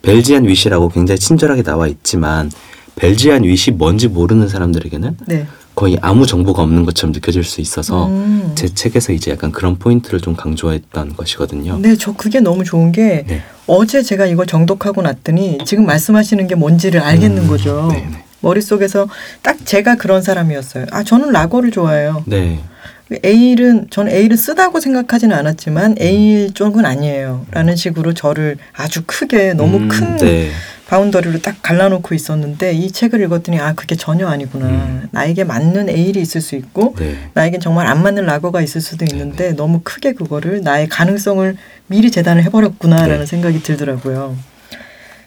벨지안 0.02 0.44
윗이라고 0.44 0.88
굉장히 0.90 1.18
친절하게 1.18 1.62
나와 1.62 1.86
있지만 1.86 2.50
벨지안 2.96 3.44
윗이 3.44 3.76
뭔지 3.76 4.08
모르는 4.08 4.48
사람들에게는 4.48 5.16
네. 5.26 5.46
거의 5.74 5.96
아무 6.02 6.26
정보가 6.26 6.62
없는 6.62 6.84
것처럼 6.84 7.12
느껴질 7.12 7.44
수 7.44 7.62
있어서 7.62 8.08
음. 8.08 8.52
제 8.54 8.68
책에서 8.68 9.12
이제 9.12 9.30
약간 9.30 9.52
그런 9.52 9.78
포인트를 9.78 10.20
좀 10.20 10.36
강조했던 10.36 11.16
것이거든요. 11.16 11.78
네, 11.78 11.96
저 11.96 12.12
그게 12.12 12.40
너무 12.40 12.62
좋은 12.62 12.92
게 12.92 13.24
네. 13.26 13.42
어제 13.66 14.02
제가 14.02 14.26
이걸 14.26 14.46
정독하고 14.46 15.00
났더니 15.00 15.58
지금 15.64 15.86
말씀하시는 15.86 16.46
게 16.46 16.54
뭔지를 16.54 17.00
알겠는 17.00 17.44
음, 17.44 17.48
거죠. 17.48 17.88
네, 17.90 18.06
네. 18.10 18.24
머릿속에서 18.40 19.08
딱 19.40 19.64
제가 19.64 19.94
그런 19.96 20.20
사람이었어요. 20.20 20.86
아, 20.90 21.02
저는 21.04 21.30
라거를 21.30 21.70
좋아해요. 21.70 22.22
네. 22.26 22.60
에일은 23.22 23.88
저는 23.90 24.12
에일을 24.12 24.36
쓰다고 24.36 24.80
생각하지는 24.80 25.36
않았지만 25.36 25.96
에일 25.98 26.52
쪽은 26.52 26.84
아니에요. 26.84 27.46
라는 27.50 27.76
식으로 27.76 28.14
저를 28.14 28.56
아주 28.72 29.02
크게 29.06 29.54
너무 29.54 29.78
음, 29.78 29.88
큰 29.88 30.16
네. 30.16 30.50
boundary로 30.88 31.40
딱 31.40 31.56
갈라놓고 31.62 32.14
있었는데 32.14 32.74
이 32.74 32.90
책을 32.90 33.22
읽었더니 33.22 33.58
아 33.58 33.72
그게 33.72 33.96
전혀 33.96 34.28
아니구나. 34.28 34.66
음. 34.66 35.08
나에게 35.10 35.44
맞는 35.44 35.88
에일이 35.88 36.20
있을 36.20 36.40
수 36.42 36.54
있고 36.54 36.94
네. 36.98 37.16
나에겐 37.32 37.60
정말 37.60 37.86
안 37.86 38.02
맞는 38.02 38.26
라거가 38.26 38.60
있을 38.60 38.80
수도 38.80 39.06
있는데 39.10 39.52
너무 39.52 39.80
크게 39.82 40.12
그거를 40.12 40.60
나의 40.62 40.88
가능성을 40.88 41.56
미리 41.86 42.10
재단을 42.10 42.44
해버렸구나라는 42.44 43.20
네. 43.20 43.26
생각이 43.26 43.62
들더라고요. 43.62 44.36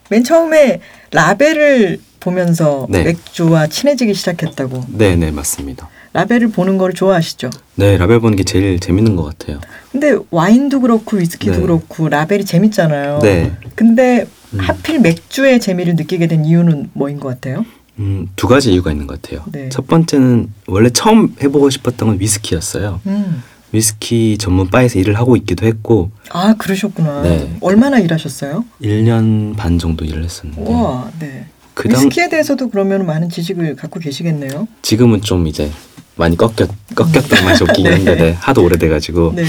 맨 0.10 0.24
처음에 0.24 0.82
라벨을 1.12 2.00
보면서 2.20 2.86
네. 2.90 3.04
맥주와 3.04 3.68
친해지기 3.68 4.14
시작했다고. 4.14 4.86
네, 4.90 5.16
네, 5.16 5.32
맞습니다. 5.32 5.90
라벨을 6.16 6.48
보는 6.48 6.78
거를 6.78 6.96
좋아하시죠? 6.96 7.50
네, 7.76 7.98
라벨 7.98 8.22
보는 8.22 8.38
게 8.38 8.44
제일 8.44 8.80
재밌는 8.80 9.18
것 9.18 9.24
같아요. 9.26 9.60
근데 9.92 10.18
와인도 10.32 10.80
그렇고 10.80 11.18
위스키도 11.18 11.56
네. 11.56 11.62
그렇고 11.62 12.08
라벨이 12.08 12.46
재밌잖아요. 12.46 13.20
네. 13.20 13.52
근데 13.76 14.26
음. 14.54 14.60
하필 14.60 15.02
맥주의 15.02 15.60
재미를 15.60 15.96
느끼게 15.96 16.28
된 16.28 16.46
이유는 16.46 16.92
뭐인 16.94 17.20
것 17.20 17.28
같아요? 17.28 17.66
음, 18.00 18.30
두 18.38 18.48
가지 18.48 18.72
이유가 18.72 18.94
있는 18.94 19.08
것 19.08 19.22
같아요. 19.22 19.44
네. 19.52 19.68
첫 19.68 19.88
번째는 19.88 20.54
원래 20.68 20.90
처음 20.90 21.36
해보고 21.42 21.70
싶었던 21.70 22.08
건 22.08 22.20
위스키였어요. 22.22 23.02
음. 23.08 23.44
위스키 23.74 24.38
전문 24.38 24.70
바에서 24.70 25.00
일을 25.00 25.20
하고 25.20 25.36
있기도 25.36 25.66
했고 25.66 26.12
아 26.30 26.56
그러셨구나. 26.58 27.24
네. 27.24 27.58
얼마나 27.60 28.00
일하셨어요? 28.00 28.64
1년 28.82 29.58
반 29.58 29.78
정도 29.80 30.06
일을 30.06 30.24
했었는데 30.24 30.72
와, 30.72 31.12
네. 31.20 31.48
그 31.74 31.90
당, 31.90 32.06
위스키에 32.06 32.30
대해서도 32.30 32.70
그러면 32.70 33.06
많은 33.06 33.30
지식을 33.30 33.76
갖고 33.76 34.00
계시겠네요. 34.00 34.70
지금은 34.82 35.22
좀 35.22 35.46
이제 35.46 35.70
많이 36.16 36.38
꺾였죠. 36.38 36.68
꺾였던 36.96 37.46
맛이 37.46 37.64
네. 37.84 37.90
한데 37.92 38.16
네, 38.16 38.32
하도 38.40 38.64
오래돼가지고 38.64 39.34
네. 39.36 39.44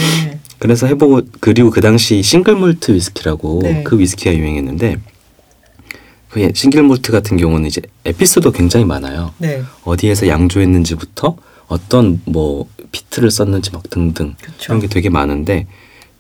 그래서 0.59 0.87
해보고 0.87 1.23
그리고 1.41 1.71
그 1.71 1.81
당시 1.81 2.23
싱글 2.23 2.57
몰트 2.57 2.93
위스키라고 2.93 3.61
네. 3.63 3.83
그 3.85 3.99
위스키가 3.99 4.35
유행했는데 4.35 4.97
그 6.31 6.51
싱글 6.55 6.83
몰트 6.83 7.13
같은 7.13 7.37
경우는 7.37 7.67
이제 7.67 7.81
에피소드 8.05 8.53
굉장히 8.53 8.85
많아요. 8.85 9.33
네. 9.39 9.63
어디에서 9.85 10.29
양조했는지부터 10.29 11.37
어떤 11.69 12.21
뭐 12.25 12.67
비트를 12.93 13.31
썼는지 13.31 13.71
막 13.73 13.89
등등 13.91 14.35
그쵸. 14.41 14.53
그런 14.67 14.81
게 14.81 14.87
되게 14.89 15.09
많은데 15.09 15.67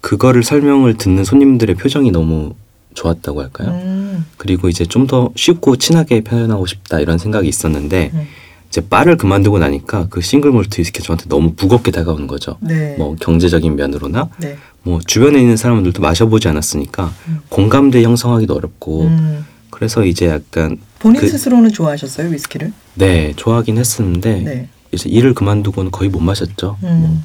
그거를 0.00 0.42
설명을 0.44 0.96
듣는 0.96 1.24
손님들의 1.24 1.74
표정이 1.76 2.11
너무 2.12 2.54
좋았다고 2.94 3.42
할까요? 3.42 3.70
음. 3.70 4.26
그리고 4.37 4.68
이제 4.68 4.85
좀 4.85 5.06
더 5.06 5.30
쉽고 5.37 5.76
친하게 5.76 6.22
표현하고 6.22 6.66
싶다 6.66 6.98
이런 7.00 7.18
생각이 7.18 7.48
있었는데 7.48 8.11
음. 8.14 8.26
이제 8.76 8.86
바를 8.86 9.16
그만두고 9.16 9.58
나니까 9.58 10.08
그 10.10 10.20
싱글 10.20 10.50
몰트 10.50 10.78
위스키 10.78 11.02
저한테 11.02 11.24
너무 11.30 11.54
무겁게 11.58 11.90
다가오는 11.90 12.26
거죠. 12.26 12.58
네. 12.60 12.94
뭐 12.98 13.16
경제적인 13.18 13.74
면으로나 13.74 14.28
네. 14.38 14.58
뭐 14.82 15.00
주변에 15.06 15.40
있는 15.40 15.56
사람들도 15.56 16.02
마셔보지 16.02 16.46
않았으니까 16.48 17.10
음. 17.28 17.38
공감대 17.48 18.02
형성하기도 18.02 18.54
어렵고 18.54 19.04
음. 19.04 19.46
그래서 19.70 20.04
이제 20.04 20.26
약간 20.28 20.76
본인 20.98 21.22
그- 21.22 21.28
스스로는 21.28 21.72
좋아하셨어요 21.72 22.28
위스키를? 22.30 22.70
네 22.94 23.32
좋아하긴 23.36 23.78
했었는데 23.78 24.40
네. 24.42 24.68
이제 24.92 25.08
일을 25.08 25.32
그만두고는 25.32 25.90
거의 25.90 26.10
못 26.10 26.20
마셨죠. 26.20 26.76
뭐, 26.82 26.90
음. 26.90 27.24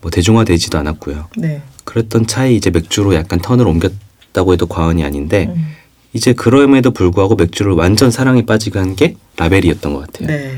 뭐 0.00 0.10
대중화되지도 0.10 0.76
않았고요. 0.76 1.28
네. 1.36 1.62
그랬던 1.84 2.26
차에 2.26 2.52
이제 2.52 2.70
맥주로 2.70 3.14
약간 3.14 3.38
턴을 3.38 3.64
옮겼다고 3.68 4.52
해도 4.54 4.66
과언이 4.66 5.04
아닌데 5.04 5.52
음. 5.54 5.66
이제 6.14 6.32
그럼에도 6.32 6.90
불구하고 6.92 7.34
맥주를 7.36 7.72
완전 7.72 8.10
사랑에 8.10 8.46
빠지게 8.46 8.78
한 8.78 8.94
게 8.96 9.16
라벨이었던 9.36 9.92
것 9.94 10.00
같아요. 10.06 10.28
네. 10.28 10.52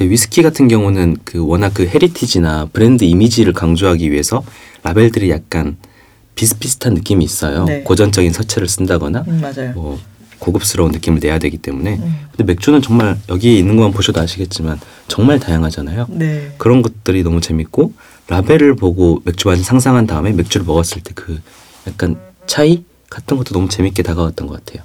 위스키 0.00 0.42
같은 0.42 0.68
경우는 0.68 1.16
그 1.24 1.44
워낙 1.44 1.72
그 1.74 1.86
heritage나 1.86 2.68
브랜드 2.72 3.04
이미지를 3.04 3.52
강조하기 3.52 4.10
위해서 4.12 4.44
라벨들이 4.84 5.28
약간 5.30 5.76
비슷비슷한 6.36 6.94
느낌이 6.94 7.24
있어요. 7.24 7.64
네. 7.64 7.82
고전적인 7.82 8.32
서체를 8.32 8.68
쓴다거나 8.68 9.24
음, 9.26 9.40
맞아요. 9.40 9.72
뭐 9.74 9.98
고급스러운 10.38 10.92
느낌을 10.92 11.18
내야 11.20 11.38
되기 11.40 11.58
때문에 11.58 11.96
음. 11.96 12.16
근데 12.30 12.44
맥주는 12.44 12.80
정말 12.80 13.18
여기에 13.28 13.54
있는 13.58 13.74
것만 13.76 13.92
보셔도 13.92 14.20
아시겠지만 14.20 14.78
정말 15.08 15.40
다양하잖아요. 15.40 16.06
네. 16.10 16.52
그런 16.58 16.82
것들이 16.82 17.24
너무 17.24 17.40
재밌고 17.40 17.92
라벨을 18.28 18.76
보고 18.76 19.20
맥주 19.24 19.48
완 19.48 19.60
상상한 19.62 20.06
다음에 20.06 20.30
맥주를 20.32 20.64
먹었을 20.64 21.02
때 21.02 21.12
그 21.14 21.40
약간 21.88 22.16
차이 22.46 22.84
같은 23.10 23.36
것도 23.36 23.52
너무 23.54 23.68
재밌게 23.68 24.02
다가왔던 24.02 24.46
것 24.46 24.64
같아요. 24.64 24.84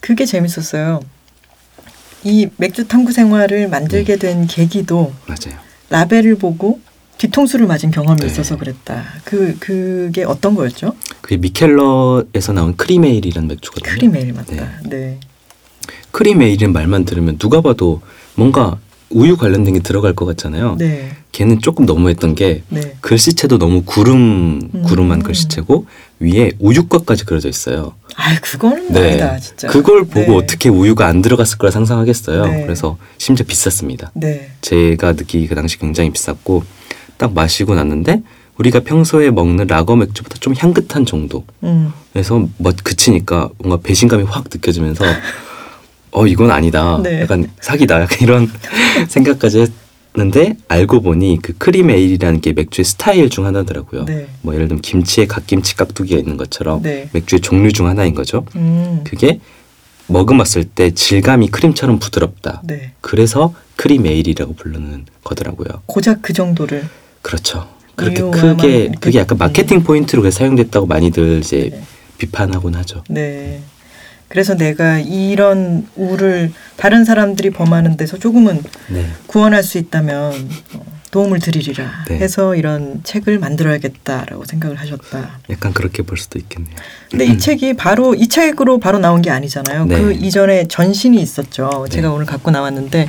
그게 0.00 0.24
재밌었어요. 0.24 1.00
이 2.24 2.48
맥주 2.56 2.88
탐구 2.88 3.12
생활을 3.12 3.68
만들게 3.68 4.16
된 4.16 4.46
계기도 4.46 5.12
맞아요. 5.26 5.58
라벨을 5.90 6.36
보고 6.36 6.80
뒤통수를 7.18 7.66
맞은 7.66 7.90
경험이 7.90 8.20
네. 8.20 8.26
있어서 8.26 8.56
그랬다. 8.56 9.04
그 9.24 9.56
그게 9.58 10.24
어떤 10.24 10.54
거였죠? 10.54 10.94
그게 11.20 11.36
미켈러에서 11.38 12.52
나온 12.52 12.76
크리메일이라는 12.76 13.48
맥주거든요. 13.48 13.92
크리메일 13.92 14.32
맞다. 14.32 14.80
네. 14.84 15.18
크리메일이라는 16.10 16.72
말만 16.72 17.04
들으면 17.04 17.38
누가 17.38 17.60
봐도 17.60 18.02
뭔가 18.34 18.78
우유 19.10 19.36
관련된 19.36 19.74
게 19.74 19.80
들어갈 19.80 20.14
것 20.14 20.26
같잖아요. 20.26 20.76
네. 20.78 21.10
걔는 21.32 21.60
조금 21.60 21.86
너무했던 21.86 22.34
게 22.34 22.62
네. 22.68 22.96
글씨체도 23.00 23.58
너무 23.58 23.82
구름 23.84 24.82
구름한 24.82 25.20
음. 25.20 25.22
글씨체고 25.22 25.86
위에 26.18 26.52
우유곽까지 26.58 27.24
그려져 27.24 27.48
있어요. 27.48 27.94
아, 28.16 28.38
그거는 28.40 28.92
네. 28.92 29.10
아니다, 29.10 29.38
진짜. 29.38 29.68
그걸 29.68 30.04
보고 30.04 30.32
네. 30.32 30.36
어떻게 30.36 30.68
우유가 30.68 31.06
안 31.06 31.22
들어갔을 31.22 31.58
거라 31.58 31.70
상상하겠어요. 31.70 32.46
네. 32.46 32.62
그래서 32.62 32.96
심지어 33.18 33.44
비쌌습니다. 33.46 34.10
네. 34.14 34.50
제가 34.60 35.12
느끼기 35.12 35.46
그 35.46 35.54
당시 35.54 35.78
굉장히 35.78 36.10
비쌌고 36.10 36.64
딱 37.16 37.32
마시고 37.32 37.74
났는데 37.74 38.22
우리가 38.58 38.80
평소에 38.80 39.30
먹는 39.30 39.66
라거 39.66 39.96
맥주보다 39.96 40.36
좀 40.40 40.54
향긋한 40.56 41.04
정도. 41.04 41.44
음. 41.62 41.92
그래서 42.12 42.48
뭐 42.56 42.72
그치니까 42.82 43.50
뭔가 43.58 43.82
배신감이 43.82 44.24
확 44.24 44.44
느껴지면서 44.50 45.04
어 46.16 46.26
이건 46.26 46.50
아니다. 46.50 46.98
네. 47.02 47.20
약간 47.20 47.50
사기다. 47.60 48.00
약간 48.00 48.18
이런 48.22 48.50
생각까지 49.06 49.66
했는데 50.16 50.56
알고 50.66 51.02
보니 51.02 51.40
그 51.42 51.52
cream 51.58 51.90
ale이라는 51.90 52.40
게 52.40 52.54
맥주의 52.54 52.86
스타일 52.86 53.28
중 53.28 53.44
하나더라고요. 53.44 54.06
네. 54.06 54.26
뭐 54.40 54.54
예를 54.54 54.66
들면 54.68 54.80
김치에 54.80 55.26
갓김치 55.26 55.76
깍두기가 55.76 56.18
있는 56.18 56.38
것처럼 56.38 56.80
네. 56.80 57.10
맥주의 57.12 57.40
종류 57.40 57.70
중 57.70 57.86
하나인 57.86 58.14
거죠. 58.14 58.46
음. 58.56 59.02
그게 59.04 59.40
머금었을 60.06 60.64
때 60.64 60.92
질감이 60.92 61.48
크림처럼 61.48 61.98
부드럽다. 61.98 62.62
네. 62.64 62.92
그래서 63.02 63.52
cream 63.76 64.06
ale이라고 64.06 64.54
부르는 64.54 65.04
거더라고요. 65.22 65.82
고작 65.84 66.22
그 66.22 66.32
정도를. 66.32 66.88
그렇죠. 67.20 67.68
그렇게 67.94 68.22
크게 68.22 68.92
그게 69.00 69.18
약간 69.18 69.36
마케팅 69.36 69.82
포인트로 69.82 70.22
그래서 70.22 70.38
사용됐다고 70.38 70.86
많이들 70.86 71.40
이제 71.40 71.68
네. 71.72 71.82
비판하곤 72.16 72.74
하죠. 72.74 73.04
네. 73.10 73.60
그래서 74.28 74.56
내가 74.56 74.98
이런 74.98 75.86
우를 75.96 76.52
다른 76.76 77.04
사람들이 77.04 77.50
범하는 77.50 77.96
데서 77.96 78.18
조금은 78.18 78.62
네. 78.88 79.06
구원할 79.26 79.62
수 79.62 79.78
있다면 79.78 80.32
어, 80.74 80.84
도움을 81.10 81.38
드리리라 81.38 82.04
네. 82.08 82.18
해서 82.18 82.54
이런 82.56 83.00
책을 83.04 83.38
만들어야겠다라고 83.38 84.44
생각을 84.44 84.76
하셨다. 84.76 85.38
약간 85.50 85.72
그렇게 85.72 86.02
볼 86.02 86.18
수도 86.18 86.38
있겠네요. 86.38 86.74
근데 87.10 87.24
이 87.24 87.38
책이 87.38 87.74
바로 87.74 88.14
이 88.14 88.28
책으로 88.28 88.80
바로 88.80 88.98
나온 88.98 89.22
게 89.22 89.30
아니잖아요. 89.30 89.86
네. 89.86 90.00
그 90.00 90.12
이전에 90.12 90.66
전신이 90.66 91.20
있었죠. 91.20 91.86
제가 91.88 92.08
네. 92.08 92.14
오늘 92.14 92.26
갖고 92.26 92.50
나왔는데 92.50 93.08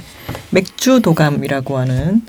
맥주 0.51 1.01
도감이라고 1.01 1.77
하는 1.77 2.21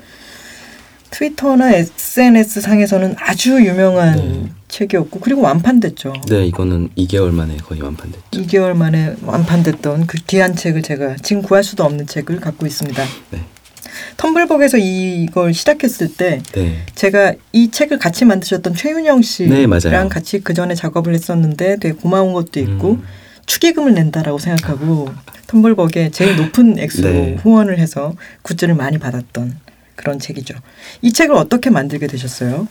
트위터나 1.11 1.71
SNS 1.71 2.61
상에서는 2.61 3.15
아주 3.19 3.63
유명한 3.65 4.15
네. 4.15 4.49
책이었고 4.67 5.19
그리고 5.19 5.41
완판됐죠. 5.41 6.13
네, 6.27 6.45
이거는 6.45 6.89
2개월 6.97 7.31
만에 7.31 7.57
거의 7.57 7.81
완판됐죠. 7.81 8.23
2개월 8.31 8.75
만에 8.75 9.15
완판됐던 9.23 10.07
그 10.07 10.17
귀한 10.27 10.55
책을 10.55 10.83
제가 10.83 11.15
지금 11.17 11.41
구할 11.41 11.63
수도 11.63 11.83
없는 11.83 12.07
책을 12.07 12.39
갖고 12.39 12.65
있습니다. 12.65 13.03
네. 13.31 13.39
텀블벅에서 14.17 14.77
이걸 14.79 15.53
시작했을 15.53 16.13
때 16.15 16.41
네. 16.53 16.85
제가 16.95 17.33
이 17.53 17.71
책을 17.71 17.97
같이 17.97 18.25
만드셨던 18.25 18.75
최윤영 18.75 19.21
씨랑 19.21 19.79
네. 19.79 20.09
같이 20.09 20.41
그 20.41 20.53
전에 20.53 20.75
작업을 20.75 21.13
했었는데 21.13 21.77
되게 21.77 21.93
고마운 21.93 22.33
것도 22.33 22.59
있고 22.59 22.91
음, 22.91 23.03
축의금을 23.45 23.93
낸다라고 23.93 24.37
생각하고 24.37 25.09
텀블벅에 25.47 26.11
제일 26.13 26.35
높은 26.37 26.77
액수로 26.77 27.09
네. 27.09 27.37
후원을 27.41 27.79
해서 27.79 28.13
굿즈를 28.43 28.75
많이 28.75 28.97
받았던 28.99 29.57
그런 29.99 30.17
책이죠. 30.17 30.55
이 31.01 31.11
책을 31.11 31.35
어떻게 31.35 31.69
만들게 31.69 32.07
되셨어요? 32.07 32.69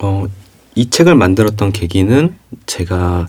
어, 0.00 0.26
이 0.74 0.90
책을 0.90 1.14
만들었던 1.14 1.70
계기는 1.70 2.34
제가 2.66 3.28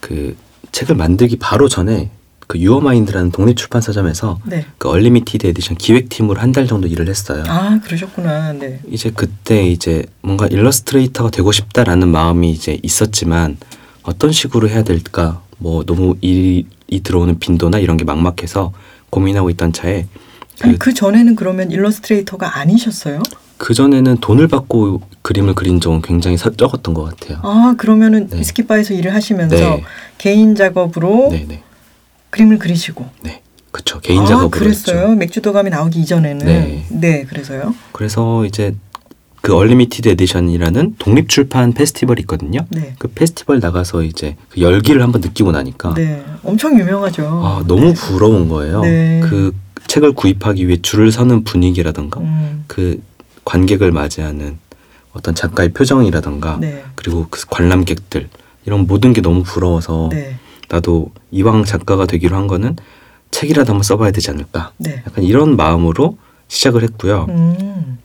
그 0.00 0.36
책을 0.72 0.96
만들기 0.96 1.36
바로 1.36 1.68
전에 1.68 2.10
그 2.48 2.58
유어마인드라는 2.58 3.30
독립 3.30 3.56
출판 3.56 3.80
서점에서 3.80 4.40
네. 4.44 4.66
그 4.78 4.88
Unlimited 4.88 5.46
Edition 5.46 5.76
기획팀으로 5.76 6.40
한 6.40 6.50
달 6.52 6.66
정도 6.66 6.88
일을 6.88 7.08
했어요. 7.08 7.44
아 7.46 7.78
그러셨구나. 7.84 8.54
네. 8.54 8.80
이제 8.90 9.12
그때 9.14 9.64
이제 9.68 10.04
뭔가 10.22 10.48
일러스트레이터가 10.48 11.30
되고 11.30 11.52
싶다라는 11.52 12.08
마음이 12.08 12.50
이제 12.50 12.80
있었지만 12.82 13.58
어떤 14.02 14.32
식으로 14.32 14.68
해야 14.68 14.82
될까 14.82 15.42
뭐 15.58 15.84
너무 15.84 16.16
일이 16.22 16.66
들어오는 17.04 17.38
빈도나 17.38 17.78
이런 17.78 17.96
게 17.98 18.04
막막해서 18.04 18.72
고민하고 19.10 19.50
있던 19.50 19.72
차에 19.72 20.06
아니, 20.62 20.72
그, 20.78 20.86
그 20.90 20.94
전에는 20.94 21.36
그러면 21.36 21.70
일러스트레이터가 21.70 22.58
아니셨어요? 22.58 23.22
그 23.56 23.74
전에는 23.74 24.18
돈을 24.18 24.46
받고 24.48 25.00
그림을 25.22 25.54
그린 25.54 25.80
적은 25.80 26.00
굉장히 26.02 26.36
사- 26.36 26.50
적었던 26.50 26.94
것 26.94 27.04
같아요. 27.04 27.40
아 27.42 27.74
그러면은 27.76 28.28
네. 28.28 28.38
위스키바에서 28.38 28.94
일을 28.94 29.14
하시면서 29.14 29.56
네. 29.56 29.82
개인 30.18 30.54
작업으로 30.54 31.28
네네 31.30 31.62
그림을 32.30 32.58
그리시고 32.58 33.06
네 33.22 33.42
그쵸 33.72 33.98
개인 34.00 34.22
아, 34.22 34.26
작업으로 34.26 34.50
그랬어요. 34.50 35.00
했죠. 35.00 35.14
맥주도감이 35.16 35.70
나오기 35.70 35.98
이전에는 36.00 36.46
네. 36.46 36.84
네 36.88 37.24
그래서요. 37.24 37.74
그래서 37.92 38.44
이제 38.44 38.74
그 39.40 39.54
Unlimited 39.54 40.08
Edition이라는 40.08 40.96
독립 40.98 41.28
출판 41.28 41.72
페스티벌이 41.72 42.20
있거든요. 42.22 42.60
네. 42.70 42.94
그 42.98 43.08
페스티벌 43.08 43.60
나가서 43.60 44.02
이제 44.04 44.36
그 44.50 44.60
열기를 44.60 45.02
한번 45.02 45.20
느끼고 45.20 45.52
나니까 45.52 45.94
네, 45.94 46.24
엄청 46.44 46.78
유명하죠. 46.78 47.24
아, 47.44 47.62
너무 47.66 47.92
부러운 47.94 48.48
거예요. 48.48 48.80
네. 48.82 49.20
그 49.24 49.52
책을 49.88 50.12
구입하기 50.12 50.68
위해 50.68 50.78
줄을 50.80 51.10
서는 51.10 51.42
분위기라던가 51.42 52.20
음, 52.20 52.64
그 52.68 53.02
관객을 53.44 53.90
맞이하는 53.90 54.58
어떤 55.12 55.34
작가의 55.34 55.72
표정이라던가 55.72 56.58
네, 56.60 56.84
그리고 56.94 57.26
그 57.30 57.44
관람객들 57.48 58.28
이런 58.66 58.86
모든 58.86 59.12
게 59.12 59.20
너무 59.20 59.42
부러워서 59.42 60.10
네, 60.12 60.36
나도 60.68 61.10
이왕 61.30 61.64
작가가 61.64 62.06
되기로 62.06 62.36
한 62.36 62.46
거는 62.46 62.76
책이라도 63.30 63.72
한번 63.72 63.82
써봐야 63.82 64.10
되지 64.10 64.30
않을까 64.30 64.72
네. 64.76 65.02
약간 65.06 65.24
이런 65.24 65.56
마음으로 65.56 66.18
시작을 66.48 66.82
했고요. 66.82 67.26
음, 67.30 67.98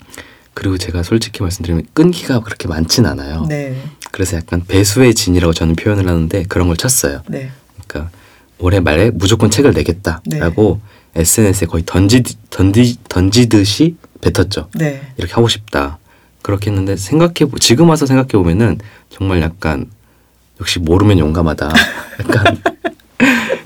그리고 0.54 0.78
제가 0.78 1.04
솔직히 1.04 1.44
말씀드리면 1.44 1.88
끈기가 1.94 2.42
그렇게 2.42 2.68
많진 2.68 3.06
않아요. 3.06 3.46
네, 3.48 3.76
그래서 4.12 4.38
약간 4.38 4.64
배수의 4.66 5.14
진이라고 5.14 5.54
저는 5.54 5.76
표현을 5.76 6.08
하는데 6.08 6.44
그런 6.48 6.68
걸 6.68 6.78
쳤어요. 6.78 7.22
네, 7.28 7.52
그러니까 7.86 8.12
올해 8.60 8.80
말에 8.80 9.12
무조건 9.12 9.50
책을 9.50 9.72
내겠다라고 9.72 10.80
SNS에 11.16 11.68
거의 11.68 11.84
던지 11.86 12.24
던지 12.50 12.98
던지듯이 13.08 13.96
뱉었죠. 14.22 14.70
네. 14.76 15.02
이렇게 15.18 15.34
하고 15.34 15.48
싶다. 15.48 16.00
그렇게 16.42 16.70
했는데 16.70 16.96
생각해 16.98 17.50
보 17.50 17.58
지금 17.60 17.90
와서 17.90 18.06
생각해 18.06 18.30
보면은 18.32 18.80
정말 19.10 19.42
약간 19.42 19.90
역시 20.60 20.80
모르면 20.80 21.20
용감하다. 21.20 21.72
약간 22.20 22.62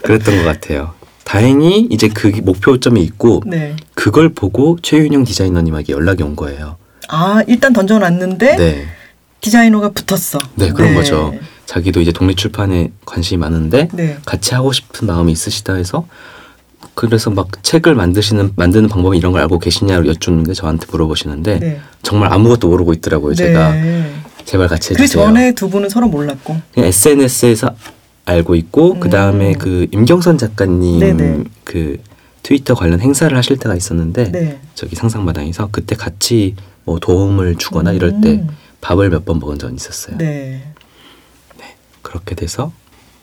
그랬던 0.03 0.37
것 0.37 0.43
같아요. 0.43 0.93
다행히 1.23 1.87
이제 1.91 2.07
그 2.07 2.27
목표점이 2.27 3.01
있고 3.03 3.43
네. 3.45 3.75
그걸 3.93 4.29
보고 4.29 4.77
최윤영 4.81 5.25
디자이너님에게 5.25 5.93
연락이 5.93 6.23
온 6.23 6.35
거예요. 6.35 6.77
아 7.09 7.43
일단 7.47 7.73
던져놨는데 7.73 8.55
네, 8.57 8.87
디자이너가 9.41 9.89
붙었어. 9.89 10.39
네 10.55 10.71
그런 10.71 10.93
거죠. 10.93 11.33
자기도 11.65 11.99
이제 11.99 12.13
독립 12.13 12.37
출판에 12.37 12.91
관심이 13.05 13.37
많은데 13.39 13.89
네. 13.91 14.17
같이 14.25 14.55
하고 14.55 14.71
싶은 14.71 15.05
마음이 15.07 15.31
있으시다 15.33 15.73
해서 15.73 16.07
그래서 16.97 17.29
막 17.29 17.47
책을 17.61 17.93
만드시는 17.93 18.53
만드는 18.55 18.89
방법 18.89 19.13
이런 19.13 19.31
걸 19.31 19.41
알고 19.41 19.59
계시냐고 19.59 20.07
여쭙는데 20.07 20.55
저한테 20.55 20.87
물어보시는데 20.89 21.59
네. 21.59 21.79
정말 22.01 22.33
아무것도 22.33 22.69
모르고 22.69 22.91
있더라고요. 22.93 23.35
제가 23.35 23.71
네. 23.73 24.11
제발 24.45 24.67
같이 24.67 24.95
그 24.95 25.03
해주세요. 25.03 25.25
전에 25.25 25.51
두 25.53 25.69
분은 25.69 25.89
서로 25.89 26.07
몰랐고. 26.07 26.57
그냥 26.73 26.87
SNS에서 26.89 27.75
알고 28.25 28.55
있고 28.55 28.93
음. 28.93 28.99
그 28.99 29.11
다음에 29.11 29.53
그 29.53 29.85
임경선 29.91 30.39
작가님 30.39 30.99
네네. 30.99 31.43
그 31.63 31.97
트위터 32.41 32.73
관련 32.73 32.99
행사를 32.99 33.35
하실 33.37 33.57
때가 33.57 33.75
있었는데 33.75 34.31
네. 34.31 34.59
저기 34.73 34.95
상상마당에서 34.95 35.69
그때 35.71 35.95
같이 35.95 36.55
뭐 36.83 36.97
도움을 36.97 37.57
주거나 37.57 37.91
이럴 37.91 38.21
때 38.21 38.31
음. 38.31 38.47
밥을 38.81 39.11
몇 39.11 39.23
번 39.23 39.37
먹은 39.39 39.59
적이 39.59 39.75
있었어요. 39.75 40.17
네. 40.17 40.63
그렇게 42.01 42.33
돼서 42.33 42.71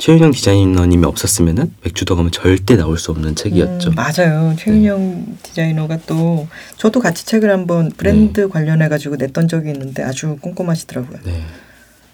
최윤영 0.05 0.33
디자이너님이 0.33 1.07
없었으면은 1.07 1.73
맥주도감은 1.83 2.31
절대 2.31 2.77
나올 2.77 2.99
수 2.99 3.11
없는 3.11 3.37
책이었죠. 3.37 3.89
음, 3.89 3.95
맞아요. 3.95 4.55
최윤영 4.59 5.39
디자이너가 5.43 6.01
또 6.07 6.47
저도 6.77 7.01
같이 7.01 7.25
책을 7.25 7.51
한번 7.51 7.91
브랜드 7.91 8.51
관련해 8.51 8.91
가지고 8.91 9.17
냈던 9.17 9.49
적이 9.49 9.71
있는데 9.71 10.03
아주 10.03 10.37
꼼꼼하시더라고요. 10.43 11.21
네, 11.25 11.41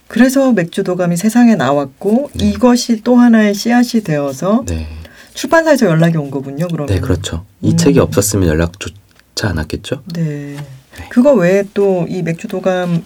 그래서 0.07 0.53
맥주도감이 0.53 1.17
세상에 1.17 1.57
나왔고 1.57 2.31
네. 2.35 2.51
이것이 2.51 3.01
또 3.03 3.17
하나의 3.17 3.55
씨앗이 3.55 4.05
되어서 4.05 4.65
네, 4.69 4.87
출판사에서 5.35 5.87
연락이 5.87 6.17
온 6.17 6.31
거군요. 6.31 6.69
그러면. 6.69 6.95
네, 6.95 7.01
그렇죠. 7.01 7.45
이 7.61 7.73
음. 7.73 7.77
책이 7.77 7.99
없었으면 7.99 8.47
연락조차 8.47 9.49
않았겠죠. 9.49 10.05
네. 10.15 10.57
그거 11.09 11.33
외에 11.33 11.65
또 11.75 12.07
이 12.09 12.23
맥주도감 12.23 13.05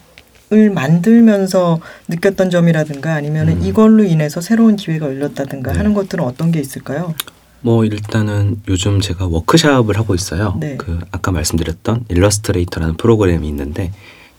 을 0.52 0.70
만들면서 0.70 1.80
느꼈던 2.08 2.50
점이라든가 2.50 3.14
아니면 3.14 3.48
은 3.48 3.56
음. 3.56 3.64
이걸로 3.64 4.04
인해서 4.04 4.40
새로운 4.42 4.76
기회가 4.76 5.06
열렸다든가 5.06 5.72
네. 5.72 5.78
하는 5.78 5.94
것들은 5.94 6.22
어떤 6.22 6.52
게 6.52 6.60
있을까요? 6.60 7.14
뭐 7.62 7.86
일단은 7.86 8.60
요즘 8.68 9.00
제가 9.00 9.26
워크샵을 9.26 9.96
하고 9.96 10.14
있어요. 10.14 10.54
네. 10.60 10.76
그 10.76 10.98
아까 11.10 11.32
말씀드렸던 11.32 12.04
일러스트레이터라는 12.08 12.98
프로그램이 12.98 13.48
있는데 13.48 13.90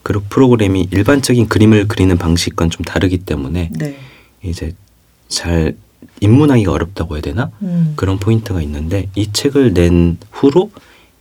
그 0.04 0.22
프로그램이 0.30 0.90
일반적인 0.92 1.48
그림을 1.50 1.88
그리는 1.88 2.16
방식과는 2.16 2.70
좀 2.70 2.84
다르기 2.84 3.18
때문에 3.18 3.72
네. 3.74 3.98
이제 4.44 4.74
잘 5.28 5.76
입문하기가 6.22 6.72
어렵다고 6.72 7.16
해야 7.16 7.24
되나 7.24 7.50
음. 7.64 7.94
그런 7.96 8.20
포인트가 8.20 8.62
있는데 8.62 9.10
이 9.16 9.32
책을 9.34 9.74
낸 9.74 10.18
후로 10.32 10.70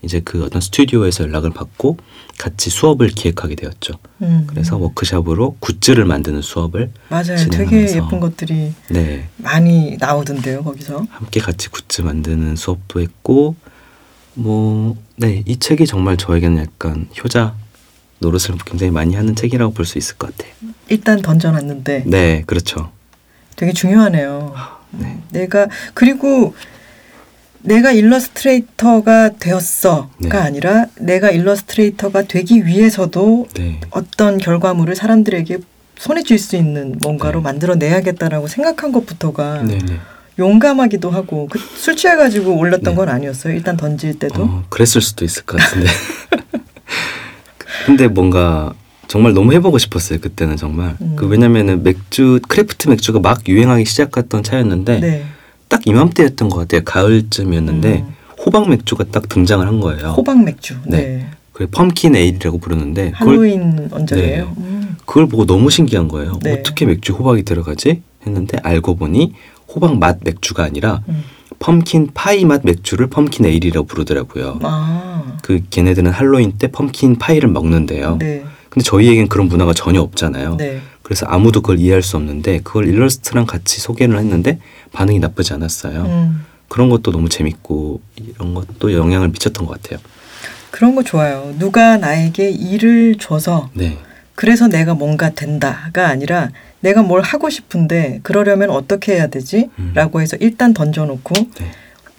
이제 0.04 0.20
그 0.24 0.44
어떤 0.44 0.60
스튜디오에서 0.60 1.24
연락을 1.24 1.50
받고 1.50 1.96
같이 2.38 2.70
수업을 2.70 3.08
기획하게 3.08 3.54
되었죠. 3.56 3.94
음. 4.22 4.44
그래서 4.46 4.76
워크샵으로 4.76 5.56
굿즈를 5.60 6.04
만드는 6.04 6.42
수업을 6.42 6.90
맞아요. 7.08 7.36
진행하면서 7.36 7.56
되게 7.70 7.96
예쁜 7.96 8.20
것들이 8.20 8.72
네 8.90 9.28
많이 9.38 9.96
나오던데요, 9.98 10.62
거기서. 10.64 11.06
함께 11.10 11.40
같이 11.40 11.68
굿즈 11.68 12.02
만드는 12.02 12.56
수업도 12.56 13.00
했고 13.00 13.56
뭐 14.34 14.96
네 15.16 15.44
이 15.46 15.56
책이 15.58 15.86
정말 15.86 16.16
저에게는 16.16 16.58
약간 16.58 17.08
효자 17.22 17.54
노릇을 18.18 18.56
굉장히 18.66 18.90
많이 18.90 19.14
하는 19.14 19.36
책이라고 19.36 19.72
볼 19.74 19.86
수 19.86 19.96
있을 19.98 20.16
것 20.16 20.36
같아요. 20.36 20.52
일단 20.88 21.22
던져놨는데 21.22 22.04
네 22.06 22.42
그렇죠. 22.46 22.90
되게 23.54 23.72
중요하네요. 23.72 24.52
네. 24.90 25.20
내가 25.30 25.68
그리고 25.94 26.54
내가 27.64 27.92
일러스트레이터가 27.92 29.30
되었어가 29.38 30.08
네. 30.18 30.36
아니라 30.36 30.86
내가 31.00 31.30
일러스트레이터가 31.30 32.22
되기 32.24 32.66
위해서도 32.66 33.48
네. 33.54 33.80
어떤 33.90 34.36
결과물을 34.38 34.94
사람들에게 34.94 35.58
손에 35.96 36.22
쥘 36.24 36.38
수 36.38 36.56
있는 36.56 36.96
뭔가로 37.00 37.40
네. 37.40 37.44
만들어내야겠다라고 37.44 38.48
생각한 38.48 38.92
것부터가 38.92 39.62
네, 39.62 39.78
네. 39.78 39.96
용감하기도 40.38 41.10
하고 41.10 41.48
그 41.48 41.58
술 41.58 41.96
취해가지고 41.96 42.56
올렸던 42.56 42.92
네. 42.92 42.94
건 42.94 43.08
아니었어요. 43.08 43.54
일단 43.54 43.76
던질 43.76 44.18
때도. 44.18 44.42
어, 44.42 44.64
그랬을 44.68 45.00
수도 45.00 45.24
있을 45.24 45.44
것 45.44 45.58
같은데. 45.58 45.88
근데 47.86 48.08
뭔가 48.08 48.74
정말 49.08 49.32
너무 49.34 49.52
해보고 49.52 49.78
싶었어요 49.78 50.18
그때는 50.20 50.56
정말. 50.56 50.96
음. 51.00 51.14
그 51.16 51.26
왜냐면은 51.26 51.82
맥주 51.82 52.40
craft 52.48 52.88
맥주가 52.88 53.20
막 53.20 53.46
유행하기 53.48 53.84
시작했던 53.84 54.42
차였는데 54.42 55.00
네. 55.00 55.24
딱 55.74 55.88
이맘때였던 55.88 56.50
것 56.50 56.58
같아요 56.58 56.82
가을쯤이었는데 56.84 58.04
음. 58.06 58.14
호박 58.38 58.68
맥주가 58.68 59.02
딱 59.10 59.28
등장을 59.28 59.66
한 59.66 59.80
거예요. 59.80 60.10
호박 60.10 60.44
맥주. 60.44 60.76
네. 60.86 60.98
네. 60.98 61.26
그게 61.52 61.68
pumpkin 61.68 62.14
ale이라고 62.14 62.58
부르는데 62.58 63.10
할로윈 63.12 63.88
언저리예요. 63.90 64.44
네. 64.44 64.52
음. 64.56 64.96
그걸 65.04 65.26
보고 65.26 65.46
너무 65.46 65.70
신기한 65.70 66.06
거예요. 66.06 66.38
네. 66.42 66.52
어떻게 66.52 66.86
맥주 66.86 67.12
호박이 67.12 67.42
들어가지? 67.42 68.02
했는데 68.24 68.58
알고 68.62 68.94
보니 68.94 69.34
호박 69.74 69.98
맛 69.98 70.18
맥주가 70.22 70.62
아니라 70.62 71.02
음. 71.08 71.24
펌킨 71.58 72.10
파이 72.14 72.44
맛 72.44 72.60
맥주를 72.62 73.08
펌킨 73.08 73.44
에일이라고 73.44 73.88
부르더라고요. 73.88 74.60
아. 74.62 75.38
그 75.42 75.60
걔네들은 75.70 76.12
할로윈 76.12 76.52
때 76.58 76.68
펌킨 76.68 77.16
파이를 77.18 77.48
먹는데요. 77.48 78.18
네. 78.20 78.44
근데 78.70 78.84
저희에겐 78.84 79.26
그런 79.26 79.48
문화가 79.48 79.72
전혀 79.72 80.00
없잖아요. 80.00 80.56
네. 80.56 80.80
그래서 81.02 81.26
아무도 81.26 81.60
그걸 81.60 81.78
이해할 81.78 82.02
수 82.02 82.16
없는데 82.16 82.60
그걸 82.64 82.88
일러스트랑 82.88 83.44
같이 83.46 83.80
소개를 83.80 84.18
했는데 84.18 84.58
반응이 84.94 85.18
나쁘지 85.18 85.52
않았어요. 85.52 86.02
음. 86.04 86.46
그런 86.68 86.88
것도 86.88 87.10
너무 87.12 87.28
재밌고 87.28 88.00
이런 88.16 88.54
것도 88.54 88.94
영향을 88.94 89.28
미쳤던 89.28 89.66
것 89.66 89.82
같아요. 89.82 90.00
그런 90.70 90.94
거 90.94 91.02
좋아요. 91.02 91.54
누가 91.58 91.98
나에게 91.98 92.50
일을 92.50 93.16
줘서 93.20 93.70
네, 93.74 93.98
그래서 94.34 94.66
내가 94.66 94.94
뭔가 94.94 95.30
된다가 95.30 96.08
아니라 96.08 96.50
내가 96.80 97.02
뭘 97.02 97.20
하고 97.22 97.48
싶은데 97.50 98.20
그러려면 98.22 98.70
어떻게 98.70 99.14
해야 99.14 99.26
되지? 99.28 99.68
음. 99.78 99.92
라고 99.94 100.20
해서 100.20 100.36
일단 100.40 100.74
던져놓고 100.74 101.34
네, 101.34 101.70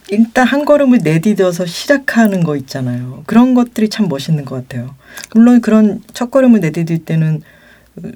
일단 0.09 0.47
한 0.47 0.63
걸음을 0.63 0.99
내디뎌서 1.03 1.65
시작하는 1.65 2.43
거 2.43 2.55
있잖아요. 2.55 3.23
그런 3.25 3.55
것들이 3.55 3.89
참 3.89 4.07
멋있는 4.07 4.45
것 4.45 4.55
같아요. 4.55 4.95
물론 5.33 5.59
그런 5.59 6.01
첫 6.13 6.31
걸음을 6.31 6.59
내디딜 6.61 7.03
때는 7.05 7.41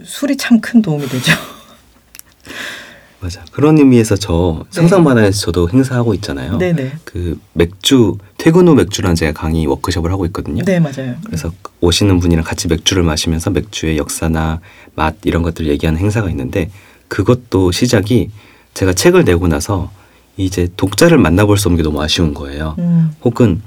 술이 0.03 0.37
참 0.37 0.61
큰 0.61 0.81
도움이 0.81 1.07
되죠. 1.07 1.33
맞아. 3.21 3.43
그런 3.51 3.77
의미에서 3.77 4.15
저 4.15 4.63
상상만화에서 4.69 5.41
저도 5.41 5.69
행사하고 5.69 6.13
있잖아요. 6.15 6.57
네네. 6.57 6.93
그 7.03 7.39
맥주 7.53 8.17
퇴근 8.37 8.67
후 8.67 8.75
맥주라는 8.75 9.15
제가 9.15 9.33
강의 9.33 9.65
워크숍을 9.67 10.11
하고 10.11 10.25
있거든요. 10.27 10.63
네 10.63 10.79
맞아요. 10.79 11.15
그래서 11.25 11.51
오시는 11.81 12.19
분이랑 12.19 12.43
같이 12.43 12.67
맥주를 12.67 13.03
마시면서 13.03 13.49
맥주의 13.49 13.97
역사나 13.97 14.61
맛 14.95 15.15
이런 15.23 15.43
것들을 15.43 15.69
얘기하는 15.69 15.99
행사가 15.99 16.29
있는데 16.29 16.71
그것도 17.09 17.71
시작이 17.71 18.29
제가 18.73 18.93
책을 18.93 19.25
내고 19.25 19.47
나서 19.47 19.91
이제 20.37 20.69
독자를 20.77 21.17
만나볼 21.17 21.57
수 21.57 21.67
없는 21.67 21.77
게 21.77 21.83
너무 21.83 22.01
아쉬운 22.01 22.33
거예요. 22.33 22.75
음, 22.79 23.11
혹은 23.21 23.61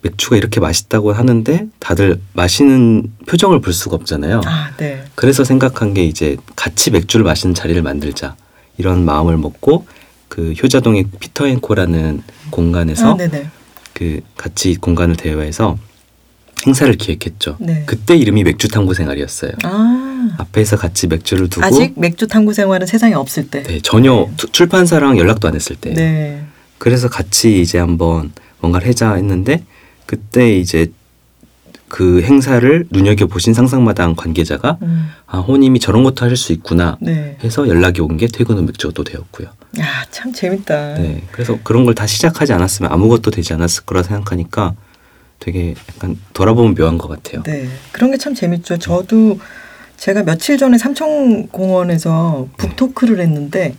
맥주가 0.00 0.36
이렇게 0.36 0.60
맛있다고 0.60 1.12
하는데 1.12 1.66
다들 1.78 2.20
마시는 2.32 3.10
표정을 3.26 3.60
볼 3.60 3.72
수가 3.72 3.96
없잖아요. 3.96 4.40
아 4.46 4.70
네. 4.78 5.04
그래서 5.14 5.44
생각한 5.44 5.92
게 5.92 6.04
이제 6.04 6.36
같이 6.56 6.90
맥주를 6.90 7.24
마시는 7.24 7.54
자리를 7.54 7.82
만들자 7.82 8.36
이런 8.78 9.04
마음을 9.04 9.36
먹고 9.36 9.86
그 10.28 10.52
효자동의 10.60 11.06
피터앤코라는 11.20 12.22
공간에서 12.50 13.12
아. 13.14 13.16
그 13.92 14.20
같이 14.36 14.74
공간을 14.76 15.16
대여해서 15.16 15.78
행사를 16.66 16.92
기획했죠. 16.94 17.56
네. 17.60 17.84
그때 17.86 18.16
이름이 18.16 18.42
맥주 18.42 18.68
탐구 18.68 18.94
생활이었어요. 18.94 19.52
아 19.64 20.34
앞에서 20.38 20.76
같이 20.76 21.06
맥주를 21.06 21.48
두고 21.48 21.64
아직 21.66 21.92
맥주 21.96 22.26
탐구 22.26 22.54
생활은 22.54 22.86
세상에 22.86 23.14
없을 23.14 23.48
때. 23.50 23.62
네, 23.62 23.80
전혀 23.80 24.28
투- 24.36 24.50
출판사랑 24.50 25.18
연락도 25.18 25.46
안 25.48 25.54
했을 25.54 25.76
때. 25.76 25.92
네. 25.92 26.42
그래서 26.78 27.08
같이 27.08 27.60
이제 27.60 27.78
한번 27.78 28.32
뭔가를 28.60 28.86
해자 28.88 29.14
했는데 29.14 29.62
그때 30.06 30.56
이제 30.56 30.90
그 31.94 32.22
행사를 32.22 32.86
눈여겨 32.90 33.26
보신 33.28 33.54
상상마당 33.54 34.16
관계자가 34.16 34.78
음, 34.82 35.10
아 35.28 35.38
호님이 35.38 35.78
저런 35.78 36.02
것도 36.02 36.24
하실 36.24 36.36
수 36.36 36.52
있구나 36.52 36.98
네. 37.00 37.36
해서 37.44 37.68
연락이 37.68 38.00
온 38.00 38.16
게 38.16 38.26
퇴근 38.26 38.56
후 38.58 38.62
맥주가 38.62 38.92
또 38.92 39.04
되었고요. 39.04 39.46
야참 39.78 40.32
재밌다. 40.32 40.94
네, 40.94 41.22
그래서 41.30 41.56
그런 41.62 41.84
걸 41.84 41.94
다 41.94 42.04
시작하지 42.08 42.52
않았으면 42.52 42.90
아무것도 42.90 43.30
되지 43.30 43.52
않았을 43.54 43.84
거라 43.84 44.02
생각하니까 44.02 44.74
되게 45.38 45.76
약간 45.94 46.18
돌아보면 46.32 46.74
묘한 46.74 46.98
것 46.98 47.06
같아요. 47.06 47.44
네, 47.44 47.68
그런 47.92 48.10
게 48.10 48.16
참 48.16 48.34
재밌죠. 48.34 48.78
저도 48.78 49.38
제가 49.96 50.24
며칠 50.24 50.58
전에 50.58 50.76
삼청공원에서 50.78 52.48
북토크를 52.56 53.20
했는데 53.20 53.76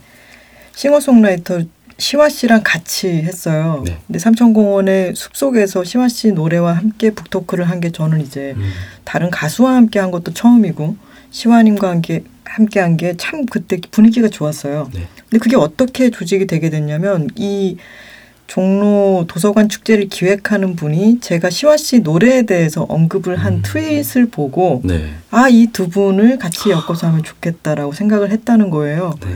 싱어송라이터 0.74 1.60
시화 1.98 2.28
씨랑 2.28 2.60
같이 2.62 3.08
했어요. 3.08 3.82
네. 3.86 3.96
근데 4.06 4.18
삼천공원의 4.18 5.14
숲속에서 5.14 5.82
시화 5.84 6.08
씨 6.08 6.32
노래와 6.32 6.74
함께 6.74 7.10
북토크를 7.10 7.68
한 7.70 7.80
게 7.80 7.90
저는 7.90 8.20
이제 8.20 8.54
음. 8.56 8.70
다른 9.04 9.30
가수와 9.30 9.74
함께 9.76 9.98
한 9.98 10.10
것도 10.10 10.32
처음이고 10.34 10.96
시화님과 11.30 11.88
함께 11.90 12.24
함께 12.44 12.80
한 12.80 12.96
게 12.96 13.14
참 13.16 13.44
그때 13.46 13.78
분위기가 13.90 14.28
좋았어요. 14.28 14.90
네. 14.94 15.06
근데 15.28 15.38
그게 15.38 15.56
어떻게 15.56 16.10
조직이 16.10 16.46
되게 16.46 16.70
됐냐면 16.70 17.28
이 17.36 17.76
종로 18.46 19.24
도서관 19.28 19.68
축제를 19.68 20.08
기획하는 20.08 20.76
분이 20.76 21.18
제가 21.20 21.50
시화 21.50 21.76
씨 21.76 22.00
노래에 22.00 22.42
대해서 22.42 22.82
언급을 22.88 23.36
한 23.36 23.54
음. 23.54 23.62
트윗을 23.64 24.26
보고 24.30 24.82
네. 24.84 25.10
아이 25.30 25.66
두 25.72 25.88
분을 25.88 26.38
같이 26.38 26.70
엮어서 26.70 27.08
하면 27.08 27.22
좋겠다라고 27.24 27.92
생각을 27.92 28.30
했다는 28.30 28.70
거예요. 28.70 29.14
네. 29.20 29.28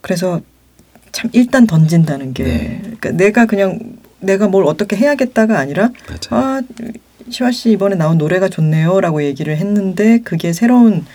그래서 0.00 0.40
참 1.16 1.30
일단 1.32 1.66
던진다는 1.66 2.34
게 2.34 2.44
네. 2.44 2.78
그러니까 2.82 3.10
내가 3.12 3.46
그냥 3.46 3.78
내가 4.20 4.48
뭘 4.48 4.66
어떻게 4.66 4.96
해야겠다가 4.96 5.58
아니라 5.58 5.90
맞아요. 6.30 6.58
아 6.58 6.62
시화 7.30 7.50
씨 7.50 7.70
이번에 7.70 7.96
나온 7.96 8.18
노래가 8.18 8.50
좋네요라고 8.50 9.22
얘기를 9.24 9.56
했는데 9.56 10.18
그게 10.18 10.52
새로운 10.52 11.06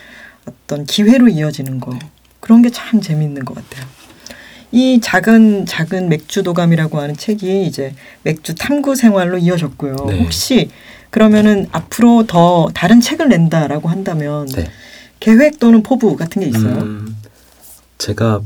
어떤 0.48 0.86
기회로 0.86 1.28
이어지는 1.30 1.80
거 1.80 1.98
그런 2.40 2.64
게 2.64 2.72
참 2.74 3.00
재미있는 3.00 3.46
것 3.46 3.54
같아요. 3.54 3.86
이 4.72 5.00
작은 5.04 5.68
작은 5.68 6.10
맥주 6.10 6.42
도감이라고 6.42 7.00
하는 7.00 7.16
책이 7.16 7.68
이제 7.68 7.94
맥주 8.24 8.56
탐구 8.56 8.96
생활로 8.96 9.38
이어졌고요. 9.38 9.96
네. 10.08 10.24
혹시 10.24 10.72
그러면은 11.12 11.68
앞으로 11.72 12.26
더 12.26 12.70
다른 12.74 13.02
책을 13.02 13.30
낸다라고 13.30 13.88
한다면 13.88 14.48
네. 14.48 14.68
계획 15.20 15.60
또는 15.60 15.84
포부 15.84 16.16
같은 16.16 16.42
게 16.42 16.48
있어요. 16.48 16.80
음, 16.80 17.16
제가 18.00 18.42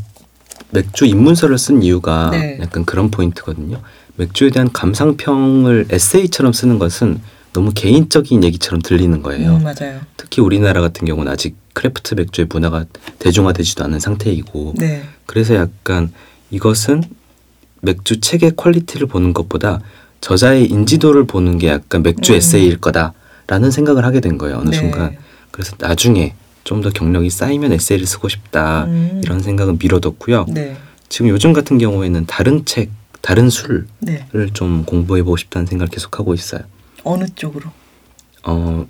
맥주 0.72 1.06
입문서를 1.06 1.58
쓴 1.58 1.84
이유가 1.84 2.30
네. 2.32 2.58
약간 2.62 2.86
그런 2.86 3.12
포인트거든요. 3.12 3.82
맥주에 4.18 4.50
대한 4.50 4.72
감상평을 4.72 5.88
에세이처럼 5.90 6.54
쓰는 6.54 6.80
것은 6.80 7.20
너무 7.54 7.72
개인적인 7.74 8.44
얘기처럼 8.44 8.82
들리는 8.82 9.22
거예요. 9.22 9.56
음, 9.56 9.64
맞아요. 9.64 10.02
특히 10.18 10.42
우리나라 10.42 10.82
같은 10.82 11.08
경우는 11.08 11.32
아직 11.32 11.56
craft 11.74 12.16
맥주의 12.16 12.48
문화가 12.50 12.86
대중화되지도 13.20 13.84
않은 13.86 14.00
상태이고 14.00 14.74
네. 14.78 15.04
그래서 15.26 15.56
약간 15.56 16.12
이것은 16.50 17.04
맥주 17.82 18.20
책의 18.20 18.54
quality를 18.56 19.08
보는 19.08 19.34
것보다 19.34 19.82
저자의 20.22 20.66
인지도를 20.66 21.28
보는 21.28 21.58
게 21.58 21.68
약간 21.68 22.02
맥주 22.02 22.34
음. 22.34 22.38
에세이일 22.38 22.80
거다라는 22.82 23.72
생각을 23.72 24.06
하게 24.06 24.22
된 24.22 24.38
거예요 24.38 24.58
어느 24.58 24.70
네. 24.70 24.78
순간 24.78 25.18
그래서 25.52 25.76
나중에 25.80 26.34
좀 26.66 26.82
더 26.82 26.90
경력이 26.90 27.30
쌓이면 27.30 27.72
에세이를 27.74 28.06
쓰고 28.06 28.28
싶다 28.28 28.84
음. 28.86 29.22
이런 29.24 29.40
생각은 29.40 29.78
미뤄뒀고요 29.80 30.46
네. 30.50 30.76
지금 31.10 31.30
요즘 31.30 31.54
같은 31.54 31.78
경우에는 31.78 32.26
다른 32.26 32.66
책 32.66 32.90
다른 33.22 33.50
술을 33.50 33.88
네. 34.00 34.26
좀 34.54 34.84
공부해보고 34.84 35.38
싶다는 35.38 35.66
생각을 35.68 35.90
계속 35.90 36.20
하고 36.20 36.34
있어요 36.34 36.62
어느 37.04 37.26
쪽으로? 37.36 37.70
어 38.44 38.86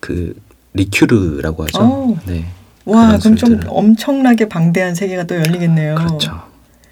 그 0.00 0.34
리큐르라고 0.74 1.64
하죠 1.64 1.78
어. 1.82 2.18
네 2.26 2.44
와, 2.84 3.18
그럼 3.18 3.34
좀. 3.36 3.60
엄청나게 3.66 4.48
방대한 4.48 4.94
세계가 4.94 5.24
또 5.24 5.34
열리겠네요. 5.34 5.96
그렇죠 5.96 6.42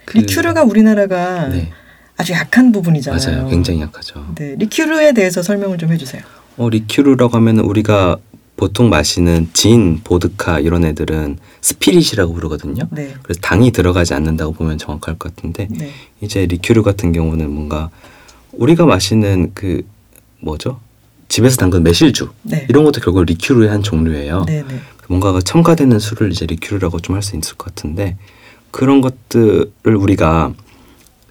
그- 0.05 0.19
리큐르가 0.19 0.65
우리나라가 0.65 1.47
네 1.49 1.71
아주 2.17 2.33
약한 2.33 2.73
부분이잖아요. 2.73 3.37
맞아요 3.37 3.49
굉장히 3.51 3.81
약하죠 3.83 4.35
네, 4.37 4.57
리큐르에 4.59 5.13
대해서 5.13 5.43
설명을 5.43 5.79
좀 5.79 5.93
해주세요. 5.93 6.23
어, 6.57 6.69
리큐르라고 6.71 7.37
하면 7.37 7.59
우리가 7.61 8.17
보통 8.57 8.89
마시는 8.89 9.49
진, 9.53 10.01
보드카 10.05 10.61
이런 10.61 10.85
애들은 10.85 11.39
spirit이라고 11.61 12.33
부르거든요. 12.35 12.85
네, 12.91 13.15
그래서 13.23 13.41
당이 13.41 13.73
들어가지 13.73 14.15
않는다고 14.15 14.53
보면 14.53 14.79
정확할 14.79 15.19
것 15.19 15.35
같은데 15.35 15.67
네, 15.71 15.91
이제 16.21 16.47
리큐르 16.47 16.83
같은 16.83 17.13
경우는 17.13 17.51
뭔가 17.51 17.91
우리가 18.53 18.87
마시는 18.87 19.53
그 19.55 19.83
뭐죠? 20.41 20.81
집에서 21.29 21.57
담근 21.57 21.83
매실주 21.83 22.31
네, 22.43 22.67
이런 22.69 22.85
것도 22.85 23.01
결국 23.01 23.25
리큐르의 23.25 23.71
한 23.71 23.83
종류예요. 23.83 24.45
네, 24.47 24.63
네, 24.69 24.81
뭔가가 25.09 25.41
첨가되는 25.41 25.99
술을 25.99 26.31
이제 26.31 26.47
리큐르라고 26.47 27.01
좀 27.01 27.17
할 27.17 27.23
수 27.23 27.37
있을 27.37 27.57
것 27.57 27.75
같은데 27.75 28.17
그런 28.71 29.01
것들을 29.01 29.97
우리가 29.97 30.53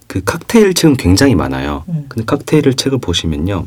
그 0.08 0.22
칵테일 0.24 0.74
책은 0.74 0.98
굉장히 0.98 1.36
많아요. 1.36 1.84
음. 1.90 2.06
근데 2.10 2.26
칵테일 2.26 2.76
책을 2.76 2.98
보시면요. 3.00 3.66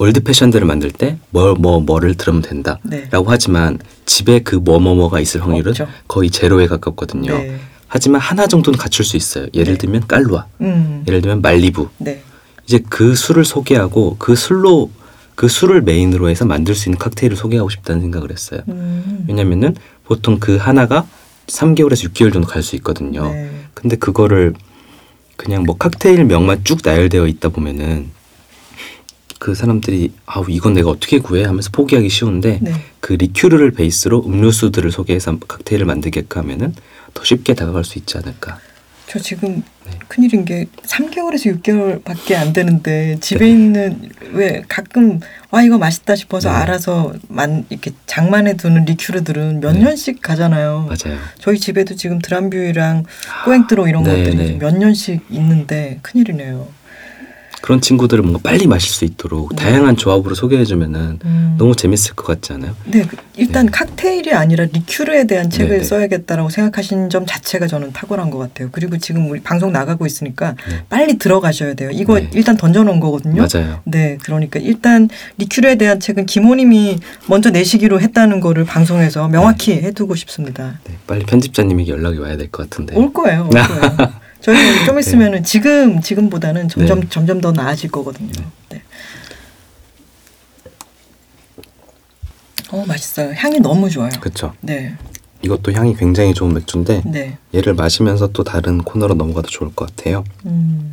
Old 0.00 0.20
Fashioned를 0.22 0.66
만들 0.66 0.90
때 0.90 1.18
뭐 1.30 1.54
뭐 1.54 1.80
뭐 1.80 1.98
를 2.00 2.14
넣으면 2.14 2.40
된다라고 2.42 2.80
네. 2.88 3.06
하지만 3.26 3.78
집에 4.06 4.40
그 4.40 4.56
뭐 4.56 4.78
뭐 4.80 4.94
뭐가 4.94 5.20
있을 5.20 5.42
확률은 5.42 5.72
없죠. 5.72 5.86
거의 6.08 6.30
제로에 6.30 6.66
가깝거든요. 6.68 7.36
네. 7.36 7.60
하지만 7.86 8.20
하나 8.22 8.46
정도는 8.46 8.78
갖출 8.78 9.04
수 9.04 9.18
있어요. 9.18 9.46
예를 9.52 9.74
네. 9.74 9.78
들면 9.78 10.06
깔루아, 10.08 10.46
음, 10.62 11.04
예를 11.06 11.20
들면 11.20 11.42
말리부. 11.42 11.88
네, 11.98 12.22
이제 12.66 12.80
그 12.88 13.14
술을 13.14 13.44
소개하고 13.44 14.16
그 14.18 14.36
술로 14.36 14.90
그 15.34 15.48
술을 15.48 15.82
메인으로 15.82 16.30
해서 16.30 16.46
만들 16.46 16.74
수 16.74 16.88
있는 16.88 16.98
칵테일을 16.98 17.36
소개하고 17.36 17.68
싶다는 17.68 18.00
생각을 18.00 18.30
했어요. 18.30 18.60
음, 18.68 19.24
왜냐면은 19.28 19.74
보통 20.04 20.38
그 20.40 20.56
하나가 20.56 21.06
3개월에서 21.48 22.08
6개월 22.10 22.32
정도 22.32 22.46
갈 22.48 22.62
수 22.62 22.74
있거든요. 22.76 23.28
네, 23.30 23.50
근데 23.74 23.96
그거를 23.96 24.54
그냥 25.36 25.64
뭐 25.64 25.76
칵테일 25.76 26.24
명만 26.24 26.62
쭉 26.64 26.78
나열되어 26.82 27.26
있다 27.26 27.48
보면은 27.50 28.06
그 29.40 29.54
사람들이 29.54 30.12
아우 30.26 30.44
이건 30.50 30.74
내가 30.74 30.90
어떻게 30.90 31.18
구해 31.18 31.44
하면서 31.44 31.70
포기하기 31.72 32.10
쉬운데 32.10 32.58
네. 32.60 32.74
그 33.00 33.14
리큐르를 33.14 33.70
베이스로 33.70 34.22
음료수들을 34.26 34.92
소개해서 34.92 35.38
칵테일을 35.38 35.86
만들게끔 35.86 36.42
하면은 36.42 36.74
더 37.14 37.24
쉽게 37.24 37.54
다가갈 37.54 37.82
수 37.82 37.98
있지 37.98 38.18
않을까. 38.18 38.58
저 39.06 39.18
지금 39.18 39.62
네. 39.86 39.98
큰일인 40.08 40.44
게 40.44 40.66
3개월에서 40.84 41.62
6개월밖에 41.62 42.34
안 42.34 42.52
되는데 42.52 43.16
집에 43.20 43.46
네. 43.46 43.50
있는 43.50 44.10
왜 44.32 44.62
가끔 44.68 45.20
와 45.50 45.62
이거 45.62 45.78
맛있다 45.78 46.16
싶어서 46.16 46.50
네. 46.50 46.56
알아서 46.56 47.14
만 47.28 47.64
이렇게 47.70 47.92
장만해 48.04 48.58
두는 48.58 48.84
리큐르들은 48.84 49.60
몇 49.60 49.72
네. 49.72 49.80
년씩 49.84 50.20
가잖아요. 50.20 50.86
맞아요. 50.86 51.18
저희 51.38 51.58
집에도 51.58 51.96
지금 51.96 52.18
드람뷰랑 52.18 53.04
꼬행트로 53.46 53.88
이런 53.88 54.02
네, 54.02 54.10
것들이 54.10 54.36
네. 54.36 54.58
몇 54.58 54.76
년씩 54.76 55.22
있는데 55.30 55.98
큰일이네요. 56.02 56.68
그런 57.60 57.80
친구들을 57.80 58.22
뭔가 58.22 58.40
빨리 58.42 58.66
마실 58.66 58.90
수 58.90 59.04
있도록 59.04 59.54
네. 59.54 59.62
다양한 59.64 59.96
조합으로 59.96 60.34
소개해주면은 60.34 61.18
음. 61.24 61.54
너무 61.58 61.76
재밌을 61.76 62.14
것 62.14 62.26
같지 62.26 62.52
않아요? 62.54 62.74
네, 62.86 63.02
그- 63.02 63.16
일단 63.36 63.66
네. 63.66 63.72
칵테일이 63.72 64.32
아니라 64.32 64.64
리큐르에 64.72 65.26
대한 65.26 65.50
책을 65.50 65.70
네, 65.70 65.78
네. 65.78 65.84
써야겠다라고 65.84 66.48
생각하신 66.50 67.10
점 67.10 67.26
자체가 67.26 67.66
저는 67.66 67.92
탁월한 67.92 68.30
것 68.30 68.38
같아요. 68.38 68.68
그리고 68.72 68.96
지금 68.98 69.30
우리 69.30 69.40
방송 69.40 69.72
나가고 69.72 70.06
있으니까 70.06 70.54
네. 70.68 70.84
빨리 70.88 71.18
들어가셔야 71.18 71.74
돼요. 71.74 71.90
이거 71.92 72.18
네. 72.18 72.30
일단 72.34 72.56
던져놓은 72.56 72.98
거거든요. 73.00 73.46
맞아요. 73.52 73.80
네, 73.84 74.18
그러니까 74.22 74.58
일단 74.58 75.08
리큐르에 75.38 75.76
대한 75.76 76.00
책은 76.00 76.26
김호님이 76.26 76.98
먼저 77.26 77.50
내시기로 77.50 78.00
했다는 78.00 78.40
거를 78.40 78.64
방송에서 78.64 79.28
명확히 79.28 79.72
해두고 79.74 80.14
싶습니다. 80.14 80.78
네, 80.84 80.94
빨리 81.06 81.24
편집자님에게 81.26 81.90
연락이 81.92 82.18
와야 82.18 82.36
될 82.36 82.50
것 82.50 82.68
같은데. 82.68 82.96
올 82.96 83.12
거예요, 83.12 83.42
올 83.44 83.50
거예요. 83.50 84.12
저희 84.40 84.56
좀 84.86 84.94
네. 84.94 85.00
있으면은 85.00 85.44
지금 85.44 86.00
지금보다는 86.00 86.68
점점 86.68 87.00
네. 87.00 87.06
점점 87.08 87.40
더 87.40 87.52
나아질 87.52 87.90
거거든요. 87.90 88.30
네. 88.70 88.82
어 92.72 92.84
맛있어요. 92.86 93.32
향이 93.34 93.60
너무 93.60 93.90
좋아요. 93.90 94.10
그렇죠. 94.20 94.54
네, 94.60 94.94
이것도 95.42 95.72
향이 95.72 95.96
굉장히 95.96 96.32
좋은 96.34 96.54
맥주인데 96.54 97.02
네. 97.04 97.38
얘를 97.54 97.74
마시면서 97.74 98.28
또 98.28 98.44
다른 98.44 98.78
코너로 98.78 99.14
넘어가도 99.14 99.48
좋을 99.48 99.74
것 99.74 99.94
같아요. 99.94 100.24
음, 100.46 100.92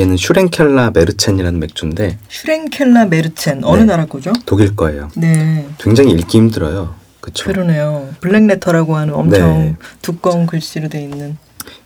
얘는 0.00 0.16
슈렌켈라 0.16 0.90
메르첸이라는 0.92 1.60
맥주인데 1.60 2.18
슈렌켈라 2.28 3.06
메르첸 3.06 3.60
어느 3.64 3.80
네. 3.80 3.86
나라 3.86 4.06
거죠? 4.06 4.32
독일 4.46 4.74
거예요. 4.74 5.10
네, 5.16 5.66
굉장히 5.78 6.12
읽기 6.12 6.38
힘들어요. 6.38 6.94
그렇죠. 7.20 7.44
그러네요. 7.44 8.12
블랙레터라고 8.20 8.96
하는 8.96 9.14
엄청 9.14 9.58
네. 9.60 9.76
두꺼운 10.02 10.46
글씨로 10.46 10.88
돼 10.88 11.02
있는. 11.02 11.38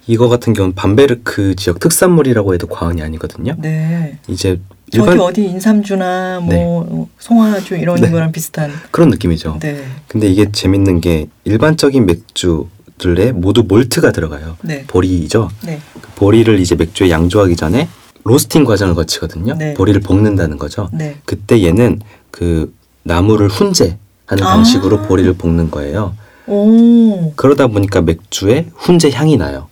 이거 0.07 0.28
같은 0.28 0.52
경우는 0.52 0.74
밤베르크 0.74 1.57
지역 1.57 1.80
특산물이라고 1.80 2.54
해도 2.54 2.66
과언이 2.66 3.02
아니거든요. 3.02 3.54
네. 3.59 4.18
이제 4.28 4.61
저기 4.92 5.02
일반 5.02 5.20
어디 5.20 5.44
인삼주나 5.44 6.40
뭐 6.40 7.09
송화주 7.18 7.76
이런 7.76 7.96
네. 7.96 8.11
거랑 8.11 8.30
비슷한. 8.30 8.70
그런 8.92 9.11
느낌이죠. 9.11 9.59
네, 9.61 9.84
근데 10.07 10.28
이게 10.28 10.50
재밌는 10.52 11.00
게 11.00 11.26
일반적인 11.44 12.07
맥주들에 12.07 13.32
모두 13.32 13.64
몰트가 13.66 14.12
들어가요. 14.12 14.57
네, 14.62 14.84
보리죠. 14.86 15.50
네, 15.64 15.80
그 16.00 16.09
보리를 16.14 16.61
이제 16.61 16.76
맥주에 16.76 17.11
양조하기 17.11 17.57
전에 17.57 17.88
로스팅 18.22 18.64
과정을 18.64 18.94
거치거든요. 18.94 19.54
네. 19.54 19.74
보리를 19.74 20.00
볶는다는 20.02 20.57
거죠. 20.57 20.88
네. 20.92 21.16
그때 21.24 21.64
얘는 21.64 22.00
그 22.30 22.72
나무를 23.02 23.48
훈제하는 23.48 23.98
아. 24.42 24.54
방식으로 24.54 25.02
보리를 25.02 25.32
볶는 25.34 25.70
거예요. 25.70 26.14
오, 26.46 27.32
그러다 27.34 27.66
보니까 27.66 28.02
맥주에 28.02 28.66
훈제 28.76 29.11
향이 29.11 29.36
나요. 29.36 29.68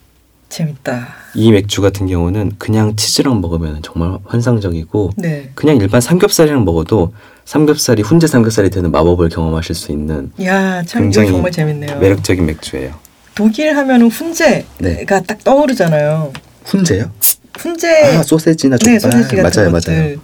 재밌다. 0.55 1.07
이 1.33 1.51
맥주 1.51 1.81
같은 1.81 2.07
경우는 2.07 2.53
그냥 2.57 2.95
치즈랑 2.95 3.41
먹으면 3.41 3.81
정말 3.83 4.17
환상적이고 4.23 5.11
네. 5.17 5.49
그냥 5.53 5.75
일반 5.77 5.99
삼겹살이랑 5.99 6.63
먹어도 6.63 7.13
삼겹살이 7.43 8.01
훈제 8.01 8.27
삼겹살이 8.27 8.69
되는 8.69 8.89
마법을 8.89 9.27
경험하실 9.29 9.75
수 9.75 9.91
있는 9.91 10.31
야, 10.43 10.81
참 10.83 11.03
굉장히 11.03 11.31
정말 11.31 11.51
재밌네요. 11.51 11.99
매력적인 11.99 12.45
맥주예요. 12.45 12.93
독일 13.35 13.75
하면은 13.75 14.07
훈제가 14.07 14.65
네. 14.79 15.05
딱 15.05 15.43
떠오르잖아요. 15.43 16.31
훈제요? 16.63 17.11
훈제 17.59 18.15
아 18.17 18.23
소세지나 18.23 18.77
네, 18.77 18.97
족발 18.97 19.11
소세지 19.11 19.35
같은 19.35 19.61
맞아요 19.61 19.71
것들. 19.73 19.93
맞아요. 19.93 20.17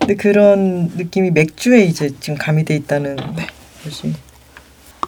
근데 0.00 0.14
그런 0.14 0.90
느낌이 0.96 1.32
맥주에 1.32 1.84
이제 1.84 2.10
지금 2.20 2.38
가미돼 2.38 2.74
있다는 2.76 3.16
네. 3.36 3.46
것이 3.84 4.14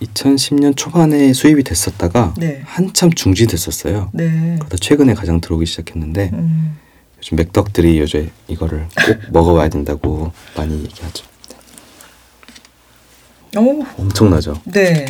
2010년 0.01 0.77
초반에 0.77 1.33
수입이 1.33 1.63
됐었다가 1.65 2.35
네. 2.37 2.63
한참 2.65 3.13
중지됐었어요. 3.13 4.11
네. 4.13 4.57
그러다 4.59 4.77
최근에 4.77 5.15
가장 5.15 5.41
들어오기 5.41 5.67
시작했는데 5.67 6.31
음. 6.33 6.79
요즘 7.19 7.37
맥덕들이 7.37 7.99
요새 7.99 8.31
이거를 8.47 8.87
꼭 9.07 9.19
먹어봐야 9.33 9.69
된다고 9.69 10.33
많이 10.57 10.79
얘기하죠. 10.85 11.27
오, 13.57 13.83
엄청나죠. 13.97 14.61
네. 14.67 15.07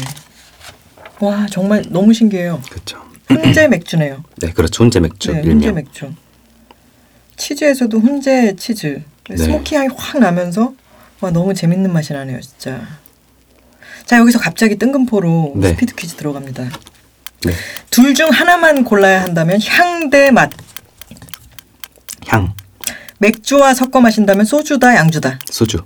와 1.20 1.46
정말 1.50 1.84
너무 1.90 2.14
신기해요. 2.14 2.62
그렇죠. 2.70 3.02
훈제 3.28 3.68
맥주네요. 3.68 4.24
네, 4.40 4.52
그렇죠. 4.52 4.84
훈제 4.84 5.00
맥주 5.00 5.32
네, 5.32 5.40
일명. 5.40 5.54
훈제 5.56 5.72
맥주. 5.72 6.12
치즈에서도 7.36 7.98
훈제 7.98 8.56
치즈. 8.56 9.02
네. 9.28 9.36
smoky 9.36 9.74
향이 9.74 9.88
확 9.96 10.18
나면서 10.18 10.72
와 11.20 11.30
너무 11.30 11.52
재밌는 11.52 11.92
맛이 11.92 12.12
나네요, 12.12 12.40
진짜. 12.40 12.80
자 14.08 14.16
여기서 14.18 14.38
갑자기 14.38 14.76
뜬금포로 14.76 15.52
네. 15.56 15.68
스피드 15.70 15.94
퀴즈 15.94 16.14
들어갑니다. 16.16 16.64
네. 17.44 17.52
둘 17.90 18.14
중 18.14 18.30
하나만 18.30 18.84
골라야 18.84 19.22
한다면 19.22 19.60
향 19.68 20.08
대 20.10 20.30
맛. 20.30 20.50
향, 22.28 22.54
맥주와 23.18 23.74
섞어 23.74 24.00
마신다면 24.00 24.46
소주다 24.46 24.94
양주다. 24.96 25.38
소주. 25.50 25.84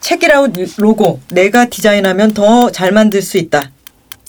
책이라웃 0.00 0.52
로고 0.78 1.20
내가 1.30 1.66
디자인하면 1.66 2.34
더 2.34 2.70
잘 2.72 2.90
만들 2.90 3.22
수 3.22 3.38
있다. 3.38 3.70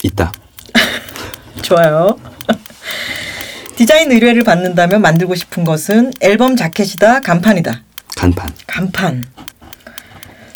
있다. 0.04 0.32
좋아요. 1.62 2.16
디자인 3.76 4.12
의뢰를 4.12 4.44
받는다면 4.44 5.02
만들고 5.02 5.34
싶은 5.34 5.64
것은 5.64 6.12
앨범 6.20 6.54
자켓이다 6.54 7.20
간판이다. 7.20 7.82
간판. 8.16 8.52
간판. 8.68 9.24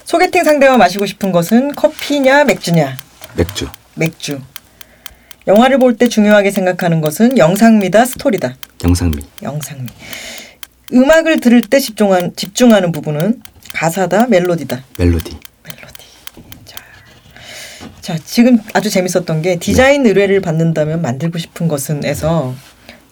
소개팅 0.09 0.43
상대와 0.43 0.79
마시고 0.79 1.05
싶은 1.05 1.33
것은 1.33 1.75
커피냐 1.75 2.45
맥주냐. 2.45 2.97
맥주. 3.37 3.69
맥주. 3.95 4.41
영화를 5.47 5.79
볼 5.79 5.99
때 5.99 6.09
중요하게 6.09 6.51
생각하는 6.51 7.03
것은 7.03 7.37
영상미다 7.37 8.07
스토리다. 8.07 8.57
영상미. 8.85 9.23
영상미. 9.43 9.87
음악을 10.95 11.41
들을 11.41 11.61
때 11.61 11.79
집중한, 11.79 12.33
집중하는 12.37 12.91
부분은 12.91 13.43
가사다 13.75 14.29
멜로디다. 14.29 14.83
멜로디. 14.97 15.37
멜로디. 15.67 16.05
자, 16.65 16.79
자 18.01 18.17
지금 18.25 18.59
아주 18.73 18.89
재밌었던 18.89 19.43
게 19.43 19.57
디자인 19.57 20.07
의뢰를 20.07 20.41
받는다면 20.41 21.03
만들고 21.03 21.37
싶은 21.37 21.69
것은에서 21.69 22.55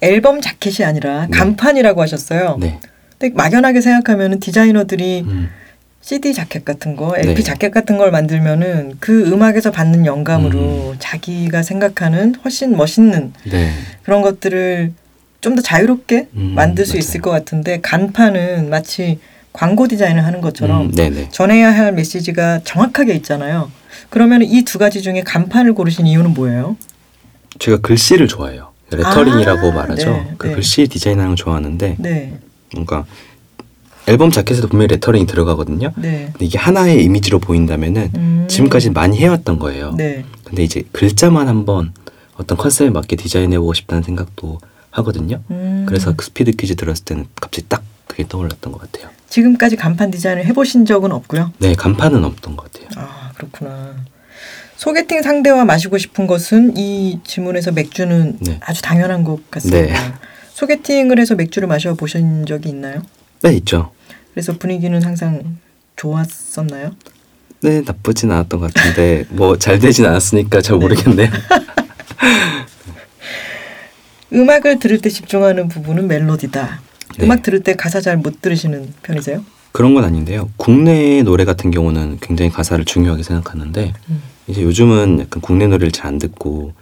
앨범 0.01 0.41
자켓이 0.41 0.87
아니라 0.87 1.27
네. 1.27 1.37
간판이라고 1.37 2.01
하셨어요. 2.01 2.57
네. 2.59 2.81
근데 3.19 3.35
막연하게 3.35 3.83
생각하면은 3.83 4.41
디자이너들이 4.41 5.25
음, 5.27 5.51
CD 6.07 6.33
자켓 6.33 6.65
같은 6.65 6.95
거, 6.95 7.17
LP 7.17 7.35
네. 7.35 7.43
자켓 7.43 7.73
같은 7.73 7.99
걸 7.99 8.13
만들면은 8.13 8.95
그 9.01 9.27
음악에서 9.27 9.73
받는 9.73 10.07
영감으로 10.07 10.91
음. 10.93 10.97
자기가 11.01 11.65
생각하는 11.65 12.37
훨씬 12.45 12.77
멋있는 12.77 13.33
네. 13.51 13.73
그런 14.05 14.23
것들을 14.23 14.93
좀 15.41 15.57
더 15.57 15.63
자유롭게 15.63 16.29
음, 16.35 16.53
만들 16.55 16.85
수 16.87 16.93
맞아요. 16.93 16.99
있을 17.01 17.21
것 17.21 17.31
같은데 17.33 17.81
간판은 17.81 18.71
마치 18.71 19.19
광고 19.53 19.89
디자인을 19.89 20.25
하는 20.25 20.41
것처럼 20.41 20.93
음. 20.97 21.27
전해야 21.33 21.75
할 21.75 21.93
메시지가 21.93 22.61
정확하게 22.63 23.13
있잖아요. 23.15 23.71
그러면 24.09 24.43
이 24.43 24.63
두 24.63 24.79
가지 24.79 25.03
중에 25.03 25.23
간판을 25.23 25.75
고르신 25.75 26.07
이유는 26.07 26.35
뭐예요? 26.35 26.77
제가 27.59 27.79
글씨를 27.79 28.29
좋아해요. 28.29 28.71
레터링이라고 28.93 29.73
아, 29.73 29.75
말하죠. 29.75 30.11
네, 30.13 30.35
그 30.39 30.47
네. 30.47 30.55
글씨 30.55 30.87
디자인하는 30.87 31.31
걸 31.31 31.37
좋아하는데 31.37 31.97
네, 31.99 32.35
뭔가 32.75 33.05
앨범 34.07 34.31
자켓에도 34.31 34.69
분명히 34.69 34.89
레터링이 34.89 35.27
들어가거든요. 35.27 35.93
네, 35.97 36.29
근데 36.33 36.45
이게 36.45 36.59
하나의 36.59 37.03
이미지로 37.05 37.39
보인다면은 37.39 38.11
음. 38.15 38.47
지금까지 38.49 38.91
많이 38.91 39.19
해왔던 39.19 39.59
거예요. 39.59 39.95
네, 39.97 40.25
근데 40.45 40.63
이제 40.63 40.85
글자만 40.93 41.49
한번 41.49 41.93
어떤 42.37 42.57
컨셉에 42.57 42.91
맞게 42.91 43.17
디자인해보고 43.17 43.75
싶다는 43.75 44.03
생각도 44.03 44.59
하거든요. 44.91 45.43
음. 45.51 45.85
그래서 45.89 46.15
그 46.17 46.25
스피드 46.25 46.53
퀴즈 46.53 46.77
들었을 46.77 47.05
때는 47.05 47.27
갑자기 47.35 47.67
딱 47.69 47.83
그게 48.07 48.27
떠올랐던 48.29 48.73
것 48.73 48.81
같아요. 48.81 49.11
지금까지 49.29 49.77
간판 49.77 50.11
디자인을 50.11 50.47
해보신 50.47 50.87
적은 50.87 51.13
없고요. 51.13 51.53
네, 51.59 51.75
간판은 51.75 52.25
없던 52.25 52.57
것 52.57 52.73
같아요. 52.73 52.89
아 52.97 53.33
그렇구나. 53.35 53.97
소개팅 54.77 55.23
상대와 55.23 55.65
마시고 55.65 55.99
싶은 55.99 56.27
것은 56.27 56.77
이 56.77 57.19
지문에서 57.25 57.73
맥주는 57.73 58.39
네. 58.41 58.61
아주 58.63 58.83
당연한 58.83 59.25
것 59.25 59.51
같습니다. 59.51 59.81
네. 59.81 60.15
소개팅을 60.53 61.19
해서 61.19 61.35
맥주를 61.35 61.67
마셔 61.67 61.95
보신 61.95 62.47
적이 62.47 62.71
있나요? 62.71 63.03
네, 63.43 63.53
있죠. 63.57 63.91
그래서 64.33 64.53
분위기는 64.59 65.03
항상 65.03 65.57
좋았었나요? 65.97 66.93
네, 67.63 67.81
나쁘진 67.83 68.31
않았던 68.31 68.61
것 68.61 68.73
같은데 68.75 69.25
뭐 69.31 69.57
잘 69.57 69.79
되진 69.79 70.05
않았으니까 70.07 70.61
잘 70.61 70.79
네. 70.79 70.83
모르겠네요. 70.85 71.31
음악을 74.33 74.79
들을 74.79 74.99
때 74.99 75.09
집중하는 75.09 75.69
부분은 75.69 76.09
멜로디다. 76.09 76.81
네. 77.19 77.25
음악 77.25 77.43
들을 77.43 77.61
때 77.63 77.75
가사 77.75 78.01
잘 78.01 78.17
못 78.19 78.43
들으시는 78.43 78.93
편이세요? 79.03 79.45
그런 79.73 79.95
건 79.95 80.05
아닌데요. 80.05 80.51
국내 80.57 81.23
노래 81.23 81.45
같은 81.45 81.71
경우는 81.71 82.19
굉장히 82.21 82.51
가사를 82.51 82.85
중요하게 82.85 83.23
생각하는데 83.23 83.93
음. 84.11 84.23
이제 84.49 84.63
요즘은 84.63 85.21
약간 85.21 85.41
국내 85.41 85.67
노래를 85.67 85.93
잘 85.93 86.07
안 86.09 86.19
듣고 86.19 86.73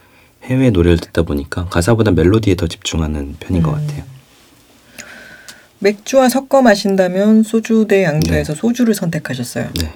해외 0.45 0.71
노래를 0.71 0.99
듣다 0.99 1.23
보니까 1.23 1.67
가사보다 1.67 2.11
멜로디에 2.13 2.55
더 2.57 2.67
집중하는 2.67 3.37
편인 3.41 3.63
것 3.63 3.71
음. 3.75 3.87
같아요. 3.87 4.05
맥주와 5.89 6.30
섞어 6.30 6.62
마신다면 6.62 7.43
소주 7.43 7.87
대 7.87 8.05
양주에서 8.05 8.55
네. 8.55 8.59
소주를 8.59 8.95
선택하셨어요. 8.95 9.68
네. 9.80 9.93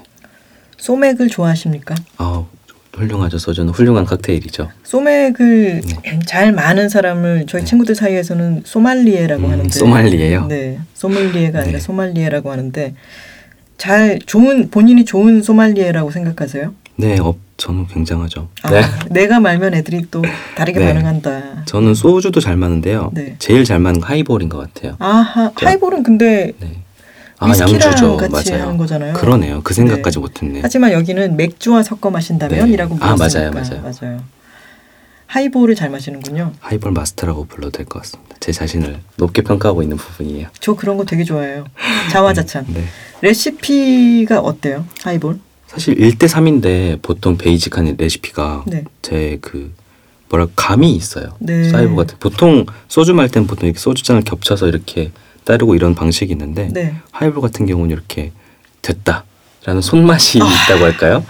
소맥을 0.76 1.28
좋아하십니까? 1.28 1.94
아 2.18 2.44
훌륭하죠. 2.92 3.38
소주는 3.38 3.72
훌륭한 3.72 4.04
칵테일이죠. 4.04 4.68
소맥을 4.82 5.80
잘 6.26 6.52
마는 6.52 6.90
사람을 6.90 7.46
저희 7.48 7.62
네. 7.62 7.66
친구들 7.66 7.94
사이에서는 7.94 8.62
소말리에라고 8.66 9.46
음, 9.46 9.50
하는데 9.50 9.70
소말리에요? 9.70 10.46
네, 10.46 10.78
소믈리에가 10.94 11.60
아니라 11.60 11.78
네. 11.78 11.80
소말리에라고 11.80 12.52
하는데 12.52 12.94
잘 13.78 14.18
좋은 14.26 14.68
본인이 14.70 15.06
좋은 15.06 15.42
소말리에라고 15.42 16.10
생각하세요? 16.10 16.74
네, 16.98 17.16
어, 17.20 17.34
저는 17.56 17.86
굉장하죠. 17.86 18.48
아, 18.62 18.70
네. 18.70 18.82
내가 19.10 19.38
말면 19.38 19.72
애들이 19.74 20.02
또 20.10 20.22
다르게 20.56 20.80
네. 20.80 20.86
반응한다. 20.86 21.64
저는 21.66 21.94
소주도 21.94 22.40
잘 22.40 22.56
마는데요. 22.56 23.10
네. 23.14 23.36
제일 23.38 23.64
잘 23.64 23.78
마는 23.78 24.00
건 24.00 24.10
하이볼인 24.10 24.48
것 24.48 24.58
같아요. 24.58 24.96
아하, 24.98 25.52
저- 25.58 25.66
하이볼은 25.66 26.02
근데 26.02 26.52
네. 26.58 26.82
아 27.38 27.48
양주죠. 27.56 28.16
같이 28.16 28.50
맞아요. 28.50 28.64
하는 28.64 28.76
거잖아요. 28.76 29.12
그러네요. 29.14 29.60
그 29.62 29.74
생각까지 29.74 30.16
네. 30.16 30.20
못했네. 30.20 30.58
하지만 30.60 30.90
여기는 30.90 31.36
맥주와 31.36 31.84
섞어 31.84 32.10
마신다면이라고 32.10 32.96
네. 32.96 33.00
아, 33.04 33.14
물었으니까 33.14 33.50
맞아요, 33.60 33.82
맞아요. 34.00 34.20
하이볼을 35.26 35.76
잘 35.76 35.90
마시는군요. 35.90 36.52
하이볼 36.58 36.90
마스터라고 36.90 37.44
불러도 37.44 37.70
될 37.70 37.86
것 37.86 38.00
같습니다. 38.02 38.34
제 38.40 38.50
자신을 38.50 38.98
높게 39.16 39.42
평가하고 39.42 39.82
있는 39.82 39.96
부분이에요. 39.98 40.48
저 40.58 40.74
그런 40.74 40.96
거 40.96 41.04
되게 41.04 41.22
좋아해요. 41.22 41.64
자화자찬. 42.10 42.64
네. 42.74 42.82
레시피가 43.20 44.40
어때요? 44.40 44.84
하이볼? 45.04 45.38
사실 45.78 45.94
1대 45.94 46.28
3인데 46.28 47.00
보통 47.02 47.38
basic한 47.38 47.94
레시피가 47.96 48.64
네. 48.66 48.82
제그 49.00 49.72
뭐랄 50.28 50.48
감이 50.56 50.92
있어요. 50.92 51.36
네. 51.38 51.68
소맥 51.70 51.94
같은 51.94 52.18
보통 52.18 52.66
소주 52.88 53.14
말 53.14 53.28
때는 53.28 53.46
보통 53.46 53.68
이렇게 53.68 53.78
소주잔을 53.78 54.22
겹쳐서 54.22 54.66
이렇게 54.66 55.12
따르고 55.44 55.76
이런 55.76 55.94
방식이 55.94 56.32
있는데 56.32 56.68
네. 56.72 56.96
하이볼 57.12 57.40
같은 57.40 57.64
경우는 57.66 57.92
이렇게 57.92 58.32
됐다라는 58.82 59.80
손맛이 59.80 60.40
아. 60.42 60.46
있다고 60.46 60.84
할까요? 60.84 61.24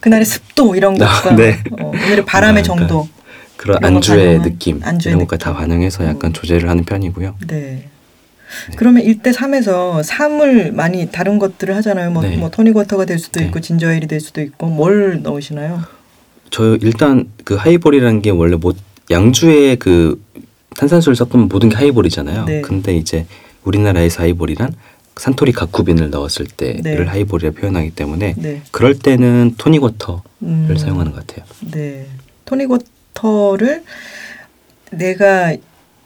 그날의 0.00 0.24
습도 0.26 0.74
이런 0.74 1.00
아, 1.00 1.06
것과 1.06 1.36
네. 1.36 1.62
어, 1.80 1.86
오늘의 1.86 2.26
바람의 2.26 2.64
뭐랄까. 2.64 2.88
정도. 2.88 3.08
그런 3.56 3.78
이런 3.78 3.92
거 3.92 3.96
안주의 3.96 4.42
느낌 4.42 4.80
안주의 4.82 5.12
이런 5.12 5.20
것까지 5.26 5.44
다 5.44 5.50
느낌. 5.52 5.60
반영해서 5.60 6.04
약간 6.06 6.30
음. 6.30 6.32
조제를 6.32 6.68
하는 6.68 6.84
편이고요. 6.84 7.36
네. 7.46 7.88
그러면 8.76 9.02
1대 9.02 9.32
3에서 9.32 10.02
3을 10.02 10.72
많이 10.72 11.10
다른 11.10 11.38
것들을 11.38 11.74
하잖아요. 11.76 12.10
뭐, 12.10 12.22
네. 12.22 12.36
뭐 12.36 12.50
토닉워터가 12.50 13.04
될 13.04 13.18
수도 13.18 13.40
네. 13.40 13.46
있고 13.46 13.60
진저에일이 13.60 14.06
될 14.06 14.20
수도 14.20 14.40
있고 14.40 14.66
뭘 14.66 15.22
넣으시나요? 15.22 15.82
저 16.50 16.76
일단 16.80 17.28
그 17.44 17.54
하이볼이라는 17.54 18.22
게 18.22 18.30
원래 18.30 18.56
뭐 18.56 18.72
양주에 19.10 19.76
그 19.76 20.22
탄산수를 20.76 21.16
섞으면 21.16 21.48
모든 21.48 21.68
게 21.68 21.76
하이볼이잖아요. 21.76 22.44
네. 22.44 22.60
근데 22.60 22.96
이제 22.96 23.26
우리나라에서 23.64 24.22
하이볼이란 24.22 24.74
산토리 25.16 25.52
가쿠빈을 25.52 26.10
넣었을 26.10 26.46
때를 26.46 26.82
네. 26.82 27.04
하이볼이라 27.04 27.52
표현하기 27.52 27.90
때문에 27.90 28.34
네. 28.36 28.62
그럴 28.70 28.98
때는 28.98 29.54
토닉워터를 29.56 30.20
음, 30.42 30.76
사용하는 30.76 31.12
것 31.12 31.26
같아요. 31.26 31.46
네. 31.70 32.06
토닉워터를 32.44 33.82
내가 34.92 35.56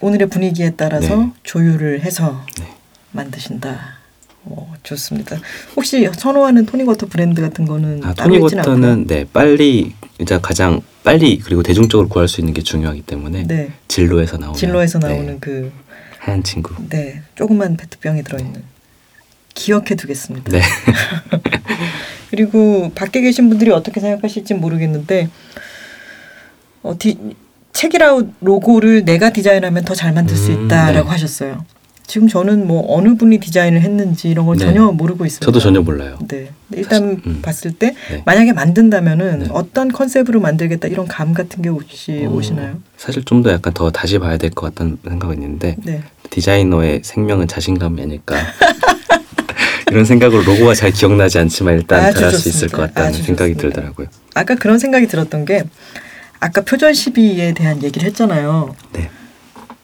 오늘의 0.01 0.29
분위기에 0.29 0.73
따라서 0.77 1.17
네. 1.17 1.31
조율을 1.43 2.01
해서 2.01 2.45
네. 2.59 2.67
만드신다. 3.13 4.01
어, 4.45 4.75
좋습니다. 4.83 5.37
혹시 5.77 6.09
선호하는 6.13 6.65
토닉워터 6.65 7.07
브랜드 7.07 7.43
같은 7.43 7.67
거는 7.67 8.03
아? 8.03 8.15
토닉워터는 8.15 9.07
네 9.07 9.27
빨리 9.31 9.93
이제 10.19 10.39
가장 10.41 10.81
빨리 11.05 11.39
그리고 11.39 11.63
대중적으로 11.63 12.09
구할 12.09 12.27
수 12.27 12.41
있는 12.41 12.55
게 12.55 12.63
중요하기 12.63 13.03
때문에 13.03 13.47
네. 13.47 13.71
진로에서 13.89 14.39
나오는 14.39 14.57
진로에서 14.57 14.99
네, 14.99 15.09
나오는 15.09 15.41
그 15.41 15.71
하얀 16.19 16.43
친구. 16.43 16.75
네, 16.89 17.23
조그만 17.35 17.77
페트병이 17.77 18.23
들어있는 18.23 18.63
기억해 19.55 19.95
두겠습니다. 19.97 20.51
네. 20.51 20.63
그리고 22.31 22.91
밖에 22.95 23.21
계신 23.21 23.49
분들이 23.51 23.71
어떻게 23.71 24.01
생각하실지 24.01 24.55
모르겠는데 24.55 25.29
어, 26.83 26.95
디, 26.99 27.19
책이라웃 27.81 28.35
로고를 28.41 29.07
내가 29.07 29.31
디자인하면 29.33 29.85
더 29.87 29.95
잘 29.95 30.12
만들 30.12 30.37
수 30.37 30.53
음, 30.53 30.66
있다라고 30.66 31.05
네. 31.09 31.11
하셨어요. 31.12 31.64
지금 32.07 32.28
저는 32.28 32.66
뭐 32.66 32.85
어느 32.95 33.14
분이 33.16 33.39
디자인을 33.39 33.81
했는지 33.81 34.28
이런 34.28 34.45
걸 34.45 34.57
네. 34.59 34.64
전혀 34.66 34.91
모르고 34.91 35.24
있습니다. 35.24 35.47
저도 35.47 35.61
전혀 35.61 35.81
몰라요. 35.81 36.18
네. 36.28 36.51
일단 36.72 37.03
사실, 37.03 37.20
음. 37.26 37.39
봤을 37.41 37.72
때 37.72 37.95
네. 38.11 38.22
만약에 38.26 38.53
만든다면은 38.53 39.39
네. 39.41 39.49
어떤 39.51 39.91
컨셉으로 39.93 40.41
만들겠다 40.41 40.89
이런 40.89 41.07
감 41.09 41.33
같은 41.33 41.62
게 41.62 41.68
혹시 41.70 42.26
어, 42.26 42.31
오시나요? 42.31 42.78
사실 42.99 43.24
좀 43.24 43.43
더 43.43 43.51
약간 43.51 43.72
더 43.72 43.91
다시 43.91 44.18
봐야 44.18 44.37
될 44.37 44.51
것 44.51 44.66
같다는 44.74 44.99
생각이 45.09 45.33
있는데 45.35 45.76
네. 45.83 46.03
디자이너의 46.28 47.01
생명은 47.05 47.49
자신감이 47.49 48.03
아닐까. 48.03 48.37
이런 49.91 50.05
생각으로 50.05 50.43
로고가 50.43 50.74
잘 50.74 50.91
기억나지 50.91 51.39
않지만 51.39 51.74
일단 51.76 52.12
잘할 52.12 52.33
수 52.33 52.49
있을. 52.51 52.68
것 52.68 52.83
같다는 52.83 53.09
아주 53.11 53.22
생각이 53.22 53.55
좋습니다. 53.55 53.81
들더라고요. 53.81 54.07
아까 54.35 54.55
그런 54.57 54.78
생각이 54.78 55.07
들었던 55.07 55.45
게 55.47 55.64
아까 56.41 56.62
표절 56.62 56.95
시비에 56.95 57.53
대한 57.53 57.82
얘기를 57.82 58.09
했잖아요. 58.09 58.74
네. 58.93 59.11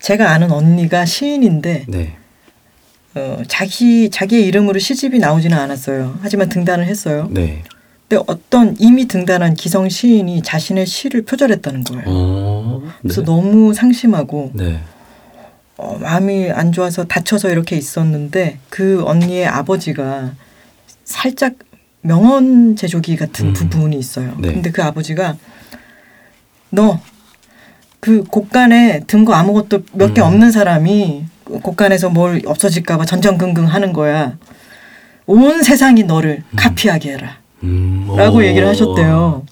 제가 0.00 0.30
아는 0.30 0.50
언니가 0.50 1.04
시인인데 1.04 1.84
네. 1.86 2.16
어, 3.14 3.42
자기 3.46 4.11
자기의 4.11 4.46
이름으로 4.46 4.78
시집이 4.78 5.18
나오지는 5.18 5.57
않았어요. 5.57 6.18
하지만 6.22 6.48
등단을 6.48 6.86
했어요. 6.86 7.28
네. 7.30 7.62
근데 8.09 8.22
어떤 8.26 8.76
이미 8.78 9.07
등단한 9.07 9.54
기성 9.54 9.88
시인이 9.88 10.42
자신의 10.42 10.86
시를 10.86 11.24
표절했다는 11.24 11.84
거예요. 11.84 12.04
어. 12.07 12.82
그래서 13.02 13.20
네. 13.20 13.26
너무 13.26 13.74
상심하고 13.74 14.52
네. 14.54 14.80
어, 15.76 15.98
마음이 16.00 16.50
안 16.50 16.72
좋아서 16.72 17.04
다쳐서 17.04 17.50
이렇게 17.50 17.76
있었는데 17.76 18.59
그 18.70 19.02
언니의 19.04 19.46
아버지가 19.46 20.32
살짝 21.04 21.54
명언 22.00 22.76
제조기 22.76 23.16
같은 23.16 23.48
음. 23.48 23.52
부분이 23.52 23.98
있어요. 23.98 24.36
네. 24.38 24.52
근데 24.52 24.70
그 24.70 24.82
아버지가 24.82 25.36
너그 26.71 28.25
곳간에 28.31 29.01
든 29.07 29.25
거 29.25 29.35
아무것도 29.35 29.81
몇개 29.93 30.21
음. 30.21 30.27
없는 30.27 30.51
사람이 30.51 31.25
곳간에서 31.62 32.11
뭘 32.11 32.43
없어질까봐 32.45 33.05
전전긍긍 33.05 33.67
하는 33.67 33.93
거야. 33.93 34.37
온 35.27 35.62
세상이 35.62 36.05
너를 36.05 36.43
음. 36.51 36.57
카피하게 36.57 37.12
해라. 37.12 37.37
음. 37.62 38.09
라고 38.17 38.39
오. 38.39 38.45
얘기를 38.45 38.67
하셨대요. 38.69 39.45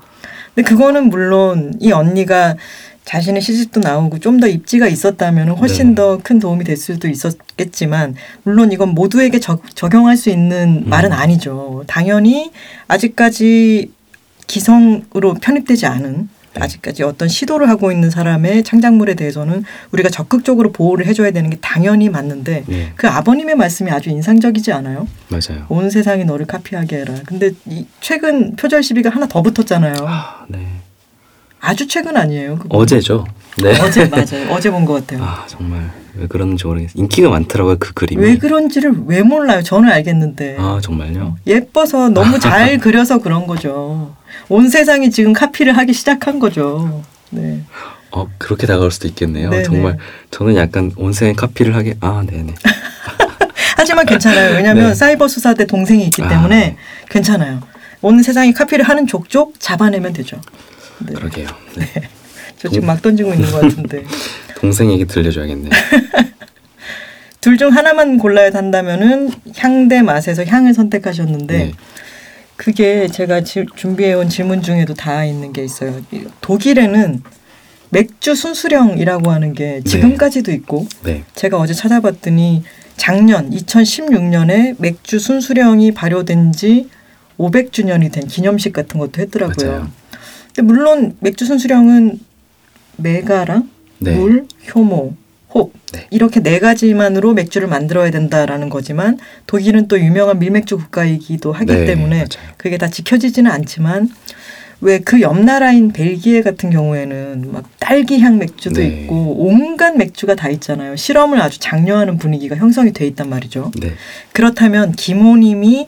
근데 0.55 0.69
그거는 0.69 1.09
물론 1.11 1.75
이 1.81 1.91
언니가 1.93 2.55
자신의 3.05 3.43
시집도 3.43 3.81
나오고 3.81 4.19
좀 4.19 4.41
더 4.41 4.47
입지가 4.47 4.87
있었다면 4.87 5.51
훨씬 5.51 5.89
네. 5.91 5.95
더큰 5.97 6.39
도움이 6.39 6.65
될 6.65 6.77
수도 6.77 7.07
있었겠지만 7.09 8.15
물론 8.45 8.73
이건 8.73 8.91
모두에게 8.91 9.41
적, 9.41 9.63
적용할 9.75 10.17
수 10.17 10.31
있는 10.31 10.83
음. 10.85 10.89
말은 10.89 11.13
아니죠. 11.13 11.85
당연히 11.87 12.51
아직까지 12.89 13.91
기성으로 14.47 15.35
편입되지 15.35 15.87
않은 15.87 16.13
네. 16.13 16.27
아직까지 16.61 17.03
어떤 17.03 17.29
시도를 17.29 17.69
하고 17.69 17.91
있는 17.93 18.11
사람의 18.11 18.63
창작물에 18.65 19.15
대해서는 19.15 19.65
우리가 19.93 20.09
적극적으로 20.09 20.73
보호를 20.73 21.07
해줘야 21.07 21.31
되는 21.31 21.51
게 21.51 21.59
당연히 21.61 22.09
맞는데 22.09 22.65
네. 22.67 22.93
그 22.97 23.09
아버님의 23.09 23.57
말씀이 23.57 23.91
아주 23.91 24.11
인상적이지 24.11 24.73
않아요? 24.73 25.07
맞아요. 25.29 25.67
온 25.69 25.91
세상이 25.91 26.25
너를 26.25 26.47
카피하게 26.47 26.99
해라. 26.99 27.15
근데 27.27 27.51
이 27.67 27.87
최근 28.01 28.55
표절 28.57 28.83
시비가 28.83 29.11
하나 29.11 29.27
더 29.27 29.43
붙었잖아요. 29.43 29.95
아, 30.07 30.45
네. 30.49 30.67
아주 31.61 31.87
최근 31.87 32.17
아니에요. 32.17 32.59
그거. 32.59 32.79
어제죠. 32.79 33.25
네. 33.63 33.79
어제 33.81 34.05
맞아요. 34.09 34.51
어제 34.51 34.71
본 34.71 34.85
것 34.85 34.95
같아요. 35.07 35.23
아 35.25 35.45
정말 35.47 35.91
왜 36.17 36.27
그런지 36.27 36.67
모르겠어요. 36.67 36.93
인기가 36.95 37.29
많더라고요 37.31 37.77
그 37.79 37.93
그림이. 37.93 38.23
왜 38.23 38.39
그런지를 38.39 38.93
왜 39.07 39.23
몰라요. 39.23 39.63
저는 39.63 39.91
알겠는데. 39.91 40.57
아 40.59 40.79
정말요? 40.83 41.37
예뻐서 41.47 42.09
너무 42.09 42.39
잘 42.39 42.79
그려서 42.81 43.19
그런 43.19 43.47
거죠. 43.47 44.15
온 44.49 44.69
세상이 44.69 45.11
지금 45.11 45.33
카피를 45.33 45.77
하기 45.77 45.93
시작한 45.93 46.39
거죠. 46.39 47.03
네. 47.31 47.63
어 48.11 48.29
그렇게 48.39 48.67
다가올 48.67 48.91
수도 48.93 49.09
있겠네요. 49.09 49.51
네네. 49.51 49.63
정말 49.65 49.99
저는 50.31 50.55
약간 50.57 50.93
온생 50.97 51.35
카피를 51.35 51.75
하게 51.75 51.95
아 52.01 52.23
네네. 52.27 52.55
하지만 53.77 54.07
괜찮아요. 54.07 54.55
왜냐하면 54.55 54.89
네. 54.91 54.95
사이버 54.95 55.27
수사대 55.27 55.67
동생이 55.67 56.05
있기 56.05 56.23
아, 56.23 56.29
때문에 56.29 56.57
네. 56.57 56.77
괜찮아요. 57.11 57.61
온 58.03 58.23
세상이 58.23 58.53
카피를 58.53 58.89
하는 58.89 59.07
족족 59.07 59.59
잡아내면 59.59 60.13
되죠. 60.13 60.41
네. 61.01 61.13
그러게요. 61.15 61.49
네. 61.77 61.87
저 62.59 62.69
지금 62.69 62.87
막 62.87 63.03
던지고 63.03 63.33
있는 63.35 63.51
것 63.51 63.61
같은데. 63.63 64.05
동생 64.57 64.91
얘기 64.93 65.05
들려줘야겠네요. 65.05 65.71
둘중 67.41 67.73
하나만 67.73 68.19
골라야 68.19 68.51
한다면은 68.55 69.31
향대 69.57 70.01
맛에서 70.01 70.45
향을 70.45 70.73
선택하셨는데 70.73 71.59
네. 71.59 71.73
그게 72.57 73.07
제가 73.09 73.43
지, 73.43 73.67
준비해온 73.77 74.29
질문 74.29 74.63
중에도 74.63 74.95
다 74.95 75.25
있는 75.25 75.53
게 75.53 75.63
있어요. 75.63 76.01
이 76.11 76.25
독일에는 76.41 77.23
맥주 77.91 78.35
순수령이라고 78.35 79.31
하는 79.31 79.53
게 79.53 79.83
지금까지도 79.85 80.53
있고 80.53 80.87
네. 81.03 81.25
제가 81.35 81.59
어제 81.59 81.75
찾아봤더니 81.75 82.65
작년 82.97 83.51
2016년에 83.51 84.77
맥주 84.79 85.19
순수령이 85.19 85.93
발효된 85.93 86.53
지 86.53 86.89
500주년이 87.39 88.13
된 88.13 88.27
기념식 88.27 88.73
같은 88.73 88.99
것도 88.99 89.21
했더라고요. 89.21 89.71
맞아요. 89.71 89.91
근데 90.47 90.63
물론 90.63 91.17
맥주 91.21 91.45
순수령은 91.45 92.21
메가랑 92.97 93.69
네. 94.05 94.15
물, 94.17 94.47
효모, 94.75 95.15
혹 95.55 95.73
네. 95.93 96.07
이렇게 96.11 96.41
네 96.41 96.59
가지만으로 96.59 97.33
맥주를 97.35 97.69
만들어야 97.69 98.11
된다라는 98.11 98.69
거지만 98.71 99.19
독일은 99.47 99.89
또 99.89 99.99
유명한 100.01 100.39
밀맥주 100.39 100.77
국가이기도 100.79 101.53
하기 101.53 101.67
네, 101.73 101.85
때문에 101.87 102.17
맞아요. 102.17 102.53
그게 102.57 102.77
다 102.79 102.89
지켜지지는 102.89 103.51
않지만 103.51 104.09
왜 104.81 104.99
그 104.99 105.21
옆 105.21 105.39
나라인 105.39 105.93
벨기에 105.93 106.43
같은 106.43 106.69
경우에는 106.71 107.53
막 107.53 107.65
딸기향 107.79 108.39
맥주도 108.39 108.81
네. 108.81 108.89
있고 108.89 109.37
온갖 109.39 109.97
맥주가 109.97 110.35
다 110.35 110.49
있잖아요. 110.51 110.97
실험을 110.97 111.41
아주 111.41 111.59
장려하는 111.61 112.19
분위기가 112.19 112.57
형성이 112.57 112.93
돼 112.93 113.07
있단 113.07 113.31
말이죠. 113.31 113.71
네. 113.81 113.93
그렇다면 114.33 114.93
김호님이 114.93 115.87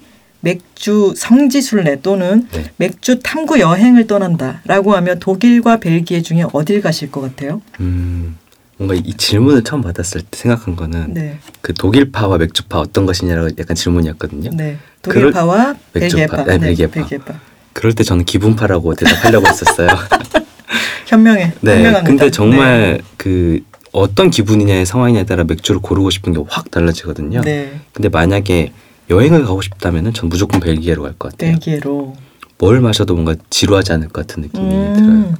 맥주 0.51 1.13
성지순례 1.17 2.03
또는 2.03 2.47
네. 2.53 2.71
맥주 2.77 3.19
탐구 3.19 3.59
여행을 3.59 4.07
떠난다라고 4.07 4.95
하면 4.95 5.19
독일과 5.19 5.81
벨기에 5.81 6.23
중에 6.23 6.45
어딜 6.53 6.81
가실 6.81 7.11
것 7.11 7.21
같아요? 7.21 7.61
음 7.81 8.37
뭔가 8.77 8.95
이 8.95 9.13
질문을 9.15 9.65
처음 9.65 9.83
받았을 9.83 10.21
때 10.21 10.39
생각한 10.39 10.77
거는 10.77 11.15
네. 11.15 11.39
그 11.63 11.75
독일파와 11.75 12.39
맥주파 12.39 12.79
어떤 12.79 13.07
것이냐라고 13.07 13.49
약간 13.59 13.75
질문이었거든요. 13.75 14.51
네. 14.55 14.77
독일파와 15.03 15.75
맥주파. 15.95 16.27
벨기에파. 16.37 16.45
네, 16.45 16.59
벨기에파. 16.59 16.93
벨기에파. 16.93 17.35
그럴 17.73 17.93
때 17.95 18.05
저는 18.05 18.25
기분파라고 18.25 18.95
대답하려고 18.95 19.49
했었어요. 19.49 19.89
현명해. 21.09 21.55
네. 21.61 21.71
현명합니다. 21.77 22.03
근데 22.05 22.31
정말 22.31 23.01
그 23.17 23.61
어떤 23.91 24.31
기분이냐의 24.31 24.87
상황이냐에 24.87 25.25
따라 25.25 25.43
맥주를 25.43 25.81
고르고 25.81 26.11
싶은 26.11 26.33
게 26.35 26.41
확 26.49 26.71
달라지거든요. 26.71 27.41
네. 27.41 27.81
근데 27.93 28.09
만약에 28.09 28.73
여행을 29.11 29.45
가고 29.45 29.63
싶다면은 29.63 30.13
전 30.15 30.29
무조건 30.29 30.61
벨기에로 30.61 31.03
갈 31.03 31.13
것 31.19 31.33
같아요. 31.33 31.53
벨기에로. 31.53 32.15
뭘 32.59 32.81
마셔도 32.81 33.15
뭔가 33.15 33.35
지루하지 33.51 33.93
않을 33.93 34.09
것 34.09 34.27
같은 34.27 34.43
느낌이 34.43 34.69
들어요. 34.69 34.95
음. 34.97 35.35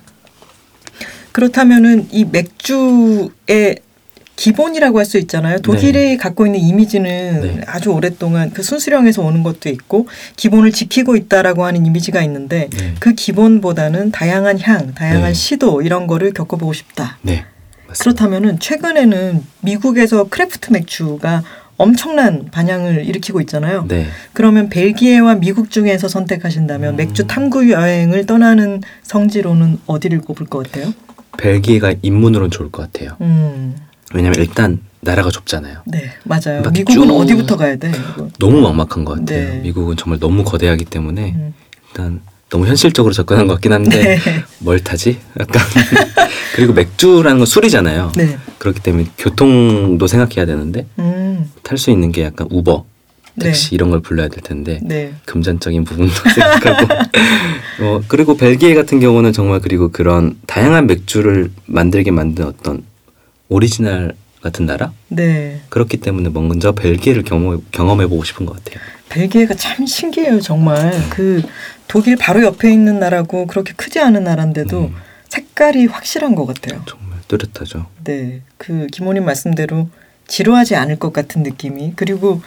그렇다면은 1.33 2.09
이 2.13 2.25
맥주의 2.25 3.79
기본이라고 4.37 4.99
할 4.99 5.07
수 5.07 5.17
있잖아요. 5.19 5.59
독일이 5.61 6.19
갖고 6.19 6.45
있는 6.47 6.61
이미지는 6.61 7.41
네. 7.41 7.61
아주 7.67 7.91
오랫동안 7.91 8.51
그 8.53 8.63
순수령에서 8.63 9.23
오는 9.23 9.43
것도 9.43 9.71
있고 9.71 10.09
기본을 10.37 10.73
지키고 10.73 11.17
있다라고 11.17 11.65
하는 11.65 11.87
이미지가 11.87 12.23
있는데 12.25 12.69
네. 12.71 12.95
그 13.01 13.15
기본보다는 13.15 14.13
다양한 14.13 14.61
향, 14.61 14.95
다양한 14.95 15.29
네. 15.29 15.33
시도 15.33 15.81
이런 15.81 16.07
거를 16.07 16.33
겪어보고 16.35 16.75
싶다. 16.75 17.17
네. 17.23 17.45
그렇다면은 17.99 18.59
최근에는 18.61 19.43
미국에서 19.63 20.25
craft 20.29 20.73
맥주가 20.73 21.43
엄청난 21.79 22.47
반향을 22.51 23.05
일으키고 23.07 23.41
있잖아요. 23.43 23.85
네. 23.89 24.07
그러면 24.33 24.69
벨기에와 24.69 25.35
미국 25.37 25.71
중에서 25.71 26.09
선택하신다면 26.09 26.95
음. 26.95 26.97
맥주 26.97 27.27
탐구 27.27 27.71
여행을 27.71 28.27
떠나는 28.27 28.83
성지로는 29.03 29.79
어디를 29.87 30.21
꼽을 30.21 30.47
것 30.47 30.67
같아요? 30.67 30.93
벨기에가 31.39 31.95
입문으로는 32.01 32.51
좋을 32.51 32.71
것 32.71 32.91
같아요. 32.91 33.17
음, 33.21 33.77
왜냐면 34.15 34.39
일단 34.41 34.81
나라가 35.03 35.31
좁잖아요. 35.31 35.81
네, 35.87 36.11
맞아요. 36.25 36.63
막 36.63 36.73
미국은 36.73 37.07
쭉- 37.09 37.15
어디부터 37.15 37.57
가야 37.59 37.77
돼? 37.77 37.91
이거. 37.91 38.29
너무 38.39 38.61
막막한 38.63 39.05
것 39.05 39.19
같아요. 39.19 39.53
네. 39.53 39.61
미국은 39.61 39.97
정말 39.97 40.19
너무 40.19 40.45
거대하기 40.45 40.87
때문에 40.87 41.35
음. 41.37 41.55
일단 41.89 42.21
너무 42.57 42.67
현실적으로 42.67 43.13
접근한 43.13 43.47
것 43.47 43.55
같긴 43.55 43.73
한데 43.75 44.17
네. 44.17 44.19
뭘 44.61 44.81
타지? 44.81 45.19
약간 45.39 45.61
그리고 46.57 46.73
맥주라는 46.73 47.37
건 47.39 47.45
술이잖아요. 47.47 48.13
네. 48.17 48.39
그렇기 48.57 48.81
때문에 48.81 49.09
교통도 49.19 50.07
생각해야 50.07 50.47
되는데 50.47 50.87
음, 50.99 51.51
탈수 51.63 51.91
있는 51.91 52.13
게 52.13 52.23
약간 52.25 52.49
우버 52.51 52.87
네. 53.35 53.47
택시 53.47 53.75
이런 53.75 53.91
걸 53.91 54.01
불러야 54.01 54.29
될 54.29 54.41
텐데 54.43 54.81
네. 54.83 55.13
금전적인 55.27 55.85
부분도 55.85 56.15
생각하고 56.35 56.95
어 57.83 58.01
그리고 58.09 58.39
벨기에 58.39 58.75
같은 58.75 59.01
경우는 59.01 59.35
정말 59.35 59.61
그리고 59.61 59.91
그런 59.91 60.39
다양한 60.47 60.87
맥주를 60.87 61.51
만들게 61.67 62.11
만든 62.11 62.47
어떤 62.47 62.85
오리지널 63.51 64.15
같은 64.41 64.65
나라 64.65 64.93
네. 65.09 65.61
그렇기 65.69 65.99
때문에 65.99 66.31
먼저 66.31 66.73
벨기에를 66.73 67.23
경험 67.23 67.63
경험해 67.71 68.07
보고 68.07 68.25
싶은 68.25 68.47
것 68.47 68.65
같아요. 68.65 68.83
벨기에가 69.09 69.55
참 69.55 69.87
신기해요, 69.87 70.41
정말. 70.41 70.93
그 71.11 71.43
독일 71.89 72.17
바로 72.17 72.43
옆에 72.43 72.73
있는 72.73 72.99
나라고 72.99 73.47
그렇게 73.47 73.73
크지 73.73 74.01
않은 74.01 74.25
나라인데도 74.25 74.87
음, 74.87 74.95
색깔이 75.29 75.87
확실한 75.87 76.35
것 76.35 76.47
같아요. 76.47 76.83
정말 76.87 77.19
뚜렷하죠. 77.29 77.87
네. 78.05 78.43
그 78.59 78.87
김호님 78.93 79.25
말씀대로 79.25 79.89
지루하지 80.27 80.77
않을 80.77 80.99
것 80.99 81.13
같은 81.13 81.43
느낌이. 81.43 81.93
그리고 81.97 82.43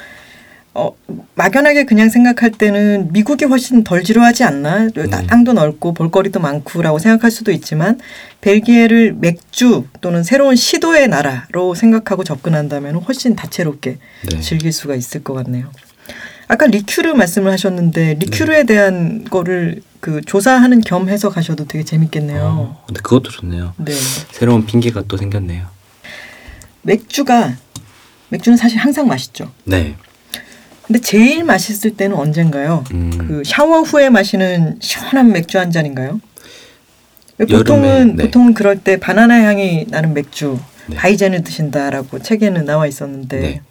어, 0.76 0.95
막연하게 1.36 1.86
그냥 1.86 2.10
생각할 2.10 2.51
때는 2.51 3.12
미국이 3.12 3.45
훨씬 3.45 3.84
덜 3.84 4.03
지루하지 4.03 4.43
않나? 4.43 4.89
음. 4.95 5.10
땅도 5.28 5.53
넓고 5.53 5.93
볼거리도 5.93 6.39
많고라고 6.39 6.99
생각할 6.99 7.32
수도 7.32 7.51
있지만 7.51 7.99
벨기에를 8.41 9.14
맥주 9.14 9.86
또는 9.99 10.24
새로운 10.24 10.55
시도의 10.55 11.07
나라로 11.07 11.74
생각하고 11.74 12.24
접근한다면 12.24 12.95
훨씬 12.97 13.36
다채롭게 13.36 13.97
네. 14.30 14.39
즐길 14.39 14.72
수가 14.72 14.95
있을 14.95 15.24
것 15.24 15.34
같네요. 15.34 15.72
아까 16.50 16.66
리큐르 16.66 17.14
말씀을 17.14 17.52
하셨는데 17.52 18.16
리큐르에 18.16 18.64
대한 18.64 19.24
거를 19.24 19.84
그 20.00 20.20
조사하는 20.22 20.82
겸 20.82 21.08
해서 21.08 21.30
가셔도 21.30 21.66
되게 21.66 21.86
재밌겠네요. 21.86 22.41
어, 22.41 22.84
근데 22.88 23.02
그것도 23.02 23.30
좋네요. 23.30 23.74
네. 23.78 23.93
새로운 24.32 24.66
핑계가 24.66 25.04
또 25.08 25.16
생겼네요. 25.16 25.68
맥주가 26.82 27.56
맥주는 28.30 28.58
사실 28.58 28.80
항상 28.80 29.08
맛있죠. 29.08 29.52
네. 29.64 29.95
근데 30.88 31.00
제일 31.02 31.43
맛있을 31.43 31.95
때는 31.95 32.16
언젠가요? 32.18 32.84
음, 32.93 33.12
그 33.16 33.43
샤워 33.45 33.82
후에 33.82 34.10
마시는 34.10 34.80
시원한 34.82 35.32
맥주 35.32 35.60
한 35.60 35.70
잔인가요? 35.70 36.20
보통은 37.38 38.16
네. 38.16 38.24
보통은 38.24 38.56
그럴 38.56 38.80
때 38.80 38.97
바나나 38.97 39.43
향이 39.43 39.86
나는 39.89 40.16
맥주 40.16 40.60
네. 40.88 40.95
바이젠을 40.95 41.43
드신다라고 41.43 42.24
책에는 42.24 42.66
나와 42.66 42.88
있었는데 42.88 43.39
네. 43.39 43.62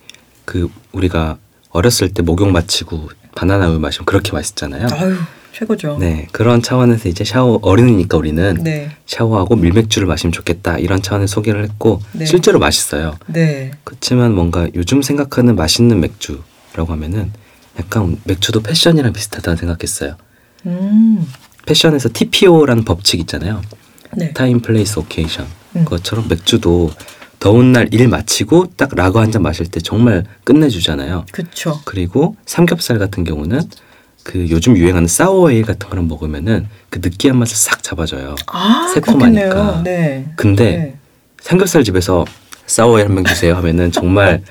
그 0.45 0.71
우리가 0.93 1.39
어렸을 1.71 2.09
때 2.11 2.23
목욕 2.23 2.51
마치고 2.51 3.11
바나나 3.35 3.69
우유 3.69 3.79
마시면 3.79 4.07
그렇게 4.07 4.33
맛있잖아요. 4.33 4.89
아유 4.93 5.17
최고죠. 5.53 5.99
네. 5.99 6.29
그런 6.31 6.63
차원에서 6.63 7.09
이제 7.09 7.25
샤워 7.25 7.59
어른이니까 7.63 8.17
우리는 8.17 8.59
네. 8.63 8.91
샤워하고 9.07 9.57
밀맥주를 9.57 10.07
마시면 10.07 10.33
좋겠다 10.33 10.79
이런 10.79 11.03
차원의 11.03 11.27
소개를 11.27 11.65
했고 11.65 12.01
네. 12.13 12.27
실제로 12.27 12.59
맛있어요. 12.59 13.15
네. 13.27 13.73
그렇지만 13.85 14.35
뭔가 14.35 14.69
요즘 14.75 15.03
생각하는 15.03 15.57
맛있는 15.57 16.01
맥주라고 16.01 16.93
하면은 16.93 17.33
약간 17.79 18.19
맥주도 18.25 18.61
패션이랑 18.61 19.13
비슷하다고 19.13 19.57
생각했어요. 19.57 20.17
음. 20.67 21.27
패션에서 21.67 22.09
TPO라는 22.13 22.85
법칙 22.85 23.21
있잖아요. 23.21 23.63
네. 24.17 24.33
time, 24.33 24.61
place, 24.61 24.99
occasion. 24.99 25.47
음. 25.77 25.85
그것처럼 25.85 26.29
맥주도 26.29 26.91
더운 27.39 27.73
날 27.73 27.89
일 27.93 28.09
마치고 28.09 28.73
딱 28.77 28.91
라거 28.95 29.21
한 29.21 29.31
잔 29.31 29.43
마실 29.43 29.67
때 29.67 29.81
정말 29.81 30.25
끝내주잖아요. 30.45 31.25
그렇죠. 31.33 31.81
그리고 31.85 32.37
삼겹살 32.47 32.99
같은 32.99 33.25
경우는 33.25 33.61
그 34.25 34.47
요즘 34.51 34.77
유행하는 34.77 35.07
사워에일 35.09 35.63
같은 35.65 35.89
거랑 35.89 36.09
먹으면은 36.09 36.67
그 36.91 36.99
느끼한 37.03 37.39
맛을 37.39 37.57
싹 37.57 37.83
잡아줘요. 37.83 38.35
아, 38.49 38.91
새콤하니까. 38.95 39.49
그렇겠네요. 39.49 39.83
네. 39.85 40.27
근데 40.37 40.65
네. 40.77 40.95
삼겹살 41.41 41.85
집에서 41.85 42.25
사워에일 42.67 43.09
한 43.09 43.15
명 43.15 43.25
주세요 43.25 43.55
하면은 43.57 43.93
정말 43.93 44.43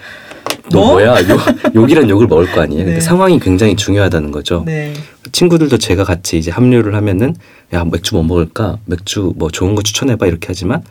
너 0.72 0.80
뭐? 0.80 0.92
뭐야 0.94 1.28
욕, 1.30 1.40
욕이란 1.76 2.10
욕을 2.10 2.28
먹을 2.28 2.50
거 2.52 2.62
아니에요. 2.62 2.84
네. 2.86 2.92
근데 2.92 3.02
상황이 3.02 3.40
굉장히 3.40 3.76
중요하다는 3.76 4.32
거죠. 4.32 4.64
네. 4.66 4.94
친구들도 5.32 5.78
제가 5.78 6.04
같이 6.06 6.38
이제 6.38 6.50
합류를 6.52 6.96
하면은 6.96 7.36
야 7.74 7.84
맥주 7.84 8.16
뭐 8.16 8.24
먹을까 8.24 8.78
맥주 8.86 9.34
뭐 9.36 9.50
좋은 9.52 9.76
거 9.76 9.82
추천해봐 9.84 10.26
이렇게 10.26 10.48
하지만 10.48 10.84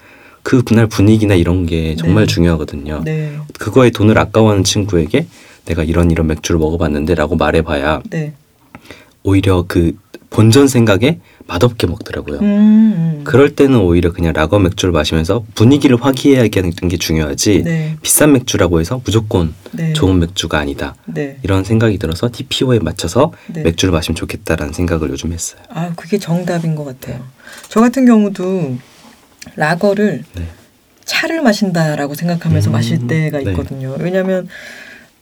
그 0.47 0.63
그날 0.63 0.87
분위기나 0.87 1.35
이런 1.35 1.67
게 1.67 1.97
정말 1.97 2.25
네. 2.25 2.33
중요하거든요. 2.33 3.03
네. 3.05 3.37
그거에 3.59 3.91
돈을 3.91 4.17
아까워하는 4.17 4.63
친구에게 4.63 5.27
내가 5.65 5.83
이런 5.83 6.13
이런 6.13 6.29
맥주를 6.29 6.61
먹어봤는데라고 6.61 7.35
말해봐야 7.35 8.03
네. 8.09 8.33
오히려 9.25 9.65
그 9.67 9.97
본전 10.31 10.69
생각에 10.69 11.19
맛없게 11.49 11.89
먹더라고요. 11.89 12.39
음. 12.43 13.23
그럴 13.25 13.57
때는 13.57 13.81
오히려 13.81 14.13
그냥 14.13 14.35
라거 14.35 14.61
맥주를 14.61 14.93
마시면서 14.93 15.45
분위기를 15.57 15.97
화기애애하게 16.01 16.61
하는 16.61 16.71
게 16.71 16.97
중요하지 16.97 17.63
네. 17.65 17.97
비싼 18.03 18.33
맥주라고 18.33 18.79
해서 18.79 19.01
무조건 19.05 19.53
네. 19.73 19.95
좋은 19.95 20.21
맥주가 20.21 20.61
아니다. 20.61 20.95
네. 21.07 21.39
이런 21.43 21.65
생각이 21.65 21.99
들어서 21.99 22.31
TPO에 22.31 22.79
맞춰서 22.79 23.33
네. 23.49 23.65
맥주를 23.65 23.91
마시면 23.91 24.15
좋겠다라는 24.15 24.73
생각을 24.75 25.11
요즘 25.11 25.33
했어요. 25.33 25.61
아, 25.71 25.93
그게 25.97 26.19
정답인 26.19 26.77
것 26.77 26.85
같아요. 26.85 27.25
저 27.69 27.81
같은 27.81 28.07
경우도 28.07 28.77
라거를 29.55 30.25
네. 30.35 30.43
차를 31.05 31.43
마신다라고 31.43 32.15
생각하면서 32.15 32.71
음, 32.71 32.73
마실 32.73 33.07
때가 33.07 33.39
네. 33.39 33.51
있거든요. 33.51 33.97
왜냐하면 34.01 34.49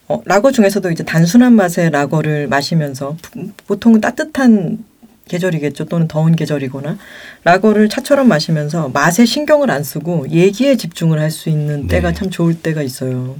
어, 0.08 0.20
라거 0.24 0.52
중에서도 0.52 0.90
이제 0.90 1.02
단순한 1.04 1.52
맛의 1.54 1.90
라거를 1.90 2.46
마시면서 2.48 3.16
부- 3.22 3.50
보통은 3.66 4.00
따뜻한 4.00 4.84
계절이겠죠. 5.28 5.86
또는 5.86 6.06
더운 6.08 6.36
계절이거나 6.36 6.98
라거를 7.44 7.88
차처럼 7.88 8.28
마시면서 8.28 8.90
맛에 8.90 9.24
신경을 9.24 9.70
안 9.70 9.82
쓰고 9.82 10.28
얘기에 10.30 10.76
집중을 10.76 11.18
할 11.18 11.30
수 11.30 11.48
있는 11.48 11.86
때가 11.88 12.08
네. 12.10 12.14
참 12.14 12.30
좋을 12.30 12.54
때가 12.60 12.82
있어요. 12.82 13.36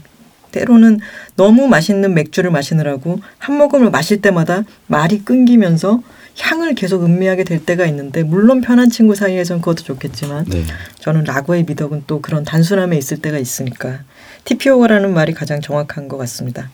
때로는 0.53 1.01
너무 1.37 1.67
맛있는 1.69 2.15
맥주를 2.15 2.51
마시느라고 2.51 3.21
한 3.39 3.57
모금을 3.59 3.91
마실 3.91 4.23
때마다 4.23 4.63
말이 4.87 5.19
끊기면서 5.25 6.01
향을 6.39 6.75
계속 6.75 7.05
음미하게 7.05 7.45
될 7.45 7.65
때가 7.65 7.87
있는데 7.87 8.23
물론 8.23 8.61
편한 8.61 8.91
친구 8.91 9.15
사이에선 9.15 9.61
그것도 9.61 9.85
좋겠지만 9.85 10.47
네. 10.47 10.65
저는 10.99 11.25
라거의 11.25 11.65
미덕은 11.65 12.05
또 12.07 12.21
그런 12.21 12.45
단순함에 12.45 12.97
있을 12.97 13.19
때가 13.19 13.39
있으니까 13.39 14.01
TPO라는 14.45 15.15
말이 15.15 15.33
가장 15.33 15.61
정확한 15.61 16.09
것 16.09 16.17
같습니다. 16.19 16.71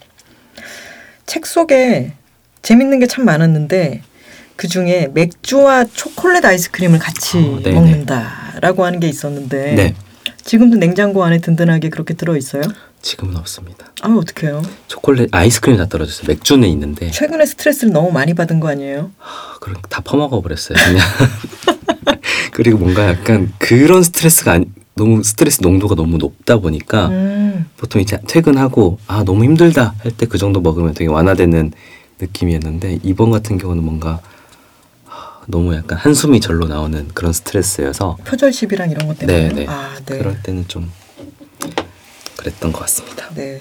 책 1.26 1.46
속에 1.46 2.12
재밌는 2.62 3.00
게 3.00 3.06
참 3.06 3.24
많았는데 3.24 4.02
그 4.56 4.68
중에 4.68 5.08
맥주와 5.14 5.84
초콜릿 5.84 6.44
아이스크림을 6.44 6.98
같이 6.98 7.38
어. 7.38 7.60
먹는다라고 7.70 8.84
하는 8.84 9.00
게 9.00 9.08
있었는데 9.08 9.74
네. 9.74 9.94
지금도 10.44 10.76
냉장고 10.78 11.24
안에 11.24 11.38
든든하게 11.38 11.90
그렇게 11.90 12.14
들어 12.14 12.36
있어요? 12.36 12.62
지금은 13.02 13.36
없습니다. 13.36 13.86
아 14.02 14.08
어떡해요? 14.08 14.62
초콜릿, 14.88 15.28
아이스크림 15.34 15.76
다 15.78 15.86
떨어졌어요. 15.86 16.26
맥주는 16.28 16.66
있는데 16.68 17.10
최근에 17.10 17.46
스트레스를 17.46 17.92
너무 17.92 18.10
많이 18.12 18.34
받은 18.34 18.60
거 18.60 18.68
아니에요? 18.68 19.10
아, 19.20 19.56
그럼 19.60 19.80
다 19.88 20.00
퍼먹어 20.02 20.40
버렸어요. 20.42 20.76
그냥 20.84 21.00
그리고 22.52 22.78
뭔가 22.78 23.08
약간 23.08 23.52
그런 23.58 24.02
스트레스가 24.02 24.52
아니, 24.52 24.66
너무 24.94 25.22
스트레스 25.22 25.62
농도가 25.62 25.94
너무 25.94 26.18
높다 26.18 26.58
보니까 26.58 27.08
음, 27.08 27.66
보통 27.76 28.02
이제 28.02 28.18
퇴근하고 28.26 28.98
아 29.06 29.24
너무 29.24 29.44
힘들다 29.44 29.94
할 30.02 30.12
때 30.16 30.26
그 30.26 30.36
정도 30.36 30.60
먹으면 30.60 30.92
되게 30.94 31.08
완화되는 31.10 31.72
느낌이었는데 32.20 32.98
이번 33.02 33.30
같은 33.30 33.56
경우는 33.56 33.82
뭔가 33.82 34.10
하, 34.10 34.20
너무 35.50 35.74
약간 35.74 35.98
한숨이 35.98 36.40
절로 36.40 36.66
나오는 36.66 37.08
그런 37.08 37.32
스트레스여서 37.32 38.18
표절십이랑 38.24 38.90
이런 38.90 39.06
것 39.06 39.18
때문에. 39.18 39.48
네, 39.48 39.54
네. 39.54 39.66
아, 39.68 39.96
네. 40.06 40.18
그럴 40.18 40.40
때는 40.42 40.66
좀 40.68 40.90
그랬던 42.36 42.72
것 42.72 42.80
같습니다. 42.80 43.28
네. 43.34 43.60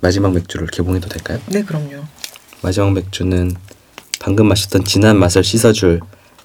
마지막 0.00 0.32
맥주를 0.32 0.66
개봉해도 0.68 1.08
될까요? 1.08 1.40
네, 1.46 1.62
그럼요. 1.62 2.04
마지막 2.62 2.92
맥주는 2.92 3.54
방금 4.20 4.48
마셨던 4.48 4.84
진한 4.84 5.18
맛을 5.18 5.42
씻어줄 5.42 6.00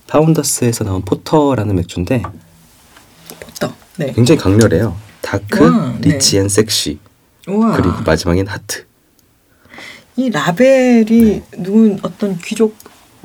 파운더스에서 0.08 0.84
나온 0.84 1.02
porter라는 1.04 1.76
맥주인데 1.76 2.24
porter. 3.40 3.74
네. 3.98 4.14
굉장히 4.14 4.40
강렬해요. 4.40 4.98
dark, 5.22 5.64
와, 5.64 5.96
네. 6.00 6.14
rich 6.14 6.38
and 6.38 6.48
sexy 6.50 7.00
우와. 7.48 7.76
그리고 7.78 8.02
마지막엔 8.06 8.48
하트. 8.48 8.86
이 10.18 10.30
라벨이 10.30 11.42
누군 11.58 12.00
어떤 12.02 12.38
귀족 12.40 12.76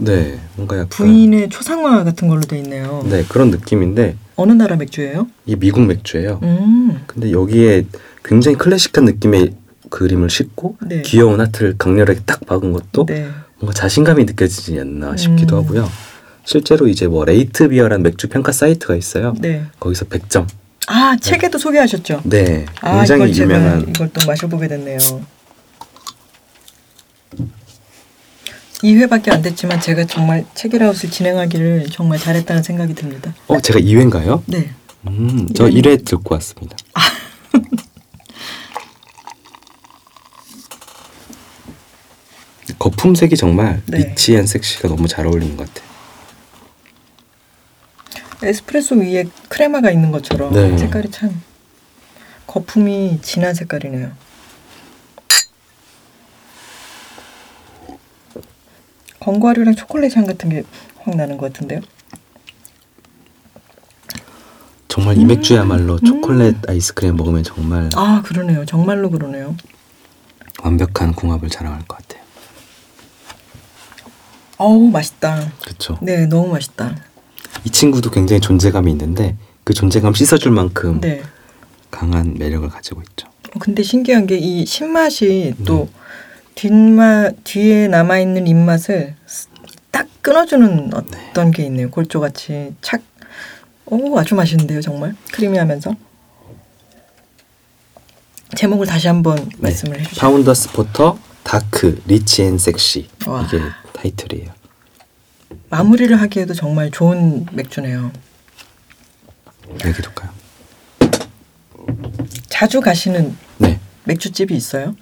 네, 0.01 0.38
뭔가 0.57 0.76
약간 0.76 0.88
부인의 0.88 1.48
초상화 1.51 2.05
같은 2.05 2.28
걸로 2.28 2.40
돼 2.42 2.59
있네요. 2.59 3.05
네 3.09 3.24
그런 3.28 3.51
느낌인데 3.51 4.16
어느 4.36 4.53
나라 4.53 4.76
맥주예요? 4.76 5.26
이 5.46 5.57
미국 5.57 5.82
맥주예요. 5.82 6.40
음. 6.42 7.03
근데 7.07 7.30
여기에 7.30 7.84
굉장히 8.24 8.57
클래식한 8.57 9.05
느낌의 9.05 9.55
그림을 9.90 10.30
싣고 10.30 10.76
네. 10.86 11.03
귀여운 11.03 11.40
하트를 11.40 11.76
강렬하게 11.76 12.20
딱 12.24 12.46
박은 12.46 12.72
것도 12.72 13.07
네. 13.07 13.28
뭔가 13.59 13.74
자신감이 13.74 14.24
느껴지지 14.24 14.78
않나 14.80 15.16
싶기도 15.16 15.59
음. 15.59 15.64
하고요. 15.64 15.88
실제로 16.44 16.88
이제 16.88 17.07
뭐 17.07 17.24
레이트 17.24 17.68
비어라는 17.68 18.03
맥주 18.03 18.28
평가 18.28 18.53
사이트가 18.53 18.96
있어요. 18.96 19.34
네. 19.38 19.62
거기서 19.78 20.07
100점. 20.07 20.46
아, 20.86 21.16
책에도 21.20 21.59
소개하셨죠? 21.59 22.22
네, 22.24 22.64
아, 22.80 22.98
굉장히 22.98 23.30
이걸 23.30 23.34
제가 23.34 23.44
유명한 23.44 23.88
이걸 23.88 24.11
또 24.12 24.26
마셔보게 24.26 24.66
됐네요. 24.66 24.98
2회밖에 28.83 29.31
안 29.31 29.43
됐지만 29.43 29.81
제가 29.81 30.07
정말 30.07 30.45
책이라웃을 30.55 31.11
진행하기를 31.11 31.89
정말 31.91 32.18
잘했다는 32.18 32.62
생각이 32.62 32.95
듭니다. 32.95 33.35
어, 33.47 33.61
제가 33.61 33.78
2회인가요? 33.81 34.43
네. 34.47 34.70
음, 35.07 35.49
저 35.55 35.68
이런- 35.68 35.97
1회 35.97 36.05
듣고 36.05 36.35
왔습니다. 36.35 36.76
품색이 43.01 43.37
정말 43.37 43.81
네. 43.87 43.99
리치한 43.99 44.47
섹시가 44.47 44.89
너무 44.89 45.09
잘 45.09 45.26
어울리는 45.26 45.57
것 45.57 45.66
같아요. 45.72 45.89
에스프레소 48.43 48.97
위에 48.97 49.24
크레마가 49.49 49.91
있는 49.91 50.11
것처럼 50.11 50.53
네. 50.53 50.76
색깔이 50.76 51.11
참 51.11 51.41
거품이 52.47 53.20
진한 53.22 53.55
색깔이네요. 53.55 54.12
건과류랑 59.21 59.75
초콜릿 59.77 60.16
향 60.16 60.27
같은 60.27 60.49
게 60.51 60.62
확 61.03 61.16
나는 61.16 61.39
것 61.39 61.51
같은데요. 61.53 61.81
정말 64.89 65.16
음. 65.16 65.21
이 65.21 65.25
맥주야말로 65.25 65.99
초콜릿 66.01 66.57
아이스크림 66.68 67.16
먹으면 67.16 67.43
정말 67.43 67.89
아 67.95 68.23
그러네요. 68.25 68.66
정말로 68.66 69.09
그러네요. 69.11 69.57
완벽한 70.62 71.14
궁합을 71.14 71.49
자랑할 71.49 71.81
것 71.87 71.97
같아요. 71.99 72.23
어우 74.59 74.91
맛있다. 74.91 75.53
그렇죠. 75.62 75.97
네 76.03 76.27
너무 76.27 76.49
맛있다. 76.53 76.97
이 77.64 77.71
친구도 77.71 78.11
굉장히 78.11 78.41
존재감이 78.41 78.91
있는데 78.93 79.37
그 79.64 79.73
존재감 79.73 80.12
씻어줄 80.12 80.53
만큼 80.53 81.01
네. 81.01 81.23
강한 81.91 82.35
매력을 82.39 82.68
가지고 82.68 83.01
있죠. 83.03 83.27
어, 83.55 83.59
근데 83.59 83.83
신기한 83.83 84.27
게 84.27 84.37
이 84.39 84.66
신맛이 84.66 85.55
또 85.64 85.89
네. 85.91 86.01
뒷맛 86.64 87.42
뒤에 87.44 87.88
남아 87.88 88.18
있는 88.18 88.46
입맛을 88.46 89.14
딱 89.90 90.06
끊어주는 90.20 90.92
어떤 90.92 91.50
네. 91.50 91.56
게 91.56 91.62
있네요. 91.64 91.90
골조같이 91.90 92.74
착. 92.82 93.00
오 93.86 94.18
아주 94.18 94.34
맛있는데요, 94.34 94.82
정말 94.82 95.16
크리미하면서. 95.32 95.94
제목을 98.56 98.86
다시 98.86 99.08
한번 99.08 99.48
말씀을 99.56 99.96
네. 99.96 100.02
해주세요. 100.04 100.20
파운더스 100.20 100.72
porter 100.72 101.18
dark 101.45 102.03
rich 102.07 102.43
and 102.43 102.59
sexy 102.59 103.09
와. 103.26 103.40
이게 103.40 103.58
타이틀이에요. 103.94 104.52
마무리를 105.70 106.14
하기에도 106.20 106.52
정말 106.52 106.90
좋은 106.90 107.46
맥주네요. 107.52 108.12
얘기해둘까요? 109.72 110.30
자주 112.50 112.82
가시는 112.82 113.34
네. 113.56 113.80
맥주집이 114.04 114.54
있어요? 114.54 114.94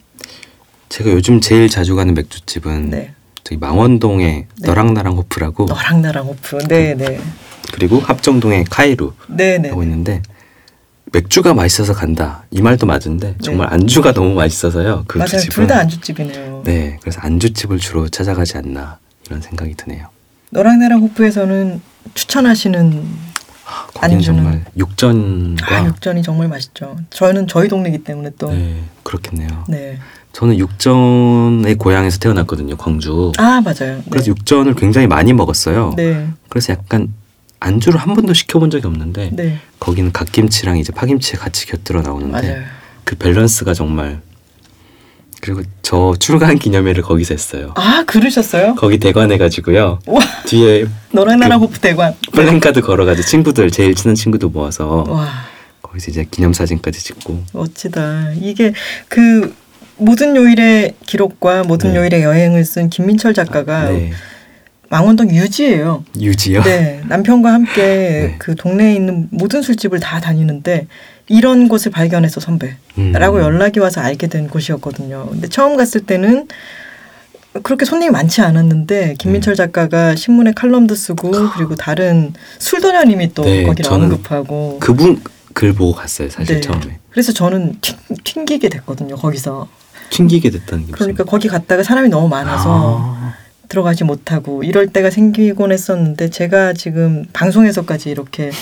제가 0.88 1.10
요즘 1.10 1.40
제일 1.40 1.68
자주 1.68 1.96
가는 1.96 2.14
맥주집은 2.14 2.90
네. 2.90 3.12
저기 3.44 3.58
망원동의 3.58 4.46
네. 4.60 4.66
너랑 4.66 4.94
나랑 4.94 5.14
호프라고 5.16 5.66
너랑 5.66 6.02
나랑 6.02 6.28
오프. 6.28 6.58
네, 6.68 6.94
네, 6.94 7.20
그리고 7.72 7.98
합정동의 8.00 8.64
카이루라고 8.64 9.14
네, 9.28 9.58
네. 9.58 9.68
있는데 9.68 10.22
맥주가 11.12 11.54
맛있어서 11.54 11.94
간다 11.94 12.44
이 12.50 12.60
말도 12.60 12.86
맞은데 12.86 13.36
정말 13.42 13.72
안주가 13.72 14.12
너무 14.12 14.34
맛있어서요. 14.34 15.04
그 15.06 15.18
맞아요. 15.18 15.40
둘 15.50 15.66
다 15.66 15.78
안주집이네요. 15.78 16.62
네, 16.64 16.98
그래서 17.00 17.20
안주집을 17.22 17.78
주로 17.78 18.08
찾아가지 18.08 18.58
않나 18.58 18.98
이런 19.26 19.40
생각이 19.40 19.74
드네요. 19.74 20.08
너랑 20.50 20.78
나랑 20.78 21.00
호프에서는 21.02 21.80
추천하시는 22.14 23.04
안주는? 24.00 24.22
정말 24.22 24.64
육전과 24.76 25.76
아 25.76 25.84
육전이 25.86 26.22
정말 26.22 26.48
맛있죠. 26.48 26.96
저는 27.10 27.46
저희 27.46 27.68
동네이기 27.68 27.98
때문에 28.04 28.30
또 28.38 28.50
네, 28.50 28.82
그렇겠네요. 29.02 29.64
네. 29.68 29.98
저는 30.32 30.58
육전의 30.58 31.74
고향에서 31.76 32.18
태어났거든요, 32.18 32.76
광주. 32.76 33.32
아 33.38 33.60
맞아요. 33.60 34.02
그래서 34.10 34.26
네. 34.26 34.28
육전을 34.30 34.74
굉장히 34.74 35.06
많이 35.06 35.32
먹었어요. 35.32 35.94
네. 35.96 36.28
그래서 36.48 36.72
약간 36.74 37.12
안주를 37.60 37.98
한 37.98 38.14
번도 38.14 38.34
시켜본 38.34 38.70
적이 38.70 38.86
없는데 38.86 39.30
네. 39.32 39.58
거기는 39.80 40.12
갓김치랑 40.12 40.78
이제 40.78 40.92
파김치가 40.92 41.42
같이 41.44 41.66
곁들여 41.66 42.02
나오는데 42.02 42.32
맞아요. 42.48 42.62
그 43.04 43.16
밸런스가 43.16 43.74
정말 43.74 44.20
그리고 45.40 45.62
저 45.82 46.14
출간 46.20 46.58
기념회를 46.58 47.02
거기서 47.02 47.34
했어요. 47.34 47.72
아 47.76 48.04
그러셨어요? 48.06 48.74
거기 48.76 48.98
대관해 48.98 49.38
가지고요. 49.38 49.98
와 50.06 50.20
뒤에 50.46 50.84
너랑 51.12 51.40
나랑 51.40 51.58
그- 51.60 51.64
호프 51.66 51.78
대관. 51.80 52.14
플랜카드 52.32 52.80
걸어가지고 52.80 53.26
친구들 53.26 53.70
제일 53.72 53.94
친한 53.94 54.14
친구들 54.14 54.50
모아서 54.50 55.04
와 55.08 55.28
거기서 55.82 56.10
이제 56.12 56.26
기념 56.30 56.52
사진까지 56.52 57.02
찍고 57.02 57.42
멋지다. 57.52 58.32
이게 58.40 58.72
그 59.08 59.54
모든 59.98 60.36
요일의 60.36 60.94
기록과 61.06 61.64
모든 61.64 61.92
네. 61.92 61.98
요일의 61.98 62.22
여행을 62.22 62.64
쓴 62.64 62.88
김민철 62.88 63.34
작가가 63.34 63.90
네. 63.90 64.12
망원동 64.90 65.30
유지예요. 65.30 66.04
유지요. 66.18 66.62
네, 66.62 67.02
남편과 67.08 67.52
함께 67.52 67.74
네. 67.84 68.34
그 68.38 68.54
동네에 68.54 68.94
있는 68.94 69.28
모든 69.30 69.60
술집을 69.60 70.00
다 70.00 70.20
다니는데 70.20 70.86
이런 71.28 71.68
곳을 71.68 71.90
발견해서 71.90 72.40
선배라고 72.40 73.36
음. 73.36 73.42
연락이 73.42 73.80
와서 73.80 74.00
알게 74.00 74.28
된 74.28 74.48
곳이었거든요. 74.48 75.26
근데 75.30 75.48
처음 75.48 75.76
갔을 75.76 76.00
때는 76.00 76.48
그렇게 77.62 77.84
손님이 77.84 78.10
많지 78.10 78.40
않았는데 78.40 79.16
김민철 79.18 79.54
네. 79.54 79.56
작가가 79.56 80.14
신문에 80.14 80.52
칼럼도 80.52 80.94
쓰고 80.94 81.30
그리고 81.54 81.74
다른 81.74 82.32
술도녀님이 82.58 83.34
또 83.34 83.42
네, 83.42 83.64
거기를 83.64 83.92
언급하고 83.92 84.78
그분 84.80 85.20
글 85.58 85.72
보고 85.72 85.92
갔어요, 85.92 86.30
사실 86.30 86.54
네. 86.54 86.60
처음에. 86.60 87.00
그래서 87.10 87.32
저는 87.32 87.78
튕, 87.80 87.96
튕기게 88.22 88.68
됐거든요. 88.68 89.16
거기서 89.16 89.66
튕기게 90.10 90.50
됐다는 90.50 90.86
게 90.86 90.92
그러니까 90.92 91.24
무슨- 91.24 91.26
거기 91.26 91.48
갔다가 91.48 91.82
사람이 91.82 92.10
너무 92.10 92.28
많아서 92.28 93.00
아, 93.02 93.34
들어가지 93.68 94.04
못하고 94.04 94.62
이럴 94.62 94.86
때가 94.86 95.10
생기곤 95.10 95.72
했었는데 95.72 96.30
제가 96.30 96.74
지금 96.74 97.24
방송에서까지 97.32 98.08
이렇게 98.08 98.52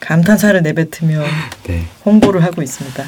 감탄사를 0.00 0.62
내뱉으며 0.62 1.22
네. 1.64 1.84
홍보를 2.06 2.42
하고 2.42 2.62
있습니다. 2.62 3.04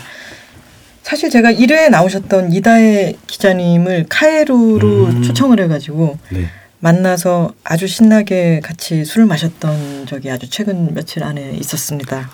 사실 1.03 1.31
제가 1.31 1.51
1회에 1.51 1.89
나오셨던 1.89 2.53
이다혜 2.53 3.17
기자님을 3.27 4.05
카에루로 4.11 5.07
음. 5.07 5.23
초청을 5.23 5.61
해가지고 5.61 6.19
네. 6.31 6.45
만나서 6.81 7.55
아주 7.65 7.87
신나게 7.87 8.61
같이 8.63 9.07
술을 9.07 9.25
마셨던 9.27 10.05
적이 10.07 10.31
아주 10.31 10.51
최근 10.51 10.93
며칠 10.93 11.25
안에 11.25 11.53
있었습니다. 11.53 12.29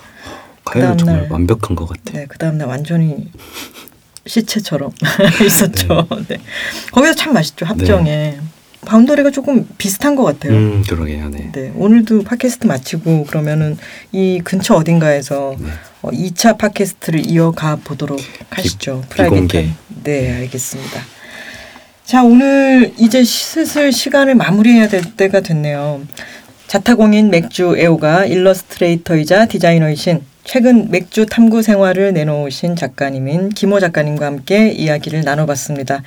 그다음 0.73 0.97
정말 0.99 1.21
날- 1.23 1.27
완벽한 1.31 1.77
것 1.77 1.87
같아요. 1.89 2.21
네, 2.21 2.27
그 2.29 2.39
다음날 2.39 2.69
완전히 2.69 3.31
시체처럼 4.27 4.91
있었죠. 5.45 6.07
네. 6.29 6.39
거기서 6.93 7.15
참 7.15 7.33
맛있죠. 7.35 7.65
합정에. 7.67 8.39
바운더리가 8.85 9.31
조금 9.31 9.67
비슷한 9.79 10.15
것 10.15 10.23
같아요. 10.25 10.53
음, 10.53 10.85
그러게요. 10.89 11.29
네. 11.31 11.51
네, 11.53 11.73
오늘도 11.75 12.23
팟캐스트 12.23 12.67
마치고 12.69 13.25
그러면은 13.25 13.77
이 14.13 14.41
근처 14.45 14.75
어딘가에서 14.77 15.57
네. 15.59 15.67
어, 16.03 16.11
2차 16.11 16.57
팟캐스트를 16.57 17.29
이어가 17.29 17.77
보도록 17.83 18.21
하시죠. 18.51 19.03
비- 19.11 19.23
비공개. 19.25 19.49
프라이빗한. 19.49 19.77
네, 20.05 20.35
알겠습니다. 20.37 21.01
자, 22.05 22.23
오늘 22.23 22.93
이제 22.99 23.25
슬슬 23.25 23.91
시간을 23.91 24.37
마무리해야 24.37 24.87
될 24.89 25.03
때가 25.17 25.41
됐네요. 25.41 26.03
자타공인 26.69 27.31
맥주 27.31 27.75
애호가 27.77 28.27
일러스트레이터이자 28.27 29.47
디자이너이신 29.47 30.21
최근 30.47 30.91
맥주 30.93 31.27
탐구 31.27 31.61
생활을 31.63 32.13
내놓으신 32.13 32.77
작가님인 32.77 33.49
김호 33.51 33.81
작가님과 33.81 34.27
함께 34.27 34.71
이야기를 34.71 35.23
나눠봤습니다. 35.23 36.03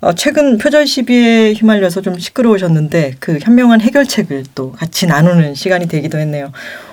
어, 0.00 0.12
최근 0.14 0.58
표절 0.58 0.86
시비에 0.86 1.52
휘말려서 1.52 2.02
좀 2.02 2.18
시끄러우셨는데 2.18 3.14
그 3.20 3.38
현명한 3.40 3.80
해결책을 3.80 4.46
또 4.56 4.72
같이 4.72 5.06
나누는 5.06 5.54
시간이 5.54 5.86
되기도 5.86 6.18
했네요. 6.18 6.50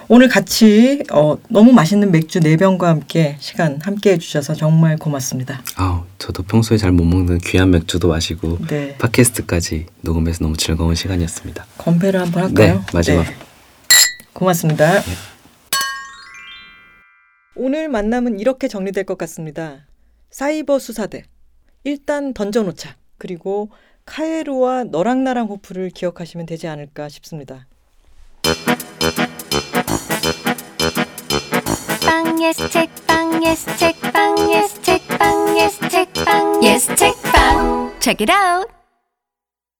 오늘 0.10 0.30
같이 0.30 1.02
어, 1.12 1.38
너무 1.50 1.72
맛있는 1.72 2.12
맥주 2.12 2.40
네 2.40 2.56
병과 2.56 2.88
함께 2.88 3.36
시간 3.40 3.80
함께 3.82 4.12
해주셔서 4.12 4.54
정말 4.54 4.98
고맙습니다. 4.98 5.64
아우, 5.78 6.04
저도 6.20 6.44
평소에 6.44 6.78
잘 6.78 6.92
못 6.92 7.04
먹는 7.06 7.40
귀한 7.40 7.72
맥주도 7.72 8.10
마시고 8.10 8.60
네, 8.68 8.96
팟캐스트까지 9.00 9.88
녹음해서 10.02 10.44
너무 10.44 10.56
즐거운 10.56 10.94
시간이었습니다. 10.94 11.66
건배를 11.80 12.20
한번 12.20 12.44
할까요? 12.44 12.76
네, 12.76 12.82
마지막. 12.94 13.26
고맙습니다. 14.34 15.02
오늘 17.64 17.90
만남은 17.90 18.40
이렇게 18.40 18.68
정리될 18.68 19.04
것 19.04 19.20
같습니다. 19.20 19.86
사이버 20.32 20.80
수사대. 20.80 21.22
일단 21.84 22.34
던져놓자. 22.34 22.96
그리고 23.20 23.70
카에루와 24.06 24.86
너랑 24.86 25.24
나랑 25.24 25.46
호프를 25.46 25.92
기억하시면 25.92 26.48
되지 26.48 26.68
않을까 26.68 27.08
싶습니다. 27.08 27.68
빵 32.04 32.42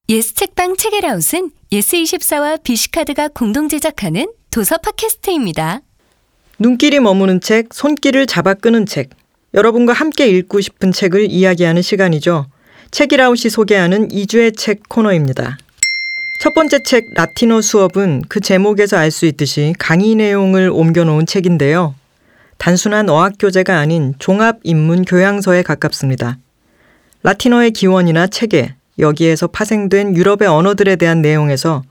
예스책방 0.08 0.76
책읽아웃은 0.76 1.50
예스24와 1.72 2.62
비시카드가 2.62 3.30
공동 3.34 3.68
제작하는 3.68 4.32
도서 4.52 4.78
팟캐스트입니다. 4.78 5.80
눈길이 6.62 7.00
머무는 7.00 7.40
책, 7.40 7.74
손길을 7.74 8.26
잡아 8.26 8.54
끄는 8.54 8.86
책. 8.86 9.10
여러분과 9.52 9.92
함께 9.92 10.28
읽고 10.28 10.60
싶은 10.60 10.92
책을 10.92 11.28
이야기하는 11.28 11.82
시간이죠. 11.82 12.46
책읽아웃이 12.92 13.50
소개하는 13.50 14.10
이 14.10 14.19
주의 14.19 14.56
책 14.56 14.88
코너입니다. 14.88 15.58
첫 16.40 16.54
번째 16.54 16.84
책 16.84 17.14
라틴어 17.14 17.62
수업은 17.62 18.22
그 18.28 18.38
제목에서 18.38 18.96
알 18.96 19.10
수 19.10 19.26
있듯이 19.26 19.74
강의 19.76 20.14
내용을 20.14 20.70
옮겨놓은 20.70 21.26
책인데요. 21.26 21.96
단순한 22.58 23.08
어학 23.10 23.32
교재가 23.40 23.76
아닌 23.76 24.14
종합 24.20 24.60
인문 24.62 25.04
교양서에 25.04 25.62
가깝습니다. 25.62 26.38
라틴어의 27.24 27.72
기원이나 27.72 28.28
체계, 28.28 28.76
여기에서 29.00 29.48
파생된 29.48 30.14
유럽의 30.14 30.46
언어들에 30.46 30.94
대한 30.94 31.22
내용에서 31.22 31.82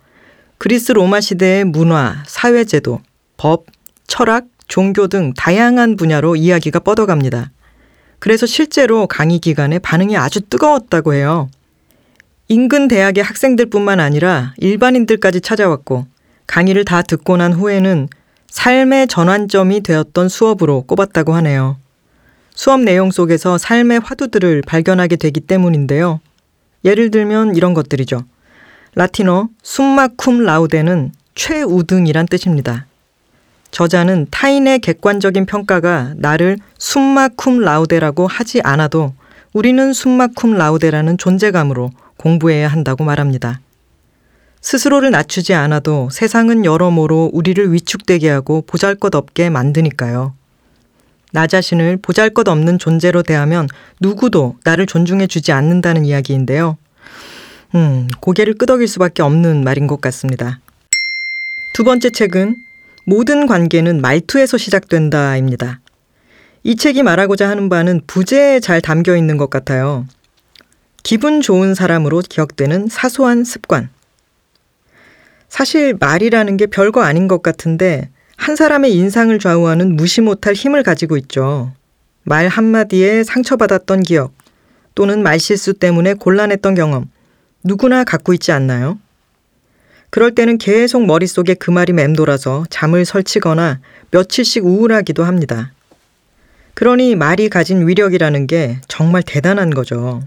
그리스 0.57 0.93
로마 0.93 1.19
시대의 1.19 1.65
문화, 1.65 2.23
사회제도, 2.25 3.01
법, 3.35 3.65
철학, 4.11 4.45
종교 4.71 5.07
등 5.07 5.33
다양한 5.35 5.97
분야로 5.97 6.37
이야기가 6.37 6.79
뻗어갑니다. 6.79 7.51
그래서 8.19 8.45
실제로 8.45 9.05
강의 9.05 9.37
기간에 9.39 9.79
반응이 9.79 10.15
아주 10.15 10.39
뜨거웠다고 10.39 11.13
해요. 11.13 11.49
인근 12.47 12.87
대학의 12.87 13.21
학생들뿐만 13.21 13.99
아니라 13.99 14.53
일반인들까지 14.59 15.41
찾아왔고 15.41 16.07
강의를 16.47 16.85
다 16.85 17.01
듣고 17.01 17.35
난 17.35 17.51
후에는 17.51 18.07
삶의 18.47 19.07
전환점이 19.07 19.81
되었던 19.81 20.29
수업으로 20.29 20.83
꼽았다고 20.83 21.33
하네요. 21.33 21.75
수업 22.55 22.79
내용 22.79 23.11
속에서 23.11 23.57
삶의 23.57 23.99
화두들을 23.99 24.61
발견하게 24.65 25.17
되기 25.17 25.41
때문인데요. 25.41 26.21
예를 26.85 27.11
들면 27.11 27.57
이런 27.57 27.73
것들이죠. 27.73 28.23
라틴어 28.95 29.49
숨마 29.63 30.07
쿰 30.15 30.45
라우데는 30.45 31.11
최우등이란 31.35 32.27
뜻입니다. 32.27 32.85
저자는 33.71 34.27
타인의 34.29 34.79
객관적인 34.79 35.45
평가가 35.45 36.13
나를 36.17 36.57
숨마 36.77 37.29
쿰 37.29 37.61
라우데라고 37.61 38.27
하지 38.27 38.61
않아도 38.61 39.13
우리는 39.53 39.93
숨마 39.93 40.27
쿰 40.35 40.57
라우데라는 40.57 41.17
존재감으로 41.17 41.91
공부해야 42.17 42.67
한다고 42.67 43.03
말합니다. 43.03 43.61
스스로를 44.61 45.09
낮추지 45.09 45.53
않아도 45.53 46.09
세상은 46.11 46.65
여러모로 46.65 47.31
우리를 47.33 47.73
위축되게 47.73 48.29
하고 48.29 48.61
보잘 48.67 48.95
것 48.95 49.15
없게 49.15 49.49
만드니까요. 49.49 50.33
나 51.31 51.47
자신을 51.47 51.97
보잘 51.97 52.29
것 52.29 52.47
없는 52.47 52.77
존재로 52.77 53.23
대하면 53.23 53.67
누구도 53.99 54.57
나를 54.63 54.85
존중해 54.85 55.27
주지 55.27 55.51
않는다는 55.51 56.05
이야기인데요. 56.05 56.77
음, 57.73 58.09
고개를 58.19 58.55
끄덕일 58.55 58.87
수밖에 58.87 59.23
없는 59.23 59.63
말인 59.63 59.87
것 59.87 60.01
같습니다. 60.01 60.59
두 61.73 61.83
번째 61.85 62.09
책은 62.09 62.57
모든 63.05 63.47
관계는 63.47 64.01
말투에서 64.01 64.57
시작된다입니다. 64.57 65.79
이 66.63 66.75
책이 66.75 67.03
말하고자 67.03 67.49
하는 67.49 67.69
바는 67.69 68.01
부제에 68.05 68.59
잘 68.59 68.81
담겨 68.81 69.15
있는 69.15 69.37
것 69.37 69.49
같아요. 69.49 70.05
기분 71.03 71.41
좋은 71.41 71.73
사람으로 71.73 72.21
기억되는 72.27 72.87
사소한 72.87 73.43
습관. 73.43 73.89
사실 75.49 75.95
말이라는 75.99 76.57
게 76.57 76.67
별거 76.67 77.01
아닌 77.01 77.27
것 77.27 77.41
같은데 77.41 78.09
한 78.37 78.55
사람의 78.55 78.93
인상을 78.95 79.37
좌우하는 79.37 79.95
무시 79.95 80.21
못할 80.21 80.53
힘을 80.53 80.83
가지고 80.83 81.17
있죠. 81.17 81.73
말 82.23 82.47
한마디에 82.47 83.23
상처받았던 83.23 84.03
기억 84.03 84.33
또는 84.95 85.23
말실수 85.23 85.73
때문에 85.73 86.13
곤란했던 86.13 86.75
경험 86.75 87.09
누구나 87.63 88.03
갖고 88.03 88.33
있지 88.33 88.51
않나요? 88.51 88.99
그럴 90.11 90.35
때는 90.35 90.57
계속 90.57 91.05
머릿속에 91.05 91.53
그 91.53 91.71
말이 91.71 91.93
맴돌아서 91.93 92.65
잠을 92.69 93.05
설치거나 93.05 93.79
며칠씩 94.11 94.65
우울하기도 94.65 95.23
합니다. 95.23 95.71
그러니 96.73 97.15
말이 97.15 97.47
가진 97.47 97.87
위력이라는 97.87 98.45
게 98.45 98.79
정말 98.89 99.23
대단한 99.23 99.69
거죠. 99.69 100.21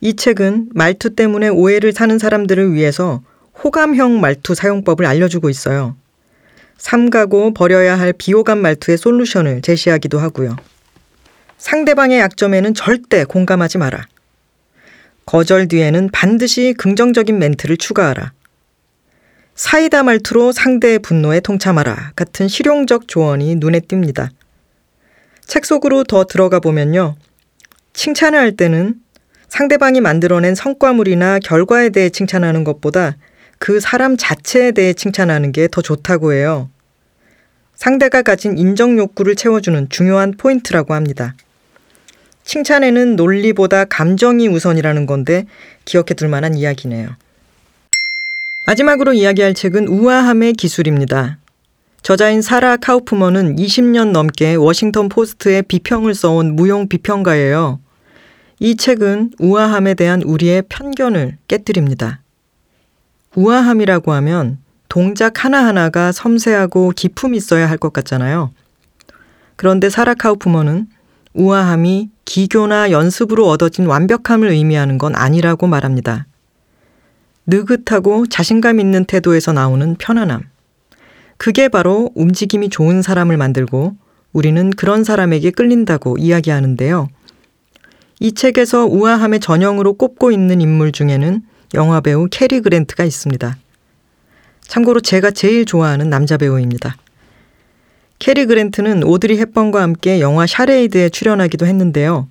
이 0.00 0.16
책은 0.16 0.70
말투 0.72 1.14
때문에 1.14 1.48
오해를 1.48 1.92
사는 1.92 2.18
사람들을 2.18 2.72
위해서 2.72 3.22
호감형 3.62 4.20
말투 4.20 4.54
사용법을 4.54 5.04
알려주고 5.04 5.50
있어요. 5.50 5.94
삼가고 6.78 7.52
버려야 7.52 7.98
할 7.98 8.14
비호감 8.14 8.58
말투의 8.58 8.96
솔루션을 8.96 9.62
제시하기도 9.62 10.18
하고요. 10.18 10.56
상대방의 11.58 12.20
약점에는 12.20 12.72
절대 12.72 13.24
공감하지 13.24 13.78
마라. 13.78 14.06
거절 15.26 15.68
뒤에는 15.68 16.10
반드시 16.10 16.74
긍정적인 16.78 17.38
멘트를 17.38 17.76
추가하라. 17.76 18.32
사이다 19.56 20.02
말투로 20.02 20.52
상대의 20.52 20.98
분노에 20.98 21.40
통참하라 21.40 22.12
같은 22.14 22.46
실용적 22.46 23.08
조언이 23.08 23.54
눈에 23.56 23.80
띕니다. 23.80 24.28
책 25.46 25.64
속으로 25.64 26.04
더 26.04 26.24
들어가 26.24 26.60
보면요. 26.60 27.16
칭찬을 27.94 28.38
할 28.38 28.52
때는 28.54 28.96
상대방이 29.48 30.02
만들어낸 30.02 30.54
성과물이나 30.54 31.38
결과에 31.38 31.88
대해 31.88 32.10
칭찬하는 32.10 32.64
것보다 32.64 33.16
그 33.58 33.80
사람 33.80 34.18
자체에 34.18 34.72
대해 34.72 34.92
칭찬하는 34.92 35.52
게 35.52 35.68
더 35.68 35.80
좋다고 35.80 36.34
해요. 36.34 36.68
상대가 37.74 38.20
가진 38.20 38.58
인정 38.58 38.98
욕구를 38.98 39.36
채워주는 39.36 39.88
중요한 39.88 40.32
포인트라고 40.36 40.92
합니다. 40.92 41.34
칭찬에는 42.44 43.16
논리보다 43.16 43.86
감정이 43.86 44.48
우선이라는 44.48 45.06
건데 45.06 45.46
기억해 45.86 46.12
둘 46.14 46.28
만한 46.28 46.54
이야기네요. 46.54 47.16
마지막으로 48.66 49.12
이야기할 49.12 49.54
책은 49.54 49.86
우아함의 49.86 50.54
기술입니다. 50.54 51.38
저자인 52.02 52.42
사라 52.42 52.76
카우프먼은 52.76 53.56
20년 53.56 54.10
넘게 54.10 54.56
워싱턴 54.56 55.08
포스트에 55.08 55.62
비평을 55.62 56.14
써온 56.14 56.56
무용 56.56 56.88
비평가예요. 56.88 57.78
이 58.58 58.76
책은 58.76 59.32
우아함에 59.38 59.94
대한 59.94 60.22
우리의 60.22 60.64
편견을 60.68 61.38
깨뜨립니다. 61.46 62.20
우아함이라고 63.36 64.12
하면 64.12 64.58
동작 64.88 65.44
하나하나가 65.44 66.10
섬세하고 66.10 66.92
기품 66.96 67.34
있어야 67.34 67.68
할 67.68 67.78
것 67.78 67.92
같잖아요. 67.92 68.50
그런데 69.54 69.90
사라 69.90 70.14
카우프먼은 70.14 70.88
우아함이 71.34 72.10
기교나 72.24 72.90
연습으로 72.90 73.48
얻어진 73.48 73.86
완벽함을 73.86 74.48
의미하는 74.48 74.98
건 74.98 75.14
아니라고 75.14 75.66
말합니다. 75.68 76.26
느긋하고 77.46 78.26
자신감 78.26 78.80
있는 78.80 79.04
태도에서 79.04 79.52
나오는 79.52 79.94
편안함. 79.96 80.42
그게 81.38 81.68
바로 81.68 82.10
움직임이 82.14 82.68
좋은 82.68 83.02
사람을 83.02 83.36
만들고 83.36 83.94
우리는 84.32 84.70
그런 84.70 85.04
사람에게 85.04 85.50
끌린다고 85.50 86.16
이야기하는데요. 86.18 87.08
이 88.18 88.32
책에서 88.32 88.86
우아함의 88.86 89.40
전형으로 89.40 89.94
꼽고 89.94 90.30
있는 90.32 90.60
인물 90.60 90.92
중에는 90.92 91.42
영화 91.74 92.00
배우 92.00 92.28
캐리 92.30 92.60
그랜트가 92.60 93.04
있습니다. 93.04 93.56
참고로 94.62 95.00
제가 95.00 95.30
제일 95.30 95.64
좋아하는 95.64 96.10
남자 96.10 96.36
배우입니다. 96.36 96.96
캐리 98.18 98.46
그랜트는 98.46 99.04
오드리 99.04 99.36
헵번과 99.36 99.82
함께 99.82 100.20
영화 100.20 100.46
샤레이드에 100.46 101.10
출연하기도 101.10 101.66
했는데요. 101.66 102.28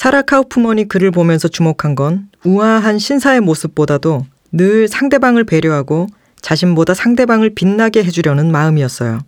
사라 0.00 0.22
카우프먼이 0.22 0.88
그를 0.88 1.10
보면서 1.10 1.46
주목한 1.46 1.94
건 1.94 2.30
우아한 2.42 2.98
신사의 2.98 3.42
모습보다도 3.42 4.24
늘 4.50 4.88
상대방을 4.88 5.44
배려하고 5.44 6.06
자신보다 6.40 6.94
상대방을 6.94 7.50
빛나게 7.50 8.02
해주려는 8.04 8.50
마음이었어요. 8.50 9.18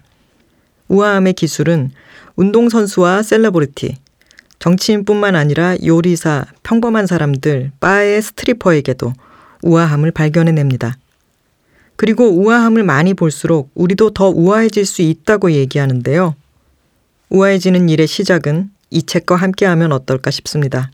우아함의 0.89 1.35
기술은 1.35 1.91
운동선수와 2.37 3.23
셀러브리티, 3.23 3.97
정치인뿐만 4.61 5.37
아니라 5.37 5.77
요리사, 5.85 6.47
평범한 6.63 7.07
사람들, 7.07 7.73
바의 7.79 8.23
스트리퍼에게도 8.23 9.13
우아함을 9.65 10.11
발견해냅니다. 10.11 10.97
그리고 11.97 12.31
우아함을 12.31 12.83
많이 12.83 13.13
볼수록 13.13 13.71
우리도 13.75 14.15
더 14.15 14.31
우아해질 14.31 14.87
수 14.87 15.03
있다고 15.03 15.53
얘기하는데요. 15.53 16.35
우아해지는 17.29 17.91
일의 17.91 18.07
시작은 18.07 18.71
이 18.93 19.03
책과 19.03 19.37
함께하면 19.37 19.91
어떨까 19.93 20.31
싶습니다. 20.31 20.91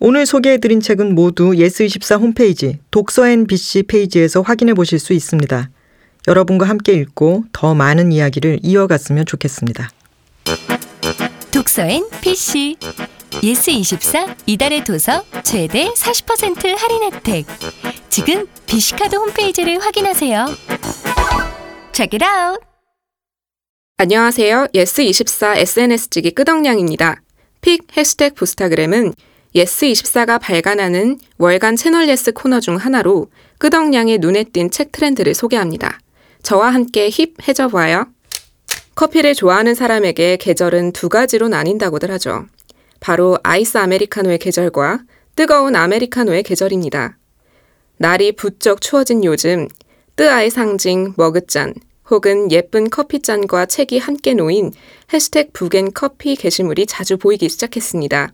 오늘 0.00 0.26
소개해드린 0.26 0.80
책은 0.80 1.14
모두 1.14 1.52
예스24 1.52 2.20
홈페이지 2.20 2.78
독서앤 2.90 3.46
BC 3.46 3.84
페이지에서 3.84 4.40
확인해 4.40 4.74
보실 4.74 4.98
수 4.98 5.12
있습니다. 5.12 5.70
여러분과 6.26 6.66
함께 6.66 6.92
읽고 6.94 7.44
더 7.52 7.74
많은 7.74 8.10
이야기를 8.10 8.60
이어갔으면 8.62 9.26
좋겠습니다. 9.26 9.90
독서엔 11.52 12.08
BC 12.20 12.76
예스24 13.30 14.34
이달의 14.46 14.84
도서 14.84 15.24
최대 15.42 15.88
40% 15.90 16.76
할인 16.76 17.02
혜택 17.04 17.46
지금 18.08 18.46
BC카드 18.66 19.16
홈페이지를 19.16 19.80
확인하세요. 19.80 20.46
Check 21.92 22.18
it 22.18 22.24
out. 22.24 22.73
안녕하세요. 23.96 24.66
예스24 24.74 25.56
SNS지기 25.58 26.32
끄덕냥입니다. 26.32 27.22
pick 27.60 27.96
해시태그 27.96 28.34
부스타그램은 28.34 29.14
예스24가 29.54 30.40
발간하는 30.40 31.20
월간 31.38 31.76
채널 31.76 32.08
예스 32.08 32.32
코너 32.32 32.58
중 32.58 32.74
하나로 32.74 33.28
끄덕냥의 33.58 34.18
눈에 34.18 34.42
띈 34.52 34.72
책 34.72 34.90
트렌드를 34.90 35.32
소개합니다. 35.32 36.00
저와 36.42 36.74
함께 36.74 37.08
hip해져봐요. 37.08 38.08
커피를 38.96 39.32
좋아하는 39.36 39.76
사람에게 39.76 40.38
계절은 40.38 40.90
두 40.90 41.08
가지로 41.08 41.46
나뉜다고들 41.46 42.10
하죠. 42.10 42.46
바로 42.98 43.38
아이스 43.44 43.78
아메리카노의 43.78 44.38
계절과 44.38 45.04
뜨거운 45.36 45.76
아메리카노의 45.76 46.42
계절입니다. 46.42 47.16
날이 47.98 48.32
부쩍 48.32 48.80
추워진 48.80 49.22
요즘 49.22 49.68
뜨아의 50.16 50.50
상징 50.50 51.14
머그잔 51.16 51.74
혹은 52.10 52.52
예쁜 52.52 52.90
커피잔과 52.90 53.66
책이 53.66 53.98
함께 53.98 54.34
놓인 54.34 54.72
해시태그 55.12 55.50
북앤 55.52 55.92
커피 55.94 56.36
게시물이 56.36 56.86
자주 56.86 57.16
보이기 57.16 57.48
시작했습니다. 57.48 58.32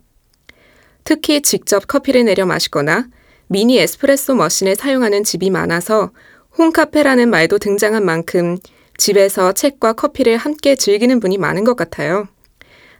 특히 1.04 1.40
직접 1.40 1.86
커피를 1.86 2.24
내려 2.24 2.46
마시거나 2.46 3.08
미니 3.46 3.78
에스프레소 3.78 4.34
머신을 4.34 4.76
사용하는 4.76 5.24
집이 5.24 5.50
많아서 5.50 6.10
홈카페라는 6.58 7.30
말도 7.30 7.58
등장한 7.58 8.04
만큼 8.04 8.58
집에서 8.96 9.52
책과 9.52 9.94
커피를 9.94 10.36
함께 10.36 10.74
즐기는 10.74 11.18
분이 11.20 11.38
많은 11.38 11.64
것 11.64 11.74
같아요. 11.74 12.28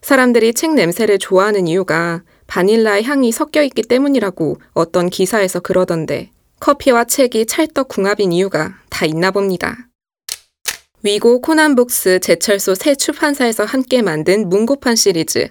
사람들이 0.03 0.55
책 0.55 0.75
냄새를 0.75 1.19
좋아하는 1.19 1.67
이유가 1.67 2.23
바닐라의 2.47 3.05
향이 3.05 3.33
섞여 3.33 3.63
있기 3.63 3.83
때문이라고 3.83 4.57
어떤 4.73 5.11
기사에서 5.11 5.61
그러던데 5.61 6.31
커피와 6.59 7.05
책이 7.05 7.47
찰떡궁합인 7.47 8.33
이유가 8.33 8.75
다 8.89 9.07
있나 9.07 9.31
봅니다. 9.31 9.90
위고 11.03 11.41
코난북스 11.41 12.21
제철소 12.21 12.75
새 12.75 12.95
출판사에서 12.95 13.65
함께 13.65 14.03
만든 14.03 14.51
문고판 14.51 14.97
시리즈 14.97 15.49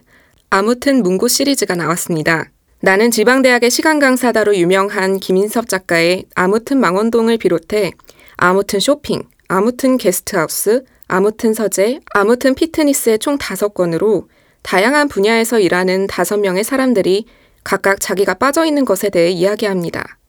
아무튼 0.52 1.02
문고 1.02 1.28
시리즈가 1.28 1.74
나왔습니다. 1.74 2.52
나는 2.82 3.10
지방대학의 3.10 3.72
시간 3.72 3.97
강사다로 3.97 4.56
유명한 4.56 5.20
김인섭 5.20 5.68
작가의 5.68 6.26
아무튼 6.36 6.80
망원동을 6.80 7.38
비롯해 7.38 7.93
아무튼 8.38 8.80
쇼핑, 8.80 9.24
아무튼 9.47 9.97
게스트하우스, 9.97 10.84
아무튼 11.08 11.56
서재, 11.56 12.00
아무튼 12.14 12.54
피트니스의 12.54 13.18
총 13.18 13.39
다섯 13.39 13.74
권으로 13.74 14.30
다양한 14.62 15.08
분야에서 15.08 15.60
일하는 15.60 16.06
다섯 16.06 16.38
명의 16.38 16.64
사람들이 16.64 17.26
각각 17.64 18.00
자기가 18.00 18.36
빠져 18.36 18.66
있는 18.66 18.86
것에 18.86 19.10
대해 19.10 19.32
이야기합니다. 19.32 20.20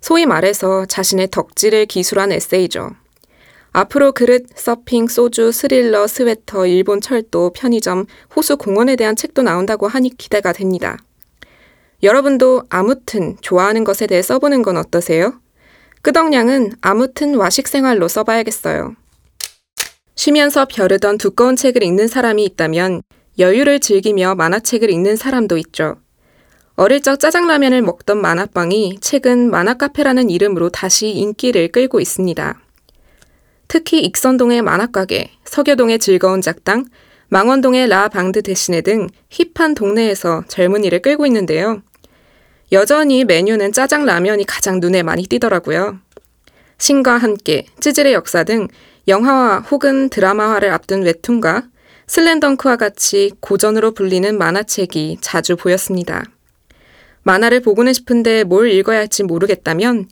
소위 0.00 0.26
말해서 0.26 0.84
자신의 0.86 1.28
덕질을 1.30 1.86
기술한 1.86 2.32
에세이죠. 2.32 2.90
앞으로 3.74 4.12
그릇, 4.12 4.46
서핑, 4.54 5.08
소주, 5.08 5.50
스릴러, 5.50 6.06
스웨터, 6.06 6.64
일본 6.66 7.00
철도, 7.00 7.50
편의점, 7.52 8.06
호수 8.34 8.56
공원에 8.56 8.94
대한 8.94 9.16
책도 9.16 9.42
나온다고 9.42 9.88
하니 9.88 10.16
기대가 10.16 10.52
됩니다. 10.52 10.96
여러분도 12.04 12.62
아무튼 12.70 13.36
좋아하는 13.40 13.82
것에 13.82 14.06
대해 14.06 14.22
써보는 14.22 14.62
건 14.62 14.76
어떠세요? 14.76 15.40
끄덕냥은 16.02 16.74
아무튼 16.82 17.34
와식 17.34 17.66
생활로 17.66 18.06
써봐야겠어요. 18.06 18.94
쉬면서 20.14 20.66
벼르던 20.66 21.18
두꺼운 21.18 21.56
책을 21.56 21.82
읽는 21.82 22.06
사람이 22.06 22.44
있다면 22.44 23.02
여유를 23.40 23.80
즐기며 23.80 24.36
만화책을 24.36 24.88
읽는 24.88 25.16
사람도 25.16 25.58
있죠. 25.58 25.96
어릴 26.76 27.02
적 27.02 27.18
짜장라면을 27.18 27.82
먹던 27.82 28.20
만화방이 28.20 28.98
최근 29.00 29.50
만화카페라는 29.50 30.30
이름으로 30.30 30.68
다시 30.68 31.10
인기를 31.10 31.72
끌고 31.72 31.98
있습니다. 31.98 32.63
특히 33.74 33.98
익선동의 34.02 34.62
만화가게, 34.62 35.32
서교동의 35.46 35.98
즐거운 35.98 36.40
작당, 36.40 36.84
망원동의 37.26 37.88
라 37.88 38.06
방드 38.06 38.40
대신에 38.40 38.82
등 38.82 39.08
힙한 39.30 39.74
동네에서 39.74 40.44
젊은이를 40.46 41.02
끌고 41.02 41.26
있는데요. 41.26 41.82
여전히 42.70 43.24
메뉴는 43.24 43.72
짜장 43.72 44.04
라면이 44.04 44.44
가장 44.44 44.78
눈에 44.78 45.02
많이 45.02 45.24
띄더라고요. 45.24 45.98
신과 46.78 47.18
함께, 47.18 47.66
찌질의 47.80 48.12
역사 48.12 48.44
등 48.44 48.68
영화화 49.08 49.58
혹은 49.58 50.08
드라마화를 50.08 50.70
앞둔 50.70 51.02
웹툰과 51.02 51.64
슬램덩크와 52.06 52.76
같이 52.76 53.32
고전으로 53.40 53.90
불리는 53.90 54.38
만화책이 54.38 55.18
자주 55.20 55.56
보였습니다. 55.56 56.22
만화를 57.24 57.58
보고는 57.58 57.92
싶은데 57.92 58.44
뭘 58.44 58.70
읽어야 58.70 58.98
할지 58.98 59.24
모르겠다면 59.24 60.06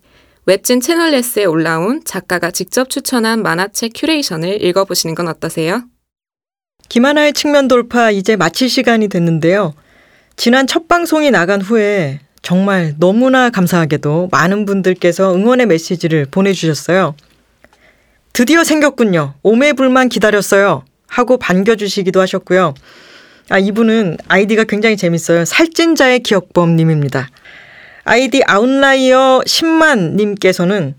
웹진 0.44 0.80
채널 0.80 1.14
예스에 1.14 1.44
올라온 1.44 2.02
작가가 2.04 2.50
직접 2.50 2.90
추천한 2.90 3.42
만화책 3.42 3.92
큐레이션을 3.94 4.60
읽어보시는 4.64 5.14
건 5.14 5.28
어떠세요? 5.28 5.84
김하나의 6.88 7.32
측면 7.32 7.68
돌파 7.68 8.10
이제 8.10 8.34
마칠 8.34 8.68
시간이 8.68 9.06
됐는데요. 9.06 9.72
지난 10.34 10.66
첫 10.66 10.88
방송이 10.88 11.30
나간 11.30 11.60
후에 11.60 12.18
정말 12.42 12.94
너무나 12.98 13.50
감사하게도 13.50 14.30
많은 14.32 14.66
분들께서 14.66 15.32
응원의 15.32 15.66
메시지를 15.66 16.26
보내주셨어요. 16.28 17.14
드디어 18.32 18.64
생겼군요. 18.64 19.34
오매불망 19.44 20.08
기다렸어요. 20.08 20.84
하고 21.06 21.36
반겨주시기도 21.36 22.20
하셨고요. 22.20 22.74
아, 23.48 23.58
이분은 23.60 24.16
아이디가 24.26 24.64
굉장히 24.64 24.96
재밌어요. 24.96 25.44
살찐자의 25.44 26.20
기억범님입니다. 26.20 27.28
아이디 28.04 28.42
아웃라이어 28.46 29.42
10만 29.46 30.16
님께서는 30.16 30.94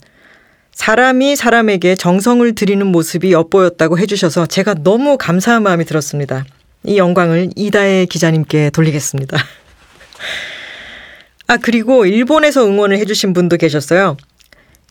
사람이 0.74 1.36
사람에게 1.36 1.95
정성을 1.95 2.56
들이는 2.56 2.88
모습이 2.88 3.32
엿보였다고 3.32 3.99
해주셔서 3.99 4.47
제가 4.47 4.76
너무 4.84 5.18
감사한 5.18 5.64
마음이 5.64 5.86
들었습니다. 5.86 6.45
이 6.84 6.97
영광을 6.97 7.49
이다혜 7.56 8.06
기자님께 8.06 8.72
돌리겠습니다. 8.72 9.38
아, 11.47 11.58
그리고 11.58 12.06
일본에서 12.06 12.66
응원을 12.66 12.97
해주신 12.97 13.34
분도 13.34 13.58
계셨어요. 13.58 14.18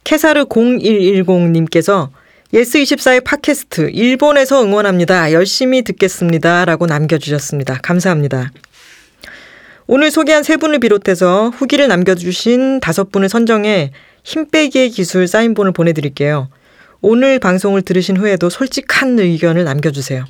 캐사르 0.05 0.47
0110님께서 0.47 2.11
예스24의 2.53 3.25
팟캐스트 3.25 3.91
일본에서 3.93 4.63
응원합니다. 4.63 5.33
열심히 5.33 5.83
듣겠습니다. 5.83 6.65
라고 6.65 6.87
남겨주셨습니다. 6.87 7.79
감사합니다. 7.83 8.53
오늘 9.87 10.11
소개한 10.11 10.43
세 10.43 10.57
분을 10.57 10.79
비롯해서 10.79 11.51
후기를 11.51 11.89
남겨주신 11.89 12.81
다섯 12.81 13.11
분을 13.11 13.29
선정해 13.29 13.93
힘 14.23 14.49
빼기의 14.49 14.91
기술 14.91 15.27
사인본을 15.27 15.73
보내드릴게요. 15.73 16.49
오늘 17.01 17.41
방송을 17.41 17.83
들으신 17.83 18.17
후에도 18.17 18.49
솔직한 18.49 19.19
의견을 19.19 19.65
남겨주세요. 19.65 20.25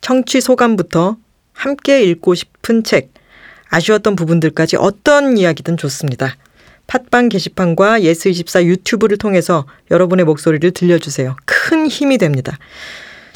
청취 0.00 0.40
소감부터 0.40 1.16
함께 1.52 2.02
읽고 2.04 2.34
싶은 2.34 2.84
책, 2.84 3.10
아쉬웠던 3.68 4.16
부분들까지 4.16 4.76
어떤 4.76 5.36
이야기든 5.36 5.76
좋습니다. 5.76 6.36
팟빵 6.86 7.28
게시판과 7.28 8.00
예스24 8.00 8.64
유튜브를 8.64 9.18
통해서 9.18 9.66
여러분의 9.90 10.24
목소리를 10.24 10.70
들려주세요. 10.70 11.36
큰 11.44 11.86
힘이 11.88 12.16
됩니다. 12.16 12.56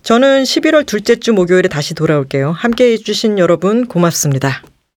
저는 0.03 0.45
11월 0.45 0.87
둘째 0.87 1.17
주 1.17 1.33
목요일에 1.33 1.69
다시 1.69 1.95
돌아올게요. 1.95 2.53
함께 2.53 2.93
해주신 2.93 3.39
여러분 3.39 3.87
고맙습니다. 3.87 4.63